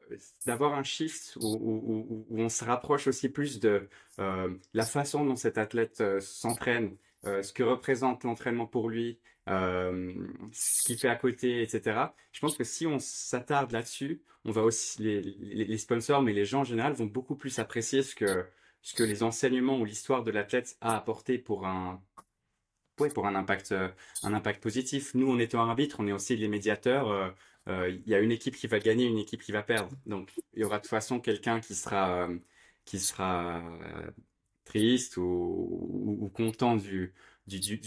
d'avoir 0.46 0.76
un 0.76 0.84
shift 0.84 1.38
où, 1.42 2.26
on 2.30 2.50
se 2.50 2.64
rapproche 2.64 3.08
aussi 3.08 3.30
plus 3.30 3.60
de 3.60 3.90
la 4.18 4.86
façon 4.86 5.26
dont 5.26 5.36
cet 5.36 5.58
athlète 5.58 6.04
s'entraîne, 6.20 6.96
euh, 7.26 7.44
ce 7.44 7.54
que 7.54 7.64
représente 7.64 8.24
l'entraînement 8.24 8.68
pour 8.68 8.90
lui, 8.90 9.20
euh, 9.50 10.14
ce 10.52 10.84
qu'il 10.84 10.98
fait 10.98 11.10
à 11.10 11.16
côté, 11.16 11.62
etc. 11.62 12.00
Je 12.32 12.40
pense 12.40 12.56
que 12.58 12.64
si 12.64 12.88
on 12.88 13.00
s'attarde 13.00 13.72
là-dessus, 13.72 14.22
on 14.46 14.52
va 14.52 14.64
aussi 14.64 15.02
les, 15.02 15.78
sponsors, 15.78 16.22
mais 16.22 16.34
les 16.34 16.46
gens 16.46 16.62
en 16.62 16.64
général 16.64 16.94
vont 16.94 17.06
beaucoup 17.06 17.36
plus 17.36 17.60
apprécier 17.60 18.04
ce 18.04 18.16
que 18.16 18.46
ce 18.82 18.94
que 18.94 19.04
les 19.04 19.24
enseignements 19.24 19.78
ou 19.78 19.86
l'histoire 19.86 20.24
de 20.24 20.32
l'athlète 20.32 20.78
a 20.82 20.96
apporté 20.96 21.38
pour 21.38 21.68
un 21.68 22.02
ouais, 23.00 23.10
pour 23.10 23.28
un 23.28 23.36
impact 23.36 23.74
un 24.24 24.34
impact 24.34 24.62
positif. 24.62 25.14
Nous, 25.16 25.30
en 25.32 25.40
étant 25.40 25.62
arbitre, 25.62 25.98
on 26.00 26.08
est 26.08 26.12
aussi 26.12 26.36
les 26.38 26.48
médiateurs. 26.48 27.10
Euh, 27.10 27.30
euh, 27.68 27.90
il 27.90 28.08
y 28.10 28.16
a 28.16 28.20
une 28.20 28.32
équipe 28.32 28.56
qui 28.56 28.68
va 28.68 28.80
gagner, 28.80 29.06
une 29.06 29.20
équipe 29.20 29.42
qui 29.42 29.52
va 29.52 29.64
perdre. 29.64 29.96
Donc, 30.06 30.32
il 30.54 30.62
y 30.62 30.64
aura 30.64 30.78
de 30.78 30.82
toute 30.84 30.90
façon 30.90 31.20
quelqu'un 31.20 31.60
qui 31.62 31.76
sera 31.76 32.24
euh, 32.24 32.40
qui 32.86 33.00
sera 33.00 33.62
triste 34.70 35.18
ou, 35.18 36.18
ou, 36.22 36.30
content 36.30 36.76
du, 36.76 37.14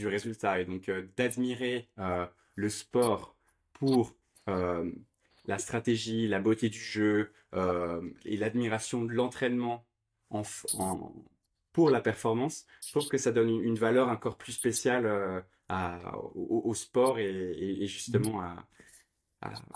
résultat. 0.04 0.60
Et 0.60 0.64
donc, 0.64 0.88
euh, 0.88 1.06
d'admirer 1.16 1.88
euh, 1.98 2.26
le 2.56 2.68
sport 2.68 3.36
pour 3.72 4.14
euh, 4.48 4.90
la 5.46 5.58
stratégie, 5.58 6.28
la 6.28 6.40
beauté 6.40 6.68
du 6.68 6.78
jeu 6.80 7.32
et 8.24 8.38
l'admiration 8.38 9.04
de 9.04 9.12
l'entraînement 9.12 9.84
en, 10.30 10.42
en, 10.78 11.12
pour 11.72 11.90
la 11.90 12.00
performance, 12.00 12.64
je 12.82 12.92
trouve 12.92 13.08
que 13.08 13.18
ça 13.18 13.30
donne 13.30 13.50
une, 13.50 13.74
valeur 13.74 14.08
encore 14.08 14.38
plus 14.38 14.52
spéciale 14.52 15.44
au, 16.34 16.72
sport 16.72 17.18
et, 17.18 17.86
justement 17.86 18.56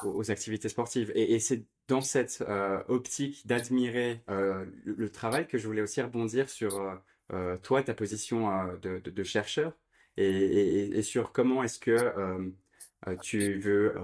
aux 0.03 0.31
activités 0.31 0.71
sportives. 0.71 1.13
Et, 1.15 1.35
et 1.35 1.39
c'est 1.39 1.67
dans 1.89 2.01
cette 2.01 2.43
euh, 2.49 2.83
optique 2.89 3.47
d'admirer 3.47 4.23
euh, 4.29 4.67
le, 4.85 5.11
travail 5.11 5.47
que 5.47 5.59
je 5.59 5.67
voulais 5.67 5.83
aussi 5.83 6.03
rebondir 6.03 6.51
sur 6.51 7.01
euh, 7.33 7.57
toi, 7.59 7.83
ta 7.83 7.95
position 7.95 8.51
de, 8.83 9.23
chercheur 9.23 9.73
et, 10.17 11.03
sur 11.03 11.33
comment 11.33 11.63
est-ce 11.63 11.79
que 11.79 12.55
tu 13.23 13.59
veux 13.61 13.95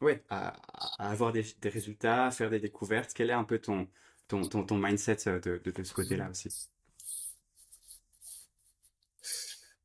ouais, 0.00 0.22
avoir 0.98 1.32
des, 1.32 1.44
résultats, 1.64 2.30
faire 2.30 2.50
des 2.50 2.60
découvertes. 2.60 3.12
Quel 3.14 3.30
est 3.30 3.34
un 3.34 3.44
peu 3.44 3.58
ton, 3.58 3.88
ton, 4.28 4.42
ton, 4.42 4.64
ton 4.64 4.78
mindset 4.78 5.40
de, 5.40 5.60
de 5.64 5.84
ce 5.84 5.94
côté-là 5.94 6.28
aussi? 6.30 6.68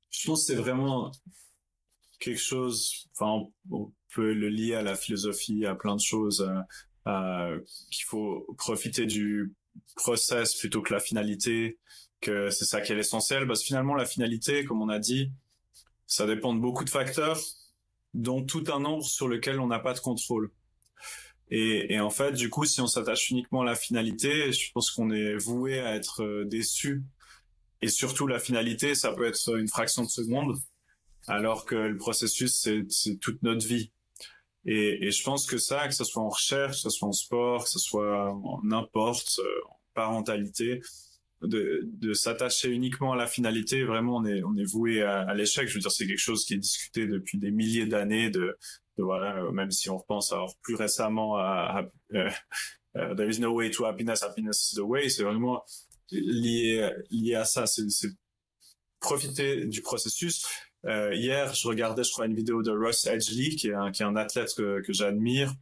Je 0.09 0.27
pense 0.27 0.47
que 0.47 0.53
c'est 0.53 0.59
vraiment 0.59 1.11
quelque 2.19 2.39
chose, 2.39 3.07
enfin, 3.15 3.47
on 3.69 3.93
peut 4.13 4.33
le 4.33 4.49
lier 4.49 4.73
à 4.73 4.81
la 4.81 4.95
philosophie, 4.95 5.65
à 5.65 5.75
plein 5.75 5.95
de 5.95 6.01
choses. 6.01 6.49
Euh, 7.07 7.59
qu'il 7.91 8.03
faut 8.05 8.45
profiter 8.57 9.05
du 9.05 9.53
process 9.95 10.55
plutôt 10.55 10.81
que 10.81 10.93
la 10.93 10.99
finalité, 10.99 11.79
que 12.21 12.49
c'est 12.49 12.65
ça 12.65 12.81
qui 12.81 12.91
est 12.91 12.95
l'essentiel. 12.95 13.47
Parce 13.47 13.61
que 13.61 13.67
finalement, 13.67 13.95
la 13.95 14.05
finalité, 14.05 14.65
comme 14.65 14.81
on 14.81 14.89
a 14.89 14.99
dit, 14.99 15.31
ça 16.05 16.25
dépend 16.25 16.53
de 16.53 16.59
beaucoup 16.59 16.83
de 16.83 16.89
facteurs, 16.89 17.39
dont 18.13 18.43
tout 18.43 18.65
un 18.73 18.79
nombre 18.79 19.05
sur 19.05 19.27
lequel 19.27 19.59
on 19.59 19.67
n'a 19.67 19.79
pas 19.79 19.93
de 19.93 19.99
contrôle. 19.99 20.51
Et, 21.49 21.93
et, 21.93 21.99
en 22.01 22.09
fait, 22.09 22.33
du 22.33 22.49
coup, 22.49 22.65
si 22.65 22.81
on 22.81 22.87
s'attache 22.87 23.29
uniquement 23.29 23.61
à 23.61 23.65
la 23.65 23.75
finalité, 23.75 24.51
je 24.51 24.71
pense 24.73 24.91
qu'on 24.91 25.11
est 25.11 25.37
voué 25.37 25.79
à 25.79 25.95
être 25.95 26.23
euh, 26.23 26.43
déçu. 26.43 27.03
Et 27.81 27.87
surtout, 27.87 28.27
la 28.27 28.39
finalité, 28.39 28.95
ça 28.95 29.13
peut 29.13 29.25
être 29.25 29.57
une 29.57 29.69
fraction 29.69 30.03
de 30.03 30.09
seconde, 30.09 30.57
alors 31.27 31.65
que 31.65 31.75
le 31.75 31.97
processus, 31.97 32.67
c'est 32.89 33.17
toute 33.19 33.41
notre 33.43 33.65
vie. 33.65 33.91
Et, 34.67 35.07
et, 35.07 35.11
je 35.11 35.23
pense 35.23 35.45
que 35.45 35.57
ça, 35.57 35.87
que 35.87 35.93
ce 35.93 36.03
soit 36.03 36.21
en 36.21 36.29
recherche, 36.29 36.75
que 36.75 36.81
ce 36.81 36.89
soit 36.89 37.07
en 37.07 37.13
sport, 37.13 37.63
que 37.63 37.69
ce 37.69 37.79
soit 37.79 38.31
en 38.31 38.61
n'importe, 38.63 39.39
euh, 39.39 39.69
en 39.69 39.79
parentalité, 39.93 40.81
de, 41.41 41.81
de 41.83 42.13
s'attacher 42.13 42.69
uniquement 42.69 43.13
à 43.13 43.15
la 43.15 43.27
finalité, 43.27 43.83
vraiment, 43.83 44.17
on 44.17 44.25
est, 44.25 44.43
on 44.43 44.55
est 44.57 44.65
voué 44.65 45.03
à, 45.03 45.21
à 45.21 45.33
l'échec. 45.33 45.67
Je 45.67 45.75
veux 45.75 45.79
dire, 45.79 45.91
c'est 45.91 46.07
quelque 46.07 46.17
chose 46.17 46.45
qui 46.45 46.53
est 46.55 46.57
discuté 46.57 47.07
depuis 47.07 47.37
des 47.37 47.51
milliers 47.51 47.85
d'années, 47.85 48.29
de, 48.29 48.57
voilà, 48.97 49.37
euh, 49.37 49.51
même 49.51 49.71
si 49.71 49.89
on 49.89 49.97
repense 49.97 50.31
alors 50.31 50.55
plus 50.61 50.75
récemment 50.75 51.37
à, 51.37 51.85
euh, 52.13 52.29
euh, 52.97 53.15
There 53.15 53.29
is 53.29 53.39
no 53.39 53.53
way 53.53 53.69
to 53.71 53.85
happiness, 53.85 54.23
happiness 54.23 54.71
is 54.71 54.75
the 54.75 54.83
way, 54.83 55.09
c'est 55.09 55.23
vraiment 55.23 55.63
lié 56.11 56.89
lié 57.11 57.35
à 57.35 57.45
ça, 57.45 57.67
c'est 57.67 57.83
profiter 58.99 59.65
du 59.65 59.81
processus. 59.81 60.45
Euh, 60.85 61.13
hier, 61.13 61.53
je 61.53 61.67
regardais, 61.67 62.03
je 62.03 62.11
crois, 62.11 62.25
une 62.25 62.35
vidéo 62.35 62.61
de 62.61 62.71
Russ 62.71 63.05
Edgley, 63.07 63.55
qui 63.55 63.69
est 63.69 63.73
un, 63.73 64.15
athlète 64.15 64.53
que, 64.55 64.81
j'admire, 64.89 65.53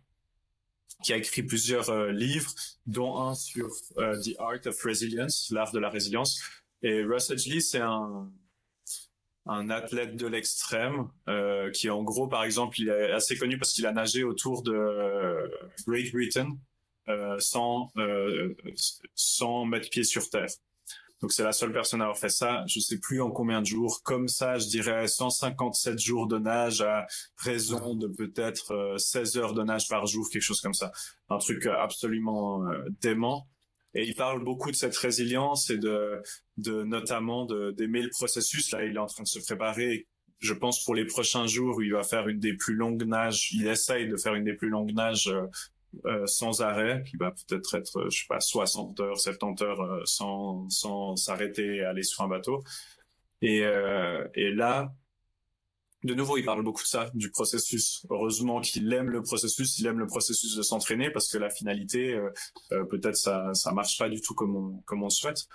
qui 1.04 1.14
a 1.14 1.18
écrit 1.18 1.44
plusieurs 1.44 1.90
euh, 1.90 2.12
livres, 2.12 2.54
dont 2.86 3.18
un 3.18 3.36
sur 3.36 3.70
euh, 3.98 4.20
The 4.22 4.36
Art 4.40 4.66
of 4.66 4.82
Resilience, 4.84 5.50
l'art 5.52 5.72
de 5.72 5.80
la 5.80 5.90
résilience. 5.90 6.42
Et 6.82 7.04
Russ 7.04 7.30
Edgley, 7.32 7.60
c'est 7.62 7.82
un, 7.82 8.32
athlète 9.48 10.16
de 10.16 10.26
l'extrême 10.26 11.08
qui 11.72 11.92
en 11.92 12.02
gros 12.02 12.28
par 12.28 12.44
exemple 12.44 12.82
il 12.82 12.90
est 12.90 13.12
assez 13.12 13.38
connu 13.38 13.60
parce 13.60 13.74
qu'il 13.74 13.86
a 13.86 13.92
nagé 13.92 14.24
autour 14.24 14.64
de 14.64 15.52
Great 15.86 16.12
Britain 16.12 16.58
sans 17.38 17.92
mettre 19.66 19.90
pied 19.92 20.04
sur 20.04 20.28
terre. 20.32 20.50
Donc 21.26 21.32
c'est 21.32 21.44
la 21.44 21.54
seule 21.54 21.74
personne 21.74 22.02
à 22.02 22.04
avoir 22.04 22.20
fait 22.20 22.30
ça. 22.30 22.64
Je 22.68 22.80
sais 22.80 23.00
plus 23.00 23.20
en 23.20 23.32
combien 23.32 23.60
de 23.60 23.66
jours. 23.66 24.04
Comme 24.04 24.28
ça, 24.28 24.60
je 24.60 24.68
dirais 24.68 25.08
157 25.08 25.98
jours 25.98 26.28
de 26.28 26.38
nage 26.38 26.82
à 26.82 27.08
raison 27.38 27.96
de 27.96 28.06
peut-être 28.06 28.94
16 29.00 29.36
heures 29.38 29.56
de 29.56 29.64
nage 29.64 29.90
par 29.90 30.06
jour, 30.06 30.30
quelque 30.30 30.44
chose 30.44 30.62
comme 30.62 30.76
ça. 30.76 30.92
Un 31.32 31.40
truc 31.40 31.66
absolument 31.66 32.64
dément. 33.02 33.48
Et 33.96 34.08
il 34.08 34.14
parle 34.14 34.44
beaucoup 34.44 34.70
de 34.70 34.76
cette 34.76 34.96
résilience 34.96 35.72
et 35.72 35.80
de, 35.80 36.22
de 36.58 36.84
notamment 36.84 37.46
d'aimer 37.72 38.04
le 38.04 38.12
processus. 38.12 38.72
Là, 38.72 38.86
il 38.86 38.96
est 38.96 39.00
en 39.00 39.08
train 39.08 39.24
de 39.24 39.28
se 39.28 39.40
préparer, 39.40 40.08
je 40.38 40.54
pense, 40.54 40.84
pour 40.84 40.94
les 40.94 41.06
prochains 41.06 41.48
jours 41.48 41.78
où 41.78 41.82
il 41.82 41.94
va 41.94 42.04
faire 42.04 42.28
une 42.28 42.40
des 42.40 42.54
plus 42.54 42.76
longues 42.76 43.04
nages. 43.04 43.52
Il 43.52 43.66
essaye 43.66 44.08
de 44.08 44.16
faire 44.16 44.36
une 44.36 44.44
des 44.44 44.54
plus 44.54 44.70
longues 44.70 44.94
nages 44.94 45.34
euh, 46.06 46.26
sans 46.28 46.62
arrêt, 46.62 47.04
qui 47.10 47.18
va 47.18 47.32
peut-être 47.32 47.76
être, 47.76 48.08
je 48.10 48.20
sais 48.20 48.26
pas, 48.28 48.40
60 48.40 49.00
heures, 49.00 49.20
70 49.20 49.64
heures 49.64 49.82
euh, 49.82 50.02
sans 50.06 50.70
sans 50.70 51.16
s'arrêter 51.16 51.82
aller 51.82 52.04
sur 52.04 52.24
un 52.24 52.28
bateau. 52.28 52.64
Et, 53.42 53.64
euh, 53.64 54.28
et 54.34 54.52
là, 54.52 54.94
de 56.04 56.14
nouveau, 56.14 56.38
il 56.38 56.46
parle 56.46 56.64
beaucoup 56.64 56.84
de 56.84 56.88
ça, 56.88 57.10
du 57.14 57.32
processus. 57.32 58.06
Heureusement 58.10 58.62
qu'il 58.62 58.92
aime 58.94 59.10
le 59.10 59.24
processus, 59.24 59.80
il 59.80 59.88
aime 59.88 60.00
le 60.00 60.08
processus 60.08 60.56
de 60.56 60.62
s'entraîner 60.62 61.10
parce 61.10 61.32
que 61.32 61.38
la 61.38 61.50
finalité, 61.50 62.20
peut-être 62.90 63.18
ça 63.18 63.54
ça 63.54 63.72
marche 63.72 63.98
pas 63.98 64.10
du 64.10 64.22
tout 64.22 64.36
comme 64.36 64.56
on 64.56 64.82
comme 64.86 65.04
on 65.04 65.10
souhaite. 65.10 65.48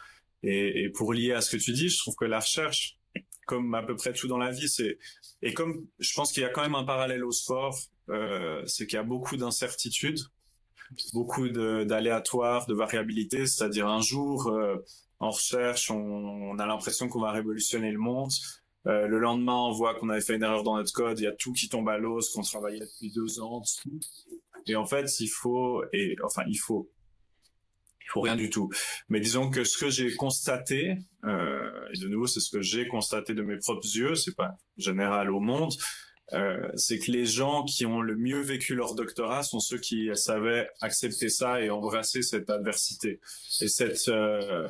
Et, 0.42 0.84
et, 0.84 0.88
pour 0.88 1.12
lier 1.12 1.32
à 1.32 1.40
ce 1.40 1.54
que 1.54 1.62
tu 1.62 1.72
dis, 1.72 1.88
je 1.88 1.98
trouve 1.98 2.16
que 2.16 2.24
la 2.24 2.40
recherche, 2.40 2.98
comme 3.46 3.74
à 3.74 3.82
peu 3.82 3.94
près 3.94 4.12
tout 4.12 4.26
dans 4.26 4.38
la 4.38 4.50
vie, 4.50 4.68
c'est 4.68 4.98
et 5.42 5.54
comme 5.54 5.86
je 5.98 6.12
pense 6.14 6.32
qu'il 6.32 6.42
y 6.42 6.46
a 6.46 6.50
quand 6.50 6.62
même 6.62 6.74
un 6.74 6.84
parallèle 6.84 7.24
au 7.24 7.32
sport, 7.32 7.78
euh, 8.10 8.62
c'est 8.66 8.86
qu'il 8.86 8.96
y 8.96 9.00
a 9.00 9.04
beaucoup 9.04 9.36
d'incertitudes, 9.36 10.20
beaucoup 11.12 11.48
d'aléatoires, 11.48 12.66
de, 12.66 12.72
de, 12.72 12.78
variabilité. 12.78 13.46
C'est-à-dire 13.46 13.86
un 13.86 14.00
jour 14.00 14.48
euh, 14.48 14.76
en 15.20 15.30
recherche, 15.30 15.90
on, 15.90 16.58
a 16.58 16.66
l'impression 16.66 17.08
qu'on 17.08 17.20
va 17.20 17.32
révolutionner 17.32 17.92
le 17.92 17.98
monde. 17.98 18.32
Euh, 18.86 19.06
le 19.06 19.18
lendemain, 19.18 19.56
on 19.56 19.72
voit 19.72 19.94
qu'on 19.94 20.08
avait 20.08 20.22
fait 20.22 20.36
une 20.36 20.42
erreur 20.42 20.62
dans 20.62 20.76
notre 20.76 20.92
code, 20.92 21.18
il 21.20 21.24
y 21.24 21.26
a 21.26 21.32
tout 21.32 21.52
qui 21.52 21.68
tombe 21.68 21.88
à 21.88 21.98
l'os, 21.98 22.30
qu'on 22.30 22.42
travaillait 22.42 22.80
depuis 22.80 23.12
deux 23.12 23.40
ans. 23.40 23.62
Et 24.66 24.74
en 24.74 24.86
fait, 24.86 25.20
il 25.20 25.28
faut, 25.28 25.84
et 25.92 26.16
enfin, 26.24 26.42
il 26.48 26.56
faut, 26.56 26.90
il 28.00 28.08
faut 28.08 28.22
rien 28.22 28.36
du 28.36 28.48
tout. 28.48 28.70
Mais 29.10 29.20
disons 29.20 29.50
que 29.50 29.64
ce 29.64 29.76
que 29.76 29.90
j'ai 29.90 30.16
constaté, 30.16 30.96
et 31.22 31.98
de 31.98 32.08
nouveau, 32.08 32.26
c'est 32.26 32.40
ce 32.40 32.50
que 32.50 32.62
j'ai 32.62 32.88
constaté 32.88 33.34
de 33.34 33.42
mes 33.42 33.58
propres 33.58 33.86
yeux, 33.94 34.14
c'est 34.14 34.34
pas 34.34 34.56
général 34.78 35.30
au 35.30 35.40
monde, 35.40 35.74
euh, 36.32 36.70
c'est 36.76 36.98
que 36.98 37.10
les 37.10 37.26
gens 37.26 37.64
qui 37.64 37.86
ont 37.86 38.00
le 38.00 38.16
mieux 38.16 38.40
vécu 38.40 38.74
leur 38.74 38.94
doctorat 38.94 39.42
sont 39.42 39.60
ceux 39.60 39.78
qui 39.78 40.10
savaient 40.14 40.68
accepter 40.80 41.28
ça 41.28 41.60
et 41.60 41.70
embrasser 41.70 42.22
cette 42.22 42.50
adversité 42.50 43.20
et 43.60 43.68
cette 43.68 44.08
euh, 44.08 44.68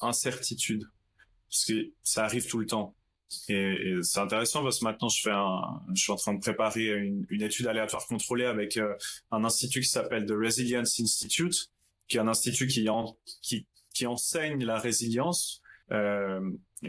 incertitude. 0.00 0.84
Parce 1.50 1.64
que 1.66 1.92
ça 2.02 2.24
arrive 2.24 2.46
tout 2.46 2.58
le 2.58 2.66
temps. 2.66 2.94
Et, 3.48 3.96
c'est 4.02 4.20
intéressant 4.20 4.62
parce 4.62 4.78
que 4.78 4.84
maintenant 4.84 5.08
je 5.08 5.20
fais 5.20 5.30
un, 5.30 5.60
je 5.94 6.02
suis 6.02 6.12
en 6.12 6.16
train 6.16 6.32
de 6.32 6.40
préparer 6.40 6.86
une, 6.86 7.26
étude 7.42 7.66
aléatoire 7.66 8.06
contrôlée 8.06 8.46
avec 8.46 8.78
euh, 8.78 8.94
un 9.30 9.44
institut 9.44 9.80
qui 9.80 9.88
s'appelle 9.88 10.24
The 10.24 10.32
Resilience 10.32 10.98
Institute, 11.00 11.70
qui 12.08 12.16
est 12.16 12.20
un 12.20 12.28
institut 12.28 12.66
qui, 12.66 12.88
qui 13.94 14.06
enseigne 14.06 14.64
la 14.64 14.78
résilience. 14.78 15.60
Euh, 15.92 16.40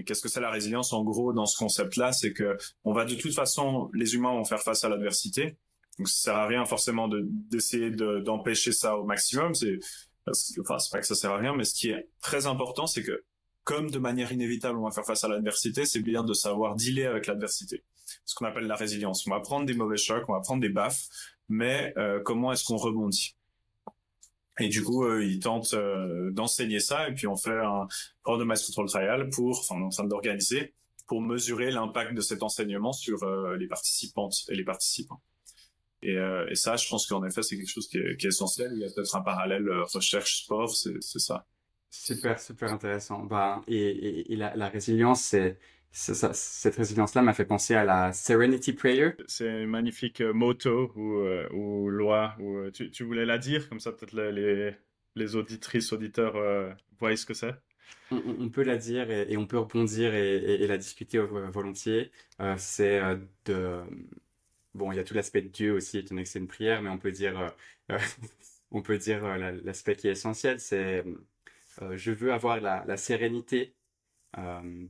Qu'est-ce 0.05 0.21
que 0.21 0.29
c'est 0.29 0.41
la 0.41 0.51
résilience 0.51 0.93
En 0.93 1.03
gros, 1.03 1.33
dans 1.33 1.45
ce 1.45 1.57
concept-là, 1.57 2.11
c'est 2.11 2.33
que 2.33 2.57
on 2.83 2.93
va 2.93 3.05
de 3.05 3.15
toute 3.15 3.33
façon, 3.33 3.89
les 3.93 4.15
humains 4.15 4.31
vont 4.31 4.45
faire 4.45 4.61
face 4.61 4.83
à 4.83 4.89
l'adversité. 4.89 5.57
Donc 5.97 6.07
ça 6.07 6.21
sert 6.21 6.35
à 6.35 6.47
rien 6.47 6.65
forcément 6.65 7.09
d'essayer 7.09 7.89
de, 7.91 8.19
d'empêcher 8.19 8.71
ça 8.71 8.97
au 8.97 9.03
maximum. 9.03 9.55
C'est 9.55 9.79
enfin 10.59 10.77
c'est 10.77 10.91
pas 10.91 10.99
que 10.99 11.07
ça 11.07 11.15
sert 11.15 11.31
à 11.31 11.37
rien, 11.37 11.55
mais 11.55 11.63
ce 11.63 11.73
qui 11.73 11.89
est 11.89 12.07
très 12.21 12.45
important, 12.45 12.87
c'est 12.87 13.03
que 13.03 13.23
comme 13.63 13.89
de 13.89 13.99
manière 13.99 14.31
inévitable 14.31 14.77
on 14.77 14.83
va 14.83 14.91
faire 14.91 15.05
face 15.05 15.23
à 15.23 15.27
l'adversité, 15.27 15.85
c'est 15.85 16.01
bien 16.01 16.23
de 16.23 16.33
savoir 16.33 16.75
dealer 16.75 17.05
avec 17.05 17.27
l'adversité. 17.27 17.83
Ce 18.25 18.35
qu'on 18.35 18.45
appelle 18.45 18.65
la 18.65 18.75
résilience. 18.75 19.25
On 19.27 19.31
va 19.31 19.39
prendre 19.39 19.65
des 19.65 19.73
mauvais 19.73 19.97
chocs, 19.97 20.23
on 20.27 20.33
va 20.33 20.39
prendre 20.39 20.61
des 20.61 20.69
baffes, 20.69 21.07
mais 21.47 21.93
euh, 21.97 22.19
comment 22.23 22.51
est-ce 22.51 22.63
qu'on 22.63 22.77
rebondit? 22.77 23.35
Et 24.59 24.67
du 24.67 24.83
coup, 24.83 25.05
euh, 25.05 25.23
ils 25.23 25.39
tentent 25.39 25.73
euh, 25.73 26.31
d'enseigner 26.31 26.79
ça, 26.79 27.07
et 27.07 27.13
puis 27.13 27.27
on 27.27 27.35
fait 27.35 27.57
un 27.57 27.87
randomized 28.23 28.65
control 28.65 28.89
trial 28.89 29.29
pour, 29.29 29.59
enfin, 29.59 29.75
on 29.77 29.81
est 29.81 29.85
en 29.85 29.89
train 29.89 30.03
d'organiser 30.05 30.73
pour 31.07 31.21
mesurer 31.21 31.71
l'impact 31.71 32.13
de 32.13 32.21
cet 32.21 32.43
enseignement 32.43 32.93
sur 32.93 33.23
euh, 33.23 33.57
les 33.57 33.67
participantes 33.67 34.35
et 34.49 34.55
les 34.55 34.63
participants. 34.63 35.21
Et, 36.01 36.15
ça, 36.53 36.77
je 36.77 36.87
pense 36.87 37.05
qu'en 37.07 37.25
effet, 37.25 37.43
c'est 37.43 37.57
quelque 37.57 37.69
chose 37.69 37.89
qui 37.89 37.97
est, 37.97 38.23
essentiel. 38.23 38.71
Il 38.73 38.79
y 38.79 38.85
a 38.85 38.89
peut-être 38.89 39.17
un 39.17 39.21
parallèle 39.21 39.69
recherche-sport, 39.93 40.73
c'est 40.73 41.19
ça. 41.19 41.45
Super, 41.89 42.39
super 42.39 42.71
intéressant. 42.71 43.25
Bah, 43.25 43.61
et, 43.67 44.23
la, 44.37 44.69
résilience, 44.69 45.21
c'est, 45.21 45.57
ça, 45.91 46.33
cette 46.33 46.75
résilience-là 46.75 47.21
m'a 47.21 47.33
fait 47.33 47.45
penser 47.45 47.73
à 47.75 47.83
la 47.83 48.13
Serenity 48.13 48.73
Prayer. 48.73 49.11
C'est 49.27 49.63
une 49.63 49.69
magnifique 49.69 50.21
euh, 50.21 50.33
moto 50.33 50.91
ou, 50.95 51.17
euh, 51.17 51.49
ou 51.51 51.89
loi. 51.89 52.35
Ou, 52.39 52.57
euh, 52.57 52.71
tu, 52.71 52.91
tu, 52.91 53.03
voulais 53.03 53.25
la 53.25 53.37
dire, 53.37 53.67
comme 53.69 53.79
ça 53.79 53.91
peut-être 53.91 54.13
les, 54.13 54.75
les 55.15 55.35
auditrices, 55.35 55.91
auditeurs 55.91 56.35
euh, 56.35 56.71
voient 56.99 57.15
ce 57.15 57.25
que 57.25 57.33
c'est 57.33 57.55
on, 58.11 58.17
on, 58.39 58.49
peut 58.49 58.63
la 58.63 58.77
dire 58.77 59.09
et, 59.09 59.31
et 59.31 59.37
on 59.37 59.47
peut 59.47 59.57
rebondir 59.57 60.13
et, 60.13 60.35
et, 60.37 60.67
la 60.67 60.77
discuter 60.77 61.17
volontiers. 61.19 62.11
Euh, 62.39 62.55
c'est 62.57 63.01
de... 63.45 63.81
Bon, 64.75 64.91
il 64.91 64.95
y 64.97 64.99
a 64.99 65.03
tout 65.03 65.15
l'aspect 65.15 65.41
de 65.41 65.47
Dieu 65.47 65.73
aussi, 65.73 65.97
étant 65.97 66.09
donné 66.15 66.23
que 66.23 66.29
c'est 66.29 66.39
une 66.39 66.47
prière, 66.47 66.81
mais 66.83 66.89
on 66.89 66.99
peut 66.99 67.11
dire, 67.11 67.53
on 68.71 68.81
peut 68.83 68.97
dire 68.97 69.23
l'aspect 69.63 69.95
qui 69.95 70.07
est 70.07 70.11
essentiel, 70.11 70.59
c'est 70.59 71.03
je 71.95 72.11
veux 72.11 72.33
avoir 72.33 72.61
la, 72.61 72.83
la 72.85 72.97
sérénité 72.97 73.73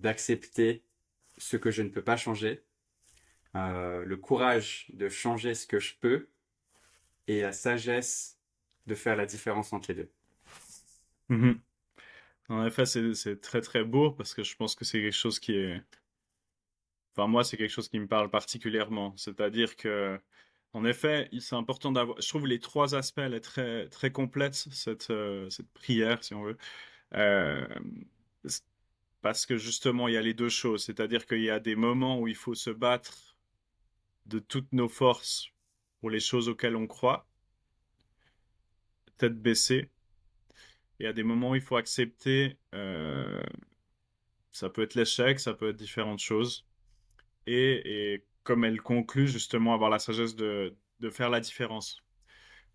d'accepter 0.01 0.83
ce 1.39 1.57
que 1.57 1.71
je 1.71 1.81
ne 1.81 1.89
peux 1.89 2.03
pas 2.03 2.17
changer, 2.17 2.61
euh, 3.55 4.05
le 4.05 4.17
courage 4.17 4.85
de 4.93 5.09
changer 5.09 5.55
ce 5.55 5.65
que 5.65 5.79
je 5.79 5.95
peux 5.99 6.27
et 7.27 7.41
la 7.41 7.51
sagesse 7.51 8.37
de 8.85 8.93
faire 8.93 9.15
la 9.15 9.25
différence 9.25 9.73
entre 9.73 9.91
les 9.91 9.95
deux. 9.95 10.11
Mmh. 11.29 11.53
En 12.49 12.65
effet, 12.65 12.85
c'est 12.85 13.41
très 13.41 13.61
très 13.61 13.83
beau 13.83 14.11
parce 14.11 14.33
que 14.33 14.43
je 14.43 14.55
pense 14.55 14.75
que 14.75 14.85
c'est 14.85 15.01
quelque 15.01 15.13
chose 15.13 15.39
qui 15.39 15.55
est... 15.55 15.81
Enfin, 17.15 17.27
moi, 17.27 17.43
c'est 17.43 17.57
quelque 17.57 17.71
chose 17.71 17.89
qui 17.89 17.99
me 17.99 18.07
parle 18.07 18.29
particulièrement. 18.29 19.15
C'est-à-dire 19.17 19.75
que 19.75 20.19
en 20.73 20.85
effet, 20.85 21.29
c'est 21.39 21.55
important 21.55 21.91
d'avoir. 21.91 22.21
Je 22.21 22.27
trouve 22.27 22.45
les 22.45 22.59
trois 22.59 22.93
aspects, 22.93 23.19
elle 23.19 23.33
est 23.33 23.39
très 23.39 23.89
très 23.89 24.11
complète 24.11 24.53
cette 24.53 25.09
euh, 25.09 25.49
cette 25.49 25.71
prière, 25.73 26.23
si 26.23 26.35
on 26.35 26.43
veut, 26.43 26.57
euh, 27.15 27.67
parce 29.21 29.45
que 29.45 29.57
justement 29.57 30.07
il 30.07 30.13
y 30.13 30.17
a 30.17 30.21
les 30.21 30.33
deux 30.33 30.49
choses, 30.49 30.83
c'est-à-dire 30.85 31.25
qu'il 31.25 31.41
y 31.41 31.49
a 31.49 31.59
des 31.59 31.75
moments 31.75 32.19
où 32.19 32.27
il 32.27 32.35
faut 32.35 32.55
se 32.55 32.69
battre 32.69 33.35
de 34.25 34.39
toutes 34.39 34.71
nos 34.73 34.89
forces 34.89 35.49
pour 35.99 36.09
les 36.09 36.19
choses 36.19 36.49
auxquelles 36.49 36.75
on 36.75 36.87
croit, 36.87 37.27
tête 39.17 39.39
baissée. 39.41 39.89
Et 40.99 41.07
à 41.07 41.13
des 41.13 41.23
moments 41.23 41.51
où 41.51 41.55
il 41.55 41.61
faut 41.61 41.77
accepter, 41.77 42.57
ça 44.51 44.69
peut 44.69 44.81
être 44.81 44.95
l'échec, 44.95 45.39
ça 45.39 45.53
peut 45.53 45.69
être 45.69 45.77
différentes 45.77 46.19
choses. 46.19 46.65
Et, 47.47 48.23
comme 48.43 48.63
elle 48.65 48.81
conclut, 48.81 49.27
justement, 49.27 49.73
avoir 49.73 49.89
la 49.89 49.99
sagesse 49.99 50.35
de 50.35 50.75
faire 51.11 51.29
la 51.29 51.39
différence 51.39 52.03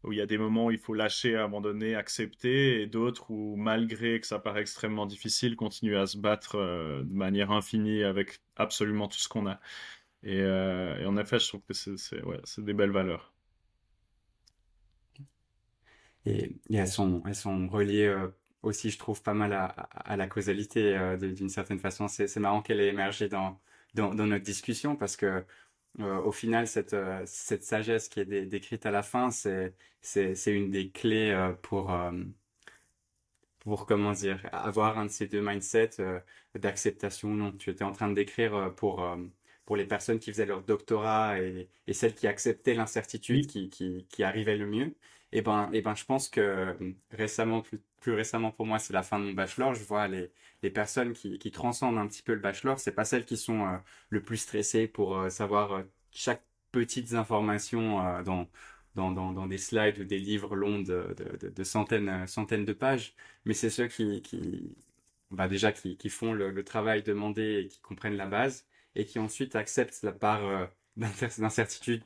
où 0.05 0.13
il 0.13 0.19
y 0.19 0.21
a 0.21 0.27
des 0.27 0.39
moments 0.39 0.67
où 0.67 0.71
il 0.71 0.79
faut 0.79 0.95
lâcher, 0.95 1.37
abandonner, 1.37 1.95
accepter, 1.95 2.83
et 2.83 2.87
d'autres 2.87 3.31
où, 3.31 3.57
malgré 3.57 4.21
que 4.21 4.27
ça 4.27 4.39
paraît 4.39 4.61
extrêmement 4.61 5.07
difficile, 5.07 5.57
continuer 5.57 5.97
à 5.97 6.07
se 6.07 6.19
battre 6.19 6.57
euh, 6.57 7.03
de 7.03 7.13
manière 7.15 7.51
infinie 7.51 8.05
avec 8.05 8.41
absolument 8.57 9.09
tout 9.09 9.19
ce 9.19 9.29
qu'on 9.29 9.47
a. 9.47 9.61
Et, 10.23 10.41
euh, 10.41 11.07
en 11.07 11.17
effet, 11.17 11.39
je 11.39 11.49
trouve 11.49 11.63
que 11.63 11.75
c'est 11.75 12.65
des 12.65 12.75
belles 12.75 12.91
valeurs. 12.91 13.33
Et, 16.27 16.57
elles, 16.73 16.89
sont, 16.89 17.23
elles 17.27 17.35
sont 17.35 17.69
reliées 17.69 18.07
euh, 18.07 18.29
aussi, 18.63 18.91
je 18.91 18.99
trouve, 18.99 19.23
pas 19.23 19.35
mal 19.35 19.53
à, 19.53 20.17
la 20.17 20.27
causalité 20.27 21.17
d'une 21.19 21.51
certaine 21.51 21.79
façon. 21.79 22.09
C'est 22.09 22.37
marrant 22.39 22.63
qu'elle 22.63 22.81
ait 22.81 22.89
émergé 22.89 23.29
dans, 23.29 23.61
notre 23.95 24.45
discussion 24.45 24.97
parce 24.97 25.17
que 25.17 25.45
euh, 26.01 26.21
au 26.23 26.33
final, 26.33 26.67
cette, 26.67 26.93
euh, 26.95 27.23
cette 27.27 27.63
sagesse 27.65 28.09
qui 28.09 28.21
est 28.21 28.25
décrite 28.47 28.85
à 28.87 28.91
la 28.91 29.03
fin, 29.03 29.31
c'est, 29.31 29.75
une 30.47 30.71
des 30.71 30.91
clés 30.91 31.31
euh, 31.31 31.53
pour, 31.53 31.93
pour, 33.61 33.87
comment 33.87 34.13
dire, 34.13 34.47
avoir 34.53 34.99
un 34.99 35.07
de 35.07 35.11
ces 35.11 35.27
deux 35.27 35.41
mindsets 35.41 35.97
d'acceptation 36.55 37.31
ou 37.31 37.35
non. 37.37 37.53
Tu 37.53 37.71
étais 37.71 37.85
en 37.85 37.93
train 37.93 38.09
de 38.09 38.15
décrire 38.15 38.75
pour, 38.77 39.07
pour 39.65 39.77
les 39.77 39.87
personnes 39.87 40.19
qui 40.19 40.31
faisaient 40.33 40.47
leur 40.47 40.63
doctorat 40.63 41.41
et, 41.41 41.69
et 41.87 41.93
celles 41.93 42.15
qui 42.15 42.27
acceptaient 42.27 42.75
l'incertitude 42.75 43.47
qui, 43.47 43.71
qui, 43.71 44.07
qui 44.09 44.23
arrivait 44.25 44.57
le 44.57 44.67
mieux. 44.67 44.95
Et 45.33 45.43
ben, 45.43 45.71
et 45.73 45.83
ben, 45.83 45.95
je 45.97 46.05
pense 46.05 46.29
que 46.29 46.77
récemment, 47.11 47.63
plus, 47.63 47.81
plus 48.01 48.13
récemment 48.13 48.53
pour 48.53 48.67
moi, 48.67 48.79
c'est 48.79 48.93
la 48.93 49.03
fin 49.03 49.19
de 49.19 49.25
mon 49.25 49.33
bachelor. 49.33 49.75
Je 49.75 49.85
vois 49.85 50.07
les, 50.09 50.31
les 50.65 50.71
personnes 50.71 51.13
qui, 51.13 51.39
qui 51.39 51.51
transcendent 51.53 51.99
un 51.99 52.07
petit 52.09 52.23
peu 52.23 52.33
le 52.35 52.41
bachelor, 52.41 52.81
c'est 52.81 52.93
pas 52.93 53.05
celles 53.05 53.27
qui 53.27 53.37
sont 53.37 53.67
euh, 53.67 53.77
le 54.09 54.23
plus 54.23 54.39
stressées 54.39 54.89
pour 54.89 55.17
euh, 55.19 55.29
savoir 55.29 55.73
euh, 55.73 55.83
chaque 56.11 56.43
petite 56.73 57.13
information 57.15 58.23
dans, 58.25 58.49
dans, 58.97 59.13
dans, 59.13 59.33
dans, 59.33 59.47
des 59.47 59.59
slides 59.59 59.99
ou 60.01 60.05
des 60.05 60.19
livres 60.19 60.57
longs 60.57 60.81
de, 60.81 61.15
de, 61.17 61.49
de, 61.49 61.65
centaines, 61.65 62.27
centaines 62.27 62.65
de 62.65 62.73
pages, 62.73 63.15
mais 63.45 63.55
c'est 63.55 63.71
ceux 63.71 63.87
qui, 63.89 64.23
qui 64.23 64.75
bah 65.31 65.49
déjà 65.49 65.71
qui, 65.73 65.97
qui 65.97 66.09
font 66.09 66.33
le, 66.33 66.51
le, 66.51 66.65
travail 66.65 67.03
demandé 67.05 67.63
et 67.65 67.69
qui 67.69 67.81
comprennent 67.81 68.17
la 68.17 68.27
base 68.27 68.67
et 68.97 69.05
qui 69.05 69.19
ensuite 69.21 69.55
acceptent 69.57 70.03
la 70.03 70.13
part 70.13 70.69
d'incertitude 70.97 72.03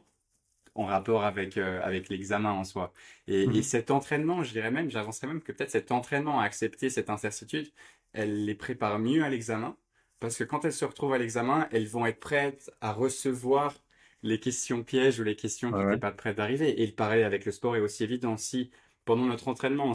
en 0.75 0.85
rapport 0.85 1.25
avec 1.25 1.57
avec 1.57 2.09
l'examen 2.11 2.53
en 2.53 2.65
soi. 2.65 2.93
Et, 3.27 3.45
et, 3.45 3.47
mmh 3.47 3.63
cet 3.63 3.91
entraînement, 3.91 4.43
je 4.43 4.53
dirais 4.53 4.71
même, 4.71 4.91
j'avancerais 4.91 5.29
même 5.29 5.43
que 5.43 5.53
peut-être 5.53 5.71
cet 5.71 5.93
entraînement 5.93 6.41
à 6.41 6.45
accepter 6.45 6.91
cette 6.91 7.11
incertitude, 7.11 7.71
elle 8.19 8.45
les 8.45 8.55
prépare 8.57 8.99
mieux 8.99 9.23
à 9.25 9.29
l'examen, 9.31 9.77
parce 10.21 10.37
que 10.37 10.45
quand 10.45 10.65
elles 10.65 10.73
se 10.73 10.85
retrouvent 10.85 11.15
à 11.15 11.19
l'examen, 11.19 11.69
elles 11.71 11.87
vont 11.87 12.05
être 12.07 12.21
prêtes 12.21 12.71
à 12.81 12.93
recevoir 12.93 13.75
les 14.23 14.41
questions 14.41 14.83
pièges 14.83 15.21
ou 15.21 15.25
les 15.25 15.37
questions 15.37 15.71
qui 15.71 15.79
n'étaient 15.79 15.99
pas 16.01 16.11
prêtes 16.13 16.37
d'arriver. 16.37 16.83
Et 16.83 16.87
le 16.87 16.93
pareil 16.93 17.23
avec 17.23 17.45
le 17.45 17.53
sport 17.53 17.77
est 17.77 17.81
aussi 17.81 18.03
évident. 18.05 18.37
Si 18.37 18.71
pendant 19.05 19.25
notre 19.27 19.47
entraînement, 19.49 19.93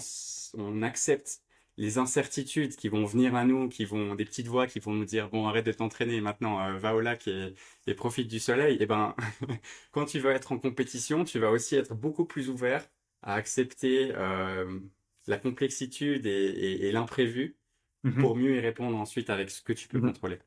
on 0.58 0.82
accepte 0.84 1.42
les 1.78 1.98
incertitudes 1.98 2.76
qui 2.78 2.88
vont 2.88 3.06
venir 3.06 3.36
à 3.36 3.46
nous, 3.46 3.68
qui 3.68 3.84
vont 3.86 4.16
des 4.16 4.26
petites 4.26 4.48
voix 4.48 4.68
qui 4.68 4.80
vont 4.80 4.94
nous 4.94 5.06
dire 5.06 5.30
bon 5.30 5.48
arrête 5.48 5.66
de 5.66 5.72
t'entraîner 5.72 6.22
maintenant 6.22 6.62
euh, 6.62 6.78
va 6.78 6.96
au 6.96 7.02
lac 7.02 7.28
et, 7.28 7.56
et 7.88 7.94
profite 7.96 8.28
du 8.30 8.40
soleil. 8.40 8.76
Et 8.78 8.84
eh 8.84 8.86
ben 8.86 9.16
quand 9.92 10.06
tu 10.06 10.20
vas 10.20 10.32
être 10.32 10.52
en 10.52 10.60
compétition, 10.60 11.26
tu 11.26 11.40
vas 11.40 11.52
aussi 11.52 11.76
être 11.76 11.96
beaucoup 11.96 12.26
plus 12.26 12.50
ouvert 12.50 12.88
à 13.24 13.34
accepter 13.36 14.12
euh, 14.16 14.80
la 15.28 15.38
complexitude 15.38 16.26
et 16.26 16.92
l'imprévu 16.92 17.58
Mmh 18.04 18.14
pour 18.18 18.36
mieux 18.38 18.56
y 18.58 18.60
répondre 18.62 18.98
ensuite 18.98 19.30
avec 19.30 19.50
ce 19.52 19.62
que 19.62 19.74
tu 19.74 19.88
peux 19.90 20.00
mmh 20.00 20.02
contrôler. 20.02 20.40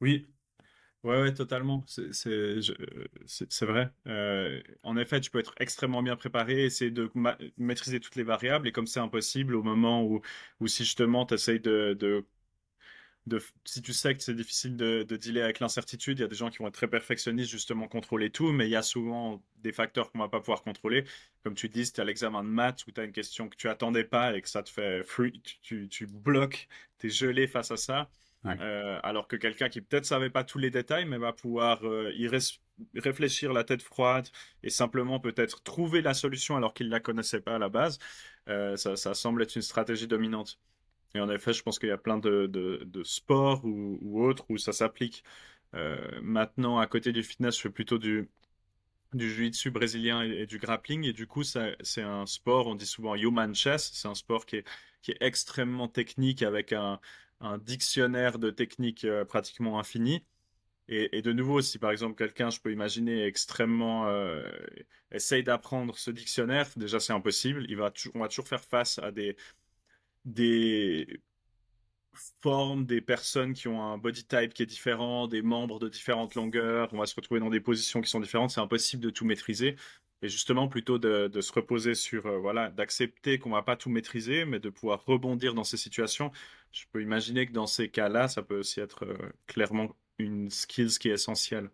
Oui, 0.00 0.28
Ouais, 1.04 1.20
ouais, 1.22 1.34
totalement. 1.34 1.84
C'est 1.88 3.66
vrai. 3.66 3.90
Euh, 4.08 4.62
en 4.84 4.96
effet, 4.96 5.20
tu 5.20 5.30
peux 5.30 5.40
être 5.40 5.54
extrêmement 5.60 6.02
bien 6.02 6.16
préparé, 6.16 6.64
essayer 6.66 6.90
de 6.92 7.10
maîtriser 7.58 8.00
toutes 8.00 8.16
les 8.16 8.24
variables, 8.24 8.68
et 8.68 8.72
comme 8.72 8.86
c'est 8.88 9.00
impossible, 9.00 9.54
au 9.56 9.62
moment 9.62 10.04
où, 10.04 10.22
où 10.60 10.66
si 10.68 10.84
justement 10.84 11.26
tu 11.26 11.34
essayes 11.34 11.60
de, 11.60 11.96
de 11.98 12.26
si 13.64 13.82
tu 13.82 13.92
sais 13.92 14.14
que 14.14 14.22
c'est 14.22 14.34
difficile 14.34 14.76
de, 14.76 15.04
de 15.04 15.16
dealer 15.16 15.42
avec 15.42 15.60
l'incertitude, 15.60 16.18
il 16.18 16.22
y 16.22 16.24
a 16.24 16.28
des 16.28 16.34
gens 16.34 16.50
qui 16.50 16.58
vont 16.58 16.68
être 16.68 16.74
très 16.74 16.88
perfectionnistes, 16.88 17.50
justement, 17.50 17.88
contrôler 17.88 18.30
tout, 18.30 18.52
mais 18.52 18.66
il 18.66 18.70
y 18.70 18.76
a 18.76 18.82
souvent 18.82 19.42
des 19.58 19.72
facteurs 19.72 20.10
qu'on 20.10 20.18
va 20.18 20.28
pas 20.28 20.40
pouvoir 20.40 20.62
contrôler. 20.62 21.04
Comme 21.44 21.54
tu 21.54 21.68
dis, 21.68 21.86
si 21.86 21.92
tu 21.92 22.00
as 22.00 22.04
l'examen 22.04 22.42
de 22.42 22.48
maths 22.48 22.86
où 22.86 22.90
tu 22.90 23.00
as 23.00 23.04
une 23.04 23.12
question 23.12 23.48
que 23.48 23.56
tu 23.56 23.68
attendais 23.68 24.04
pas 24.04 24.34
et 24.36 24.42
que 24.42 24.48
ça 24.48 24.62
te 24.62 24.70
fait 24.70 25.04
free, 25.04 25.40
tu, 25.62 25.88
tu 25.88 26.06
bloques, 26.06 26.68
tu 26.98 27.06
es 27.06 27.10
gelé 27.10 27.46
face 27.46 27.70
à 27.70 27.76
ça. 27.76 28.10
Euh, 28.44 28.98
alors 29.04 29.28
que 29.28 29.36
quelqu'un 29.36 29.68
qui 29.68 29.80
peut-être 29.80 30.04
savait 30.04 30.30
pas 30.30 30.42
tous 30.42 30.58
les 30.58 30.70
détails, 30.70 31.04
mais 31.06 31.18
va 31.18 31.32
pouvoir 31.32 31.86
euh, 31.86 32.12
y 32.16 32.28
réfléchir 32.98 33.52
la 33.52 33.62
tête 33.64 33.82
froide 33.82 34.28
et 34.64 34.70
simplement 34.70 35.20
peut-être 35.20 35.62
trouver 35.62 36.02
la 36.02 36.14
solution 36.14 36.56
alors 36.56 36.74
qu'il 36.74 36.88
la 36.88 36.98
connaissait 37.00 37.40
pas 37.40 37.54
à 37.54 37.58
la 37.58 37.68
base, 37.68 37.98
euh, 38.48 38.76
ça, 38.76 38.96
ça 38.96 39.14
semble 39.14 39.42
être 39.42 39.54
une 39.54 39.62
stratégie 39.62 40.08
dominante. 40.08 40.58
Et 41.14 41.20
en 41.20 41.28
effet, 41.30 41.52
je 41.52 41.62
pense 41.62 41.78
qu'il 41.78 41.88
y 41.88 41.92
a 41.92 41.98
plein 41.98 42.18
de, 42.18 42.46
de, 42.46 43.04
sports 43.04 43.64
ou, 43.64 44.24
autres 44.24 44.44
où 44.48 44.56
ça 44.58 44.72
s'applique. 44.72 45.24
Euh, 45.74 46.20
maintenant, 46.22 46.78
à 46.78 46.86
côté 46.86 47.12
du 47.12 47.22
fitness, 47.22 47.56
je 47.56 47.62
fais 47.62 47.70
plutôt 47.70 47.98
du, 47.98 48.28
du 49.12 49.30
jiu-jitsu 49.30 49.70
brésilien 49.70 50.22
et, 50.22 50.46
du 50.46 50.58
grappling. 50.58 51.04
Et 51.04 51.12
du 51.12 51.26
coup, 51.26 51.44
c'est 51.44 52.02
un 52.02 52.26
sport, 52.26 52.66
on 52.66 52.74
dit 52.74 52.86
souvent 52.86 53.14
human 53.14 53.54
chess. 53.54 53.90
C'est 53.92 54.08
un 54.08 54.14
sport 54.14 54.46
qui 54.46 54.56
est, 54.56 54.64
qui 55.02 55.12
est 55.12 55.18
extrêmement 55.20 55.88
technique 55.88 56.42
avec 56.42 56.72
un, 56.72 56.98
un 57.40 57.58
dictionnaire 57.58 58.38
de 58.38 58.50
techniques 58.50 59.04
euh, 59.04 59.24
pratiquement 59.24 59.78
infini. 59.78 60.24
Et, 60.88 61.18
et, 61.18 61.22
de 61.22 61.32
nouveau, 61.32 61.60
si 61.60 61.78
par 61.78 61.90
exemple 61.90 62.16
quelqu'un, 62.16 62.50
je 62.50 62.60
peux 62.60 62.72
imaginer, 62.72 63.24
extrêmement 63.24 64.08
euh, 64.08 64.42
essaye 65.12 65.42
d'apprendre 65.44 65.96
ce 65.96 66.10
dictionnaire, 66.10 66.68
déjà 66.76 67.00
c'est 67.00 67.12
impossible. 67.12 67.64
Il 67.68 67.76
va, 67.76 67.92
on 68.14 68.20
va 68.20 68.28
toujours 68.28 68.48
faire 68.48 68.64
face 68.64 68.98
à 68.98 69.12
des, 69.12 69.36
des 70.24 71.20
formes, 72.40 72.86
des 72.86 73.00
personnes 73.00 73.54
qui 73.54 73.68
ont 73.68 73.82
un 73.82 73.98
body 73.98 74.24
type 74.24 74.54
qui 74.54 74.62
est 74.62 74.66
différent, 74.66 75.28
des 75.28 75.42
membres 75.42 75.78
de 75.78 75.88
différentes 75.88 76.34
longueurs, 76.34 76.88
on 76.92 76.98
va 76.98 77.06
se 77.06 77.14
retrouver 77.14 77.40
dans 77.40 77.50
des 77.50 77.60
positions 77.60 78.00
qui 78.00 78.10
sont 78.10 78.20
différentes, 78.20 78.50
c'est 78.50 78.60
impossible 78.60 79.02
de 79.02 79.10
tout 79.10 79.24
maîtriser. 79.24 79.76
Et 80.22 80.28
justement, 80.28 80.68
plutôt 80.68 80.98
de, 80.98 81.40
se 81.40 81.52
reposer 81.52 81.94
sur, 81.94 82.26
euh, 82.26 82.38
voilà, 82.38 82.70
d'accepter 82.70 83.38
qu'on 83.38 83.50
va 83.50 83.62
pas 83.62 83.76
tout 83.76 83.90
maîtriser, 83.90 84.44
mais 84.44 84.60
de 84.60 84.70
pouvoir 84.70 85.04
rebondir 85.04 85.52
dans 85.52 85.64
ces 85.64 85.76
situations. 85.76 86.30
Je 86.70 86.84
peux 86.92 87.02
imaginer 87.02 87.46
que 87.46 87.52
dans 87.52 87.66
ces 87.66 87.88
cas-là, 87.88 88.28
ça 88.28 88.42
peut 88.42 88.60
aussi 88.60 88.78
être 88.80 89.04
euh, 89.04 89.16
clairement 89.48 89.96
une 90.18 90.48
skills 90.48 90.98
qui 91.00 91.08
est 91.08 91.14
essentielle. 91.14 91.70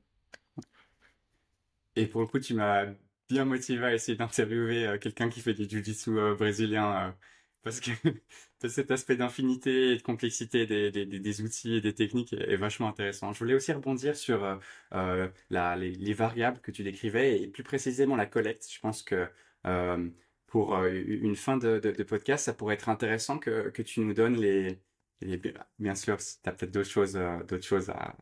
Et 1.95 2.07
pour 2.07 2.23
le 2.23 2.27
coup, 2.27 2.39
tu 2.39 2.55
m'as 2.55 2.87
bien 3.29 3.45
motivé 3.45 3.85
à 3.85 3.95
essayer 3.95 4.17
d'interviewer 4.17 4.87
euh, 4.87 4.99
quelqu'un 4.99 5.29
qui 5.29 5.41
fait 5.41 5.53
du 5.53 5.69
jiu-jitsu 5.69 6.35
brésilien 6.39 7.15
parce 7.63 7.81
que 7.81 7.91
cet 8.69 8.91
aspect 8.91 9.17
d'infinité 9.17 9.93
et 9.93 9.97
de 9.97 10.03
complexité 10.03 10.67
des, 10.67 10.91
des, 10.91 11.07
des, 11.07 11.41
outils 11.43 11.77
et 11.77 11.81
des 11.81 11.95
techniques 11.95 12.33
est, 12.33 12.57
vachement 12.57 12.89
intéressant. 12.89 13.33
Je 13.33 13.39
voulais 13.39 13.55
aussi 13.55 13.73
rebondir 13.73 14.17
sur 14.17 14.45
euh, 14.45 14.57
euh 14.93 15.29
la, 15.51 15.77
les, 15.77 15.93
les, 15.93 16.15
variables 16.15 16.61
que 16.61 16.71
tu 16.71 16.83
décrivais 16.85 17.41
et 17.43 17.49
plus 17.49 17.63
précisément 17.63 18.17
la 18.17 18.27
collecte. 18.27 18.71
Je 18.73 18.81
pense 18.81 19.03
que 19.03 19.29
euh, 19.67 20.09
pour 20.47 20.77
une 20.85 21.37
fin 21.37 21.59
de, 21.59 21.79
podcast, 22.05 22.47
ça 22.47 22.55
pourrait 22.55 22.75
être 22.75 22.89
intéressant 22.89 23.39
que, 23.39 23.71
que 23.71 23.83
tu 23.83 24.01
nous 24.01 24.15
donnes 24.15 24.37
les, 24.37 24.81
les 25.21 25.41
bien 25.79 25.95
sûr, 25.95 26.17
tu 26.19 26.49
as 26.49 26.53
peut-être 26.53 26.73
d'autres 26.73 26.89
choses, 26.89 27.15
d'autres 27.49 27.67
choses 27.67 27.91
à, 27.91 28.17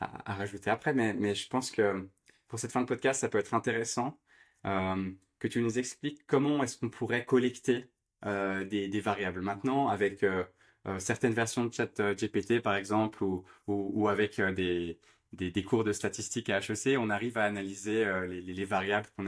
à, 0.00 0.32
à, 0.32 0.34
rajouter 0.34 0.70
après, 0.70 0.92
mais, 0.94 1.14
mais 1.14 1.34
je 1.34 1.48
pense 1.48 1.70
que 1.70 2.08
pour 2.48 2.58
cette 2.58 2.72
fin 2.72 2.82
de 2.82 2.86
podcast, 2.86 3.20
ça 3.20 3.28
peut 3.28 3.38
être 3.38 3.54
intéressant 3.54 4.20
que 4.62 5.48
tu 5.48 5.62
nous 5.62 5.78
expliques 5.78 6.26
comment 6.26 6.62
est-ce 6.62 6.78
qu'on 6.78 6.90
pourrait 6.90 7.24
collecter 7.24 7.90
euh, 8.26 8.64
des, 8.64 8.88
des, 8.88 9.00
variables. 9.00 9.40
Maintenant, 9.40 9.88
avec 9.88 10.22
euh, 10.22 10.44
euh, 10.86 10.98
certaines 10.98 11.32
versions 11.32 11.64
de 11.64 11.72
chat 11.72 12.00
GPT, 12.14 12.60
par 12.60 12.74
exemple, 12.76 13.24
ou, 13.24 13.44
ou, 13.66 13.90
ou 13.94 14.08
avec 14.08 14.40
des, 14.40 14.98
des, 15.32 15.50
des, 15.50 15.62
cours 15.64 15.84
de 15.84 15.92
statistiques 15.92 16.50
à 16.50 16.58
HEC, 16.58 16.98
on 16.98 17.08
arrive 17.10 17.38
à 17.38 17.44
analyser 17.44 18.04
les, 18.28 18.42
les, 18.42 18.64
variables 18.66 19.06
qu'on 19.16 19.24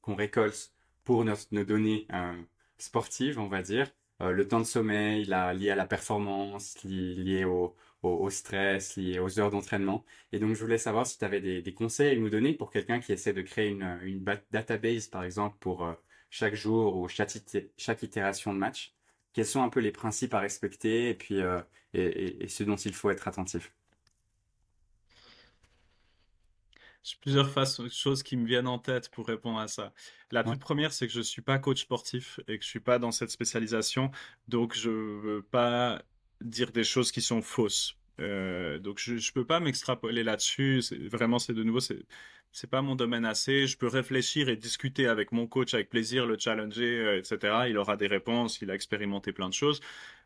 qu'on 0.00 0.14
récolte 0.14 0.72
pour 1.02 1.24
nos, 1.24 1.34
nos 1.50 1.64
données 1.64 2.06
sportives, 2.78 3.38
on 3.40 3.48
va 3.48 3.62
dire. 3.62 3.90
le 4.20 4.46
temps 4.46 4.60
de 4.60 4.64
sommeil, 4.64 5.24
la, 5.24 5.52
lié 5.54 5.70
à 5.70 5.76
la 5.76 5.86
performance, 5.86 6.82
lié, 6.84 7.44
au, 7.44 7.74
au, 8.02 8.08
au, 8.10 8.30
stress, 8.30 8.96
lié 8.96 9.18
aux 9.18 9.40
heures 9.40 9.50
d'entraînement. 9.50 10.04
Et 10.32 10.38
donc, 10.38 10.54
je 10.54 10.60
voulais 10.62 10.78
savoir 10.78 11.06
si 11.06 11.18
tu 11.18 11.24
avais 11.24 11.40
des, 11.40 11.62
des, 11.62 11.74
conseils 11.74 12.16
à 12.16 12.20
nous 12.20 12.30
donner 12.30 12.52
pour 12.54 12.70
quelqu'un 12.70 13.00
qui 13.00 13.12
essaie 13.12 13.32
de 13.32 13.42
créer 13.42 13.70
une, 13.70 13.98
une 14.02 14.24
database, 14.52 15.08
par 15.08 15.24
exemple, 15.24 15.56
pour 15.60 15.84
chaque 16.34 16.56
jour 16.56 16.96
ou 16.96 17.08
chaque, 17.08 17.30
chaque 17.76 18.02
itération 18.02 18.52
de 18.52 18.58
match 18.58 18.92
Quels 19.32 19.46
sont 19.46 19.62
un 19.62 19.68
peu 19.68 19.78
les 19.78 19.92
principes 19.92 20.34
à 20.34 20.40
respecter 20.40 21.10
et 21.10 21.14
puis 21.14 21.40
euh, 21.40 21.60
et, 21.92 22.42
et, 22.42 22.48
ce 22.48 22.64
dont 22.64 22.74
il 22.74 22.92
faut 22.92 23.08
être 23.10 23.28
attentif? 23.28 23.72
J'ai 27.04 27.16
plusieurs 27.20 27.48
façons, 27.48 27.88
choses 27.88 28.24
qui 28.24 28.36
me 28.36 28.46
viennent 28.46 28.66
en 28.66 28.80
tête 28.80 29.10
pour 29.10 29.28
répondre 29.28 29.60
à 29.60 29.68
ça. 29.68 29.92
La 30.32 30.42
toute 30.42 30.58
première, 30.58 30.92
c'est 30.92 31.06
que 31.06 31.12
je 31.12 31.20
suis 31.20 31.42
pas 31.42 31.58
coach 31.58 31.82
sportif 31.82 32.40
et 32.48 32.58
que 32.58 32.64
je 32.64 32.68
suis 32.68 32.80
pas 32.80 32.98
dans 32.98 33.12
cette 33.12 33.30
spécialisation, 33.30 34.10
donc 34.48 34.74
je 34.74 34.90
veux 34.90 35.42
pas 35.42 36.02
dire 36.40 36.72
des 36.72 36.82
choses 36.82 37.12
qui 37.12 37.20
sont 37.20 37.42
fausses. 37.42 37.96
Euh, 38.20 38.78
donc 38.80 38.98
je, 38.98 39.18
je 39.18 39.32
peux 39.32 39.44
pas 39.44 39.60
m'extrapoler 39.60 40.24
là-dessus. 40.24 40.82
Vraiment, 41.12 41.38
c'est 41.38 41.54
de 41.54 41.62
nouveau, 41.62 41.80
c'est 42.54 42.70
pas 42.70 42.82
mon 42.82 42.94
domaine 42.94 43.26
assez. 43.26 43.66
Je 43.66 43.76
peux 43.76 43.88
réfléchir 43.88 44.48
et 44.48 44.56
discuter 44.56 45.08
avec 45.08 45.32
mon 45.32 45.46
coach 45.46 45.74
avec 45.74 45.90
plaisir, 45.90 46.24
le 46.26 46.38
challenger, 46.38 46.98
euh, 47.00 47.18
etc. 47.18 47.64
Il 47.68 47.76
aura 47.78 47.96
des 47.96 48.06
réponses, 48.06 48.60
il 48.62 48.70
a 48.70 48.74
expérimenté 48.74 49.32
plein 49.32 49.48
de 49.48 49.54
choses. 49.54 49.80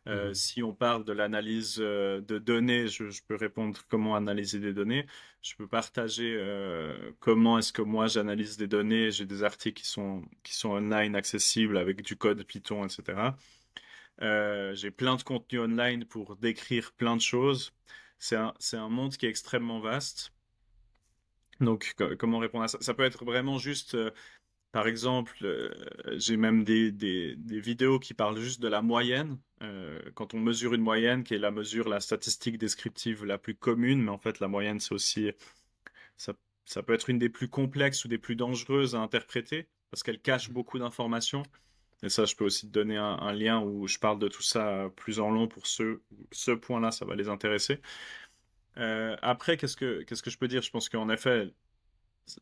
Euh, 0.07 0.29
mhm. 0.29 0.33
Si 0.35 0.63
on 0.63 0.73
parle 0.73 1.03
de 1.05 1.11
l'analyse 1.11 1.77
euh, 1.79 2.21
de 2.21 2.37
données, 2.37 2.87
je, 2.87 3.09
je, 3.09 3.21
peux 3.27 3.35
répondre 3.35 3.79
comment 3.89 4.15
analyser 4.15 4.59
des 4.59 4.73
données. 4.73 5.05
Je 5.41 5.55
peux 5.55 5.67
partager 5.67 6.35
euh, 6.37 7.11
comment 7.19 7.57
est-ce 7.59 7.73
que 7.73 7.81
moi 7.81 8.07
j'analyse 8.07 8.57
des 8.57 8.67
données. 8.67 9.11
J'ai 9.11 9.25
des 9.25 9.43
articles 9.43 9.81
qui 9.81 9.87
sont 9.87 10.23
qui 10.43 10.53
sont 10.55 10.69
online 10.69 11.15
accessibles 11.15 11.77
avec 11.77 12.01
du 12.03 12.15
code 12.15 12.43
Python, 12.43 12.85
etc. 12.85 13.33
Euh, 14.21 14.75
j'ai 14.75 14.91
plein 14.91 15.15
de 15.15 15.23
contenu 15.23 15.59
online 15.61 16.05
pour 16.05 16.35
décrire 16.35 16.91
plein 16.93 17.15
de 17.15 17.21
choses. 17.21 17.73
C'est 18.19 18.35
un, 18.35 18.53
c'est 18.59 18.77
un 18.77 18.89
monde 18.89 19.15
qui 19.15 19.25
est 19.25 19.29
extrêmement 19.29 19.79
vaste. 19.79 20.31
Donc, 21.59 21.95
comment 22.17 22.39
répondre 22.39 22.63
à 22.63 22.67
ça? 22.67 22.77
Ça 22.81 22.93
peut 22.93 23.03
être 23.03 23.25
vraiment 23.25 23.57
juste, 23.57 23.95
euh, 23.95 24.11
par 24.71 24.87
exemple, 24.87 25.37
euh, 25.43 25.69
j'ai 26.17 26.37
même 26.37 26.63
des, 26.63 26.91
des, 26.91 27.35
des, 27.35 27.59
vidéos 27.59 27.99
qui 27.99 28.13
parlent 28.13 28.39
juste 28.39 28.61
de 28.61 28.67
la 28.67 28.81
moyenne. 28.81 29.37
Euh, 29.61 29.99
quand 30.15 30.33
on 30.33 30.39
mesure 30.39 30.73
une 30.73 30.81
moyenne, 30.81 31.23
qui 31.23 31.33
est 31.33 31.39
la 31.39 31.51
mesure, 31.51 31.89
la 31.89 31.99
statistique 31.99 32.57
descriptive 32.57 33.25
la 33.25 33.37
plus 33.37 33.55
commune, 33.55 34.01
mais 34.03 34.11
en 34.11 34.17
fait, 34.17 34.39
la 34.39 34.47
moyenne, 34.47 34.79
c'est 34.79 34.93
aussi, 34.93 35.31
ça, 36.17 36.33
ça 36.65 36.83
peut 36.83 36.93
être 36.93 37.09
une 37.09 37.19
des 37.19 37.29
plus 37.29 37.49
complexes 37.49 38.05
ou 38.05 38.07
des 38.07 38.19
plus 38.19 38.35
dangereuses 38.35 38.95
à 38.95 38.99
interpréter, 38.99 39.67
parce 39.91 40.03
qu'elle 40.03 40.19
cache 40.21 40.49
beaucoup 40.51 40.79
d'informations. 40.79 41.43
Et 42.01 42.09
ça, 42.09 42.23
je 42.23 42.35
peux 42.35 42.45
aussi 42.45 42.67
te 42.67 42.71
donner 42.71 42.95
un, 42.95 43.17
un, 43.19 43.33
lien 43.33 43.59
où 43.61 43.87
je 43.87 43.99
parle 43.99 44.19
de 44.19 44.29
tout 44.29 44.41
ça 44.41 44.89
plus 44.95 45.19
en 45.19 45.29
long 45.29 45.49
pour 45.49 45.67
ceux, 45.67 46.01
ce 46.31 46.51
point-là, 46.51 46.91
ça 46.91 47.05
va 47.05 47.15
les 47.15 47.27
intéresser. 47.27 47.81
Euh, 48.79 49.15
après, 49.21 49.57
qu'est-ce 49.57 49.75
que 49.75 50.29
je 50.29 50.37
peux 50.37 50.47
dire? 50.47 50.61
Je 50.61 50.71
pense 50.71 50.89
qu'en 50.89 51.09
effet, 51.09 51.53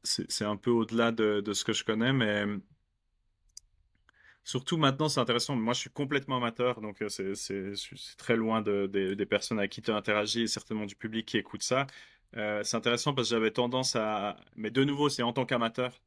c'est 0.04 0.46
un 0.46 0.58
peu 0.58 0.72
au-delà 0.72 1.12
de, 1.12 1.54
ce 1.54 1.64
que 1.64 1.74
je 1.74 1.84
connais, 1.84 2.14
mais 2.14 2.46
surtout 4.44 4.78
maintenant, 4.78 5.10
c'est 5.10 5.20
intéressant. 5.20 5.56
Moi, 5.56 5.74
je 5.74 5.80
suis 5.80 5.90
complètement 5.90 6.38
amateur, 6.38 6.82
donc 6.82 7.02
euh, 7.02 7.10
c'est 7.10 7.74
très 8.18 8.36
loin 8.36 8.62
de, 8.62 8.88
de, 8.88 9.14
des 9.14 9.26
personnes 9.26 9.60
avec 9.60 9.72
qui 9.72 9.82
tu 9.82 9.92
interagis 9.92 10.44
et 10.44 10.48
certainement 10.48 10.86
du 10.86 10.96
public 10.96 11.26
qui 11.26 11.38
écoute 11.38 11.64
ça. 11.64 11.88
Euh, 12.36 12.62
c'est 12.64 12.78
intéressant 12.78 13.14
parce 13.14 13.30
que 13.30 13.36
j'avais 13.36 13.52
tendance 13.52 13.96
à, 13.96 14.38
mais 14.56 14.70
de 14.72 14.84
nouveau, 14.84 15.10
c'est 15.10 15.24
en 15.24 15.34
tant 15.34 15.46
qu'amateur, 15.46 16.02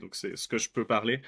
donc 0.00 0.14
c'est 0.16 0.36
ce 0.36 0.48
que 0.48 0.58
je 0.58 0.70
peux 0.70 0.84
parler. 0.86 1.22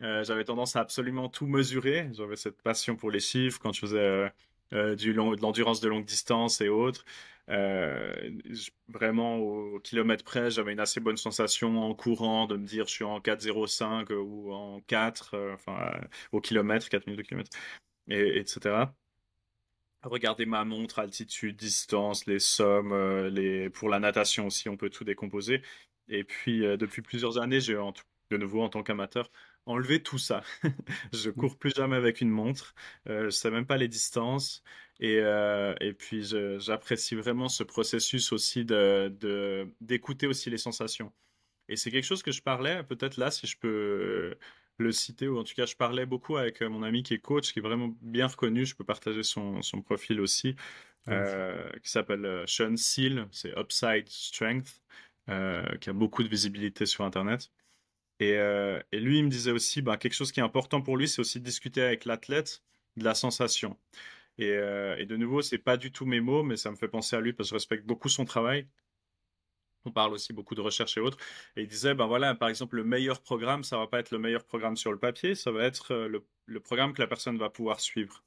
J'avais 0.00 0.44
tendance 0.44 0.76
à 0.76 0.80
absolument 0.80 1.28
tout 1.28 1.46
mesurer. 1.46 2.08
J'avais 2.14 2.36
cette 2.36 2.60
passion 2.62 2.96
pour 2.96 3.10
les 3.10 3.20
chiffres 3.20 3.60
quand 3.60 3.72
je 3.72 3.80
faisais 3.80 4.32
de 4.72 5.12
l'endurance 5.12 5.80
de 5.80 5.88
longue 5.88 6.04
distance 6.06 6.60
et 6.60 6.68
autres. 6.68 7.04
Euh, 7.50 8.30
vraiment 8.88 9.36
au, 9.36 9.80
kilomètre 9.80 10.24
près, 10.24 10.50
j'avais 10.50 10.72
une 10.72 10.80
assez 10.80 11.00
bonne 11.00 11.16
sensation 11.16 11.82
en 11.82 11.94
courant 11.94 12.46
de 12.46 12.56
me 12.56 12.66
dire 12.66 12.86
je 12.86 12.92
suis 12.92 13.04
en 13.04 13.20
4,05 13.20 14.12
ou 14.14 14.52
en 14.52 14.80
4, 14.82 15.34
euh, 15.34 15.54
enfin 15.54 15.76
euh, 15.94 16.00
au 16.32 16.40
kilomètre, 16.40 16.88
4 16.88 17.06
minutes 17.06 17.18
de 17.18 17.26
kilomètre, 17.28 17.50
et, 18.08 18.38
etc. 18.38 18.86
Regarder 20.02 20.46
ma 20.46 20.64
montre, 20.64 20.98
altitude, 20.98 21.56
distance, 21.56 22.26
les 22.26 22.40
sommes, 22.40 22.92
euh, 22.92 23.30
les... 23.30 23.70
pour 23.70 23.88
la 23.88 24.00
natation 24.00 24.48
aussi, 24.48 24.68
on 24.68 24.76
peut 24.76 24.90
tout 24.90 25.04
décomposer. 25.04 25.62
Et 26.08 26.24
puis, 26.24 26.66
euh, 26.66 26.76
depuis 26.76 27.02
plusieurs 27.02 27.38
années, 27.38 27.60
j'ai 27.60 27.74
de 28.30 28.36
nouveau 28.36 28.62
en 28.62 28.68
tant 28.68 28.82
qu'amateur 28.82 29.30
enlevé 29.66 30.02
tout 30.02 30.18
ça. 30.18 30.42
je 31.12 31.30
cours 31.30 31.56
plus 31.56 31.72
jamais 31.74 31.96
avec 31.96 32.20
une 32.20 32.30
montre. 32.30 32.74
Euh, 33.08 33.26
je 33.26 33.30
sais 33.30 33.50
même 33.50 33.66
pas 33.66 33.76
les 33.76 33.88
distances. 33.88 34.62
Et, 35.02 35.18
euh, 35.20 35.74
et 35.80 35.92
puis 35.92 36.24
j'apprécie 36.58 37.16
vraiment 37.16 37.48
ce 37.48 37.64
processus 37.64 38.32
aussi 38.32 38.64
de 38.64 39.68
d'écouter 39.80 40.26
aussi 40.26 40.48
les 40.48 40.58
sensations. 40.58 41.12
Et 41.68 41.76
c'est 41.76 41.90
quelque 41.90 42.04
chose 42.04 42.22
que 42.22 42.32
je 42.32 42.42
parlais 42.42 42.82
peut-être 42.84 43.16
là 43.18 43.30
si 43.30 43.46
je 43.46 43.58
peux 43.58 44.36
le 44.78 44.92
citer 44.92 45.28
ou 45.28 45.38
en 45.38 45.44
tout 45.44 45.54
cas 45.54 45.66
je 45.66 45.76
parlais 45.76 46.06
beaucoup 46.06 46.36
avec 46.36 46.62
mon 46.62 46.82
ami 46.82 47.02
qui 47.02 47.14
est 47.14 47.18
coach 47.18 47.52
qui 47.52 47.58
est 47.58 47.62
vraiment 47.62 47.94
bien 48.00 48.28
reconnu. 48.28 48.64
Je 48.64 48.76
peux 48.76 48.84
partager 48.84 49.22
son, 49.22 49.60
son 49.62 49.82
profil 49.82 50.20
aussi. 50.20 50.56
Euh, 51.08 51.68
qui 51.82 51.90
s'appelle 51.90 52.24
euh, 52.24 52.46
Sean 52.46 52.76
Seal, 52.76 53.26
c'est 53.32 53.52
Upside 53.58 54.08
Strength, 54.08 54.80
euh, 55.28 55.64
qui 55.78 55.90
a 55.90 55.92
beaucoup 55.92 56.22
de 56.22 56.28
visibilité 56.28 56.86
sur 56.86 57.04
Internet. 57.04 57.50
Et, 58.20 58.34
euh, 58.34 58.80
et, 58.92 59.00
lui, 59.00 59.18
il 59.18 59.24
me 59.24 59.30
disait 59.30 59.50
aussi, 59.50 59.82
bah, 59.82 59.96
quelque 59.96 60.14
chose 60.14 60.30
qui 60.30 60.40
est 60.40 60.44
important 60.44 60.80
pour 60.80 60.96
lui, 60.96 61.08
c'est 61.08 61.20
aussi 61.20 61.40
de 61.40 61.44
discuter 61.44 61.82
avec 61.82 62.04
l'athlète 62.04 62.62
de 62.96 63.04
la 63.04 63.14
sensation. 63.14 63.76
Et, 64.38 64.50
euh, 64.50 64.96
et 64.98 65.06
de 65.06 65.16
nouveau, 65.16 65.42
c'est 65.42 65.58
pas 65.58 65.76
du 65.76 65.92
tout 65.92 66.06
mes 66.06 66.20
mots, 66.20 66.42
mais 66.42 66.56
ça 66.56 66.70
me 66.70 66.76
fait 66.76 66.88
penser 66.88 67.16
à 67.16 67.20
lui 67.20 67.32
parce 67.32 67.48
que 67.48 67.50
je 67.50 67.54
respecte 67.56 67.86
beaucoup 67.86 68.08
son 68.08 68.24
travail. 68.24 68.66
On 69.84 69.90
parle 69.90 70.12
aussi 70.12 70.32
beaucoup 70.32 70.54
de 70.54 70.60
recherche 70.60 70.96
et 70.96 71.00
autres. 71.00 71.18
Et 71.56 71.62
il 71.62 71.68
disait, 71.68 71.94
ben 71.94 72.06
voilà, 72.06 72.34
par 72.34 72.48
exemple, 72.48 72.76
le 72.76 72.84
meilleur 72.84 73.20
programme, 73.20 73.64
ça 73.64 73.78
va 73.78 73.86
pas 73.86 73.98
être 73.98 74.10
le 74.10 74.18
meilleur 74.18 74.44
programme 74.44 74.76
sur 74.76 74.92
le 74.92 74.98
papier, 74.98 75.34
ça 75.34 75.50
va 75.50 75.64
être 75.64 75.92
euh, 75.92 76.08
le, 76.46 76.60
programme 76.60 76.92
que 76.92 77.02
la 77.02 77.08
personne 77.08 77.38
va 77.38 77.50
pouvoir 77.50 77.80
suivre 77.80 78.22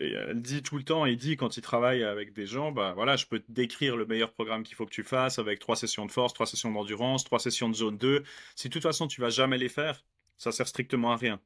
elle 0.00 0.42
dit 0.42 0.62
tout 0.62 0.76
le 0.76 0.82
temps, 0.82 1.06
il 1.06 1.16
dit 1.16 1.36
quand 1.36 1.56
il 1.56 1.62
travaille 1.62 2.04
avec 2.04 2.32
des 2.32 2.46
gens, 2.46 2.70
bah 2.72 2.92
voilà, 2.94 3.16
je 3.16 3.26
peux 3.26 3.40
te 3.40 3.50
décrire 3.50 3.96
le 3.96 4.06
meilleur 4.06 4.32
programme 4.32 4.62
qu'il 4.62 4.76
faut 4.76 4.84
que 4.84 4.90
tu 4.92 5.02
fasses 5.04 5.38
avec 5.38 5.58
trois 5.58 5.76
sessions 5.76 6.04
de 6.06 6.12
force, 6.12 6.34
trois 6.34 6.46
sessions 6.46 6.70
d'endurance, 6.70 7.24
trois 7.24 7.38
sessions 7.38 7.68
de 7.68 7.74
zone 7.74 7.96
2. 7.96 8.22
Si 8.56 8.68
de 8.68 8.72
toute 8.72 8.82
façon 8.82 9.06
tu 9.08 9.20
vas 9.20 9.30
jamais 9.30 9.58
les 9.58 9.68
faire, 9.68 10.04
ça 10.36 10.52
sert 10.52 10.68
strictement 10.68 11.12
à 11.12 11.16
rien. 11.16 11.40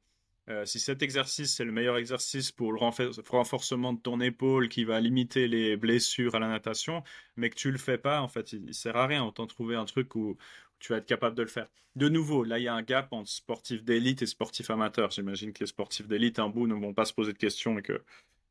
Euh, 0.47 0.63
si 0.65 0.79
cet 0.79 1.01
exercice 1.01 1.55
c'est 1.55 1.65
le 1.65 1.71
meilleur 1.71 1.97
exercice 1.97 2.51
pour 2.51 2.71
le 2.71 2.79
renforcement 2.79 3.93
de 3.93 3.99
ton 3.99 4.19
épaule 4.21 4.69
qui 4.69 4.83
va 4.83 5.01
limiter 5.01 5.47
les 5.47 5.75
blessures 5.75 6.35
à 6.35 6.39
la 6.39 6.47
natation, 6.47 7.03
mais 7.35 7.49
que 7.49 7.55
tu 7.55 7.71
le 7.71 7.79
fais 7.79 7.97
pas, 7.97 8.21
en 8.21 8.27
fait, 8.27 8.53
il, 8.53 8.65
il 8.67 8.75
sert 8.75 8.95
à 8.95 9.07
rien. 9.07 9.23
Autant 9.23 9.47
trouver 9.47 9.75
un 9.75 9.85
truc 9.85 10.15
où, 10.15 10.37
tu 10.79 10.91
vas 10.91 10.99
être 10.99 11.05
capable 11.05 11.35
de 11.35 11.41
le 11.41 11.47
faire. 11.47 11.67
De 11.95 12.09
nouveau, 12.09 12.43
là, 12.43 12.59
il 12.59 12.63
y 12.63 12.67
a 12.67 12.73
un 12.73 12.83
gap 12.83 13.11
entre 13.13 13.29
sportif 13.29 13.83
d'élite 13.83 14.21
et 14.21 14.25
sportif 14.25 14.69
amateur. 14.69 15.11
J'imagine 15.11 15.53
que 15.53 15.61
les 15.61 15.67
sportifs 15.67 16.07
d'élite, 16.07 16.39
un 16.39 16.49
bout, 16.49 16.67
ne 16.67 16.73
vont 16.73 16.93
pas 16.93 17.05
se 17.05 17.13
poser 17.13 17.33
de 17.33 17.37
questions 17.37 17.79
et 17.79 17.81
que 17.81 18.03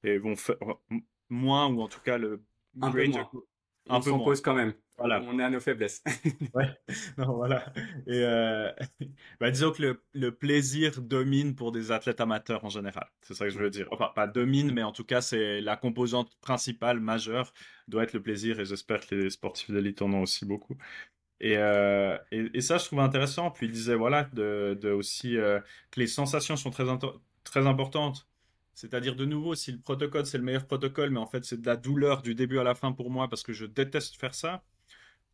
et 0.03 0.19
vont 0.19 0.37
faire 0.37 0.57
moins, 1.29 1.67
ou 1.67 1.81
en 1.81 1.89
tout 1.89 2.01
cas 2.01 2.19
le 2.19 2.43
un 2.81 2.91
peu 2.91 3.07
moins. 3.07 3.31
On 3.89 4.01
moins. 4.01 4.25
pose 4.25 4.41
quand 4.41 4.55
même. 4.55 4.73
Voilà. 4.97 5.21
On 5.27 5.39
est 5.39 5.43
à 5.43 5.51
nos 5.51 5.61
faiblesses. 5.61 6.03
ouais. 6.55 6.69
Non, 7.19 7.35
voilà. 7.35 7.73
Et 8.07 8.23
euh... 8.23 8.71
bah, 9.41 9.51
disons 9.51 9.73
que 9.73 9.83
le, 9.83 10.03
le, 10.13 10.35
plaisir 10.35 11.03
domine 11.03 11.55
pour 11.55 11.73
des 11.73 11.91
athlètes 11.91 12.21
amateurs 12.21 12.65
en 12.65 12.69
général. 12.69 13.09
C'est 13.23 13.35
ça 13.35 13.45
que 13.45 13.51
je 13.51 13.59
veux 13.59 13.71
dire. 13.71 13.89
Enfin, 13.91 14.11
pas 14.15 14.27
domine, 14.27 14.73
mais 14.73 14.83
en 14.83 14.93
tout 14.93 15.05
cas, 15.05 15.21
c'est 15.21 15.61
la 15.61 15.77
composante 15.77 16.37
principale, 16.41 17.01
majeure, 17.01 17.53
doit 17.89 18.05
être 18.05 18.13
le 18.13 18.23
plaisir. 18.23 18.61
Et 18.61 18.65
j'espère 18.65 19.07
que 19.07 19.15
les 19.17 19.31
sportifs 19.31 19.71
d'élite 19.71 20.01
en 20.01 20.13
ont 20.13 20.23
aussi 20.23 20.47
beaucoup. 20.47 20.77
Et, 21.41 21.59
euh, 21.59 22.17
et, 22.31 22.49
et, 22.55 22.61
ça, 22.61 22.79
je 22.79 22.85
trouve 22.87 23.01
intéressant. 23.01 23.51
Puis 23.51 23.67
il 23.67 23.73
disait 23.73 23.97
voilà 23.97 24.25
de, 24.33 24.79
de 24.81 24.91
aussi 24.91 25.37
euh, 25.37 25.61
que 25.91 26.01
les 26.01 26.07
sensations 26.07 26.57
sont 26.57 26.71
très 26.71 26.85
très 27.43 27.67
importantes. 27.67 28.29
C'est-à-dire 28.75 29.17
de 29.17 29.25
nouveau, 29.25 29.55
si 29.55 29.73
le 29.73 29.79
protocole 29.79 30.27
c'est 30.27 30.39
le 30.39 30.45
meilleur 30.45 30.67
protocole, 30.67 31.11
mais 31.11 31.21
en 31.21 31.27
fait 31.27 31.45
c'est 31.45 31.61
de 31.61 31.67
la 31.67 31.77
douleur 31.77 32.23
du 32.23 32.35
début 32.35 32.59
à 32.59 32.65
la 32.65 32.75
fin 32.75 32.93
pour 32.93 33.11
moi 33.11 33.29
parce 33.29 33.43
que 33.43 33.53
je 33.53 33.67
déteste 33.67 34.17
faire 34.17 34.35
ça. 34.35 34.65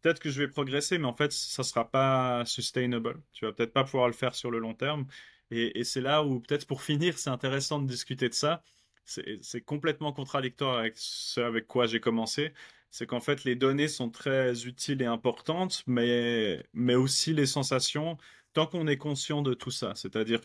Peut-être 0.02 0.20
que 0.20 0.30
je 0.30 0.40
vais 0.40 0.48
progresser, 0.48 0.98
mais 0.98 1.06
en 1.06 1.14
fait 1.14 1.32
ça 1.32 1.62
sera 1.62 1.90
pas 1.90 2.44
sustainable. 2.46 3.20
Tu 3.32 3.44
vas 3.46 3.52
peut-être 3.52 3.72
pas 3.72 3.84
pouvoir 3.84 4.08
le 4.08 4.14
faire 4.14 4.34
sur 4.34 4.50
le 4.50 4.58
long 4.58 4.74
terme. 4.74 5.06
Et, 5.50 5.84
c'est 5.84 6.00
là 6.00 6.24
où 6.24 6.40
peut-être 6.40 6.66
pour 6.66 6.82
finir, 6.82 7.18
c'est 7.18 7.30
intéressant 7.30 7.80
de 7.80 7.88
discuter 7.88 8.28
de 8.28 8.34
ça. 8.34 8.62
C'est 9.04 9.62
complètement 9.62 10.12
contradictoire 10.12 10.78
avec 10.78 10.94
ce 10.96 11.40
avec 11.40 11.66
quoi 11.66 11.86
j'ai 11.86 12.00
commencé 12.00 12.52
c'est 12.90 13.06
qu'en 13.06 13.20
fait 13.20 13.44
les 13.44 13.54
données 13.56 13.88
sont 13.88 14.10
très 14.10 14.66
utiles 14.66 15.02
et 15.02 15.06
importantes, 15.06 15.82
mais, 15.86 16.64
mais 16.72 16.94
aussi 16.96 17.32
les 17.32 17.46
sensations, 17.46 18.18
tant 18.52 18.66
qu'on 18.66 18.86
est 18.86 18.96
conscient 18.96 19.42
de 19.42 19.54
tout 19.54 19.70
ça. 19.70 19.94
C'est-à-dire 19.94 20.40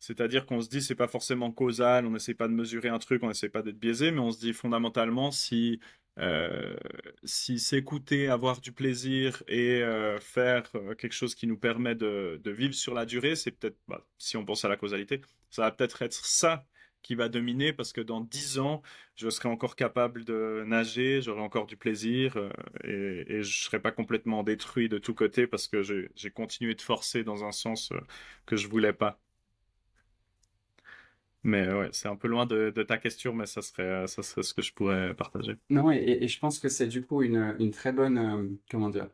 c'est-à-dire 0.00 0.46
qu'on 0.46 0.60
se 0.60 0.68
dit 0.68 0.82
c'est 0.82 0.94
pas 0.94 1.08
forcément 1.08 1.52
causal, 1.52 2.06
on 2.06 2.10
n'essaie 2.10 2.34
pas 2.34 2.48
de 2.48 2.54
mesurer 2.54 2.88
un 2.88 2.98
truc, 2.98 3.22
on 3.22 3.28
n'essaie 3.28 3.48
pas 3.50 3.62
d'être 3.62 3.78
biaisé, 3.78 4.10
mais 4.10 4.20
on 4.20 4.30
se 4.32 4.40
dit 4.40 4.52
fondamentalement 4.52 5.30
si 5.30 5.80
euh, 6.18 6.76
si 7.24 7.58
s'écouter, 7.58 8.28
avoir 8.28 8.60
du 8.60 8.72
plaisir 8.72 9.42
et 9.48 9.82
euh, 9.82 10.18
faire 10.20 10.64
euh, 10.74 10.94
quelque 10.94 11.12
chose 11.12 11.34
qui 11.34 11.46
nous 11.46 11.56
permet 11.56 11.94
de, 11.94 12.40
vivre 12.46 12.74
sur 12.74 12.94
la 12.94 13.06
durée, 13.06 13.36
c'est 13.36 13.52
peut-être, 13.52 13.78
bah, 13.88 14.06
si 14.18 14.36
on 14.36 14.44
pense 14.44 14.64
à 14.64 14.68
la 14.68 14.76
causalité, 14.76 15.22
ça 15.50 15.62
va 15.62 15.70
peut-être 15.72 16.02
être 16.02 16.24
ça 16.24 16.66
qui 17.02 17.14
va 17.14 17.28
dominer 17.30 17.72
parce 17.72 17.92
que 17.92 18.00
dans 18.02 18.20
dix 18.20 18.58
ans, 18.58 18.82
je 19.16 19.30
serai 19.30 19.48
encore 19.48 19.76
capable 19.76 20.24
de 20.24 20.64
nager, 20.66 21.22
j'aurai 21.22 21.40
encore 21.40 21.66
du 21.66 21.76
plaisir 21.76 22.36
euh, 22.36 22.50
et, 22.84 23.36
et 23.36 23.42
je 23.42 23.64
serai 23.64 23.80
pas 23.80 23.92
complètement 23.92 24.42
détruit 24.42 24.88
de 24.88 24.98
tous 24.98 25.14
côtés 25.14 25.46
parce 25.46 25.68
que 25.68 25.82
j'ai 25.82 26.30
continué 26.30 26.74
de 26.74 26.82
forcer 26.82 27.24
dans 27.24 27.44
un 27.44 27.52
sens 27.52 27.92
que 28.46 28.56
je 28.56 28.68
voulais 28.68 28.92
pas. 28.92 29.20
Mais 31.42 31.72
ouais, 31.72 31.88
c'est 31.92 32.08
un 32.08 32.16
peu 32.16 32.28
loin 32.28 32.44
de, 32.46 32.70
ta 32.70 32.98
question, 32.98 33.32
mais 33.32 33.46
ça 33.46 33.62
serait, 33.62 34.06
ça 34.06 34.22
serait 34.22 34.42
ce 34.42 34.52
que 34.52 34.62
je 34.62 34.72
pourrais 34.74 35.14
partager. 35.14 35.56
Non, 35.70 35.90
et, 35.90 36.18
et 36.20 36.28
je 36.28 36.38
pense 36.38 36.58
que 36.58 36.68
c'est 36.68 36.86
du 36.86 37.02
coup 37.02 37.22
une, 37.22 37.56
une 37.58 37.70
très 37.70 37.92
bonne, 37.92 38.18
euh, 38.18 38.48
comment 38.70 38.90
dire, 38.90 39.08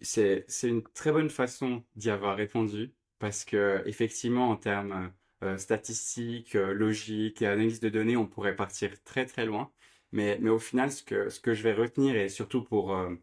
c'est 0.00 0.44
une 0.62 0.82
très 0.82 1.12
bonne 1.12 1.30
façon 1.30 1.84
d'y 1.96 2.10
avoir 2.10 2.36
répondu 2.36 2.92
parce 3.18 3.44
que 3.44 3.82
effectivement 3.86 4.50
en 4.50 4.56
termes 4.56 5.12
euh, 5.42 5.56
statistiques, 5.58 6.54
euh, 6.56 6.72
logiques 6.74 7.42
et 7.42 7.46
analyse 7.46 7.80
de 7.80 7.88
données, 7.88 8.16
on 8.16 8.26
pourrait 8.26 8.56
partir 8.56 8.90
très 9.04 9.26
très 9.26 9.46
loin. 9.46 9.70
Mais, 10.12 10.38
mais 10.40 10.50
au 10.50 10.58
final, 10.58 10.90
ce 10.92 11.02
que, 11.02 11.28
ce 11.30 11.40
que 11.40 11.54
je 11.54 11.62
vais 11.62 11.72
retenir, 11.72 12.16
et 12.16 12.28
surtout 12.28 12.64
pour 12.64 12.94
euh, 12.94 13.14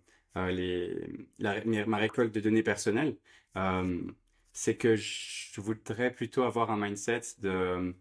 les, 0.52 1.28
ma 1.40 1.98
récolte 1.98 2.34
de 2.34 2.40
données 2.40 2.64
personnelles, 2.64 3.18
c'est 4.58 4.76
que 4.78 4.96
je 4.96 5.62
voudrais 5.62 6.12
plutôt 6.12 6.44
avoir 6.44 6.72
un 6.72 6.78
mindset 6.78 7.22
de, 7.40 7.96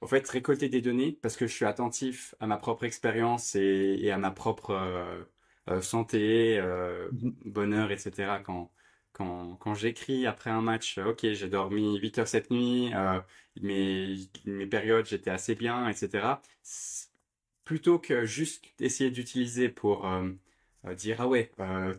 au 0.00 0.06
fait, 0.06 0.28
récolter 0.28 0.68
des 0.68 0.80
données 0.80 1.18
parce 1.22 1.36
que 1.36 1.46
je 1.46 1.52
suis 1.52 1.64
attentif 1.64 2.34
à 2.40 2.46
ma 2.46 2.56
propre 2.56 2.84
expérience 2.84 3.54
et, 3.56 3.98
et, 4.00 4.10
à 4.12 4.18
ma 4.18 4.30
propre 4.30 5.26
santé, 5.80 6.60
mmh 6.60 7.30
bonheur, 7.46 7.90
etc. 7.90 8.42
Quand, 8.44 8.70
quand, 9.12 9.56
quand 9.56 9.74
j'écris 9.74 10.26
après 10.26 10.50
un 10.50 10.62
match, 10.62 10.98
euh, 10.98 11.10
ok, 11.10 11.20
j'ai 11.32 11.48
dormi 11.48 11.98
8 11.98 12.18
heures 12.18 12.28
cette 12.28 12.50
nuit, 12.50 12.92
euh, 12.94 13.20
mes, 13.60 14.16
mes 14.46 14.66
périodes, 14.66 15.06
j'étais 15.06 15.30
assez 15.30 15.54
bien, 15.54 15.88
etc. 15.88 16.40
Plutôt 17.64 17.98
que 17.98 18.24
juste 18.24 18.64
essayer 18.80 19.10
d'utiliser 19.10 19.68
pour 19.68 20.06
euh, 20.06 20.30
euh 20.86 20.94
dire, 20.94 21.20
ah 21.20 21.28
ouais, 21.28 21.52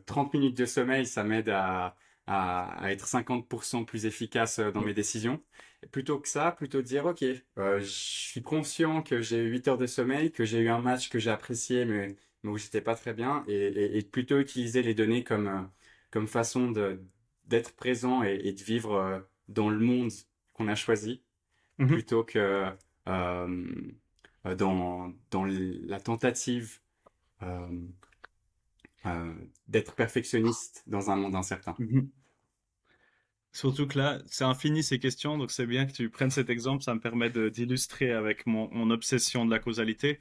30 0.05 0.34
minutes 0.34 0.57
de 0.57 0.65
sommeil, 0.65 1.05
ça 1.05 1.24
m'aide 1.24 1.49
à, 1.49 1.95
à, 2.32 2.84
à, 2.84 2.92
être 2.92 3.06
50% 3.08 3.86
plus 3.86 4.06
efficace 4.06 4.60
dans 4.60 4.82
mes 4.82 4.94
décisions. 4.94 5.42
Et 5.84 5.88
plutôt 5.88 6.20
que 6.20 6.28
ça, 6.28 6.52
plutôt 6.52 6.82
dire, 6.82 7.06
ok, 7.06 7.24
je 7.58 7.80
suis 7.84 8.42
conscient 8.44 9.02
que 9.02 9.22
j'ai 9.22 9.38
eu 9.38 9.50
8 9.52 9.68
heures 9.70 9.78
de 9.78 9.88
sommeil, 9.88 10.32
que 10.32 10.46
j'ai 10.46 10.60
eu 10.60 10.70
un 10.70 10.82
match 10.82 11.10
que 11.10 11.20
j'ai 11.20 11.32
apprécié, 11.32 11.86
mais, 11.86 12.16
mais 12.44 12.52
où 12.52 12.58
j'étais 12.58 12.82
pas 12.82 12.96
très 12.96 13.14
bien, 13.14 13.44
et, 13.48 13.56
et, 13.56 13.98
et, 13.98 14.02
plutôt 14.04 14.40
utiliser 14.40 14.84
les 14.84 14.94
données 14.94 15.24
comme 15.24 15.70
comme 16.12 16.28
façon 16.28 16.72
d'être 17.46 17.74
présent 17.76 18.22
et, 18.22 18.52
de 18.52 18.62
vivre 18.62 18.94
euh, 18.94 19.20
dans 19.48 19.70
le 19.70 19.80
monde 19.80 20.12
qu'on 20.54 20.68
a 20.68 20.76
choisi 20.76 21.24
mhm. 21.80 21.88
plutôt 21.88 22.24
que 22.24 22.70
euh, 23.08 23.66
euh, 24.46 24.56
dans, 24.56 25.14
dans 25.32 25.46
la 25.46 26.00
tentative 26.00 26.80
d'être 29.68 29.96
perfectionniste 29.96 30.84
dans 30.86 31.10
un 31.10 31.16
monde 31.16 31.36
incertain. 31.36 31.76
Surtout 33.54 33.86
que 33.88 33.97
là, 33.97 34.20
c'est 34.28 34.45
infini 34.45 34.82
ces 34.82 34.99
questions, 34.99 35.38
donc 35.38 35.52
c'est 35.52 35.66
bien 35.66 35.86
que 35.86 35.91
tu 35.91 36.10
prennes 36.10 36.32
cet 36.32 36.49
exemple, 36.49 36.84
ça 36.84 36.95
me 36.95 37.02
permet 37.02 37.30
d'illustrer 37.30 38.12
avec 38.12 38.45
mon, 38.45 38.89
obsession 38.91 39.45
de 39.45 39.52
la 39.52 39.60
causalité. 39.60 40.20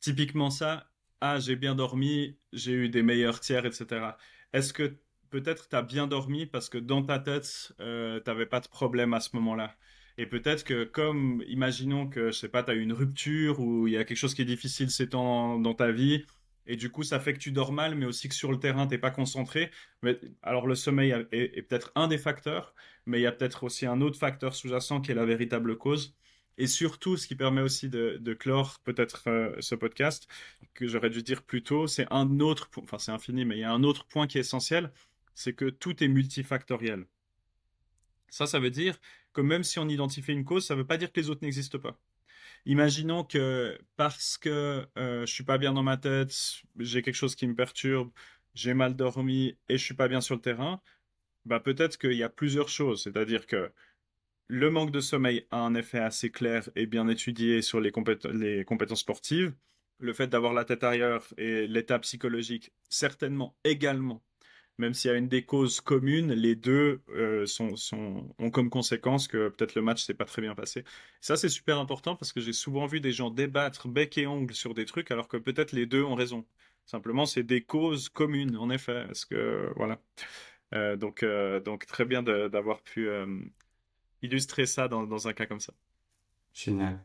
Typiquement 0.00 0.50
ça, 0.50 0.90
ah 1.20 1.38
j'ai 1.40 1.56
bien 1.56 1.74
dormi, 1.74 2.36
j'ai 2.52 2.72
eu 2.72 2.88
des 2.88 3.02
meilleurs 3.02 3.40
tiers, 3.40 3.66
etc. 3.66 4.16
Est-ce 4.52 4.72
que 4.72 4.96
peut-être 5.30 5.68
tu 5.68 5.76
as 5.76 5.82
bien 5.82 6.06
dormi 6.06 6.46
parce 6.46 6.68
que 6.68 6.78
dans 6.78 7.02
ta 7.02 7.18
tête, 7.18 7.72
euh, 7.80 8.20
tu 8.24 8.30
n'avais 8.30 8.46
pas 8.46 8.60
de 8.60 8.68
problème 8.68 9.12
à 9.14 9.20
ce 9.20 9.30
moment-là? 9.36 9.76
Et 10.18 10.26
peut-être 10.26 10.64
que 10.64 10.84
comme, 10.84 11.44
imaginons 11.46 12.08
que, 12.08 12.30
je 12.32 12.38
sais 12.38 12.48
pas, 12.48 12.62
tu 12.62 12.70
as 12.72 12.74
eu 12.74 12.80
une 12.80 12.92
rupture 12.92 13.60
ou 13.60 13.86
il 13.86 13.92
y 13.94 13.96
a 13.96 14.04
quelque 14.04 14.16
chose 14.16 14.34
qui 14.34 14.42
est 14.42 14.44
difficile 14.46 14.90
ces 14.90 15.08
temps 15.10 15.58
dans 15.58 15.74
ta 15.74 15.92
vie, 15.92 16.24
et 16.68 16.76
du 16.76 16.90
coup, 16.90 17.02
ça 17.02 17.18
fait 17.18 17.32
que 17.32 17.38
tu 17.38 17.50
dors 17.50 17.72
mal, 17.72 17.94
mais 17.94 18.04
aussi 18.04 18.28
que 18.28 18.34
sur 18.34 18.52
le 18.52 18.60
terrain, 18.60 18.86
t'es 18.86 18.98
pas 18.98 19.10
concentré. 19.10 19.70
Mais, 20.02 20.20
alors, 20.42 20.66
le 20.66 20.74
sommeil 20.74 21.14
est, 21.32 21.62
peut-être 21.62 21.90
un 21.94 22.08
des 22.08 22.18
facteurs, 22.18 22.74
mais 23.06 23.18
il 23.18 23.22
y 23.22 23.26
a 23.26 23.32
peut-être 23.32 23.64
aussi 23.64 23.86
un 23.86 24.02
autre 24.02 24.18
facteur 24.18 24.54
sous-jacent 24.54 25.00
qui 25.00 25.10
est 25.10 25.14
la 25.14 25.24
véritable 25.24 25.78
cause. 25.78 26.14
Et 26.58 26.66
surtout, 26.66 27.16
ce 27.16 27.26
qui 27.26 27.36
permet 27.36 27.62
aussi 27.62 27.88
de, 27.88 28.34
clore 28.34 28.80
peut-être 28.84 29.28
euh, 29.28 29.56
ce 29.60 29.74
podcast, 29.74 30.28
que 30.74 30.86
j'aurais 30.86 31.08
dû 31.10 31.22
dire 31.22 31.42
plus 31.42 31.62
tôt, 31.62 31.86
c'est 31.86 32.06
un 32.10 32.40
autre, 32.40 32.68
enfin 32.76 32.98
c'est 32.98 33.12
infini, 33.12 33.44
mais 33.46 33.56
il 33.56 33.60
y 33.60 33.64
a 33.64 33.72
un 33.72 33.82
autre 33.84 34.04
point 34.06 34.26
qui 34.26 34.38
est 34.38 34.42
essentiel, 34.42 34.92
c'est 35.34 35.54
que 35.54 35.70
tout 35.70 36.02
est 36.04 36.08
multifactoriel. 36.08 37.06
Ça, 38.28 38.46
ça 38.46 38.58
veut 38.58 38.70
dire 38.70 38.98
que 39.32 39.40
même 39.40 39.64
si 39.64 39.78
on 39.78 39.88
identifie 39.88 40.32
une 40.32 40.44
cause, 40.44 40.66
ça 40.66 40.74
ne 40.74 40.80
veut 40.80 40.86
pas 40.86 40.98
dire 40.98 41.12
que 41.12 41.20
les 41.20 41.30
autres 41.30 41.42
n'existent 41.42 41.78
pas. 41.78 41.98
Imaginons 42.68 43.24
que 43.24 43.78
parce 43.96 44.36
que 44.36 44.86
euh, 44.98 45.24
je 45.24 45.32
suis 45.32 45.42
pas 45.42 45.56
bien 45.56 45.72
dans 45.72 45.82
ma 45.82 45.96
tête, 45.96 46.34
j'ai 46.78 47.00
quelque 47.00 47.14
chose 47.14 47.34
qui 47.34 47.46
me 47.46 47.54
perturbe, 47.54 48.10
j'ai 48.54 48.74
mal 48.74 48.94
dormi 48.94 49.56
et 49.70 49.78
je 49.78 49.84
suis 49.84 49.94
pas 49.94 50.06
bien 50.06 50.20
sur 50.20 50.34
le 50.34 50.42
terrain, 50.42 50.82
bah 51.46 51.60
peut-être 51.60 51.98
qu'il 51.98 52.12
y 52.12 52.22
a 52.22 52.28
plusieurs 52.28 52.68
choses. 52.68 53.02
C'est-à-dire 53.02 53.46
que 53.46 53.72
le 54.48 54.70
manque 54.70 54.92
de 54.92 55.00
sommeil 55.00 55.46
a 55.50 55.60
un 55.60 55.74
effet 55.74 55.98
assez 55.98 56.30
clair 56.30 56.68
et 56.76 56.86
bien 56.86 57.08
étudié 57.08 57.62
sur 57.62 57.80
les, 57.80 57.92
les 58.34 58.64
compétences 58.66 59.00
sportives. 59.00 59.54
Le 59.98 60.12
fait 60.12 60.28
d'avoir 60.28 60.52
la 60.52 60.66
tête 60.66 60.84
ailleurs 60.84 61.26
et 61.38 61.66
l'état 61.66 61.98
psychologique, 62.00 62.72
certainement 62.90 63.56
également. 63.64 64.22
Même 64.78 64.94
s'il 64.94 65.10
y 65.10 65.14
a 65.14 65.16
une 65.16 65.28
des 65.28 65.44
causes 65.44 65.80
communes, 65.80 66.32
les 66.32 66.54
deux 66.54 67.02
euh, 67.10 67.44
ont 67.60 68.50
comme 68.50 68.70
conséquence 68.70 69.26
que 69.26 69.48
peut-être 69.48 69.74
le 69.74 69.82
match 69.82 70.04
s'est 70.04 70.14
pas 70.14 70.24
très 70.24 70.40
bien 70.40 70.54
passé. 70.54 70.84
Ça, 71.20 71.36
c'est 71.36 71.48
super 71.48 71.78
important 71.78 72.14
parce 72.14 72.32
que 72.32 72.40
j'ai 72.40 72.52
souvent 72.52 72.86
vu 72.86 73.00
des 73.00 73.10
gens 73.10 73.30
débattre 73.30 73.88
bec 73.88 74.16
et 74.18 74.28
ongle 74.28 74.54
sur 74.54 74.74
des 74.74 74.84
trucs 74.84 75.10
alors 75.10 75.26
que 75.26 75.36
peut-être 75.36 75.72
les 75.72 75.86
deux 75.86 76.04
ont 76.04 76.14
raison. 76.14 76.46
Simplement, 76.86 77.26
c'est 77.26 77.42
des 77.42 77.62
causes 77.62 78.08
communes, 78.08 78.56
en 78.56 78.70
effet. 78.70 79.04
Est-ce 79.10 79.26
que 79.26 79.72
voilà. 79.74 80.00
Euh, 80.74 80.96
donc, 80.96 81.24
euh, 81.24 81.58
donc 81.58 81.86
très 81.86 82.04
bien 82.04 82.22
d'avoir 82.22 82.80
pu 82.82 83.08
illustrer 84.22 84.66
ça 84.66 84.86
dans, 84.86 85.26
un 85.26 85.32
cas 85.32 85.46
comme 85.46 85.60
ça. 85.60 85.74
Génial. 86.54 87.04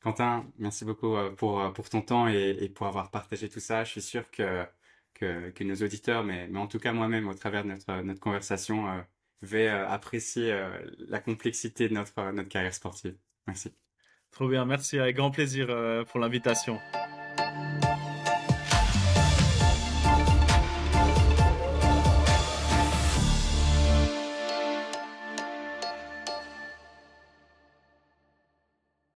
Quentin, 0.00 0.44
merci 0.58 0.84
beaucoup 0.84 1.14
pour, 1.36 1.72
pour 1.72 1.88
ton 1.88 2.02
temps 2.02 2.28
et, 2.28 2.56
et, 2.60 2.68
pour 2.68 2.86
avoir 2.88 3.10
partagé 3.12 3.48
tout 3.48 3.60
ça. 3.60 3.84
Je 3.84 3.92
suis 3.92 4.02
sûr 4.02 4.30
que, 4.30 4.66
que, 5.18 5.64
nos 5.64 5.74
auditeurs, 5.76 6.24
mais, 6.24 6.48
mais 6.48 6.58
en 6.58 6.66
tout 6.66 6.78
cas 6.78 6.92
moi-même, 6.92 7.28
au 7.28 7.34
travers 7.34 7.64
de 7.64 7.70
notre, 7.70 8.02
notre 8.02 8.20
conversation, 8.20 8.88
euh, 8.88 9.00
vais 9.42 9.68
euh, 9.68 9.88
apprécier 9.88 10.52
euh, 10.52 10.68
la 11.08 11.20
complexité 11.20 11.88
de 11.88 11.94
notre, 11.94 12.32
notre 12.32 12.48
carrière 12.48 12.74
sportive. 12.74 13.16
Merci. 13.46 13.74
Trop 14.30 14.48
bien, 14.48 14.64
merci, 14.64 14.98
avec 14.98 15.16
grand 15.16 15.30
plaisir 15.30 15.68
pour 16.10 16.20
l'invitation. 16.20 16.78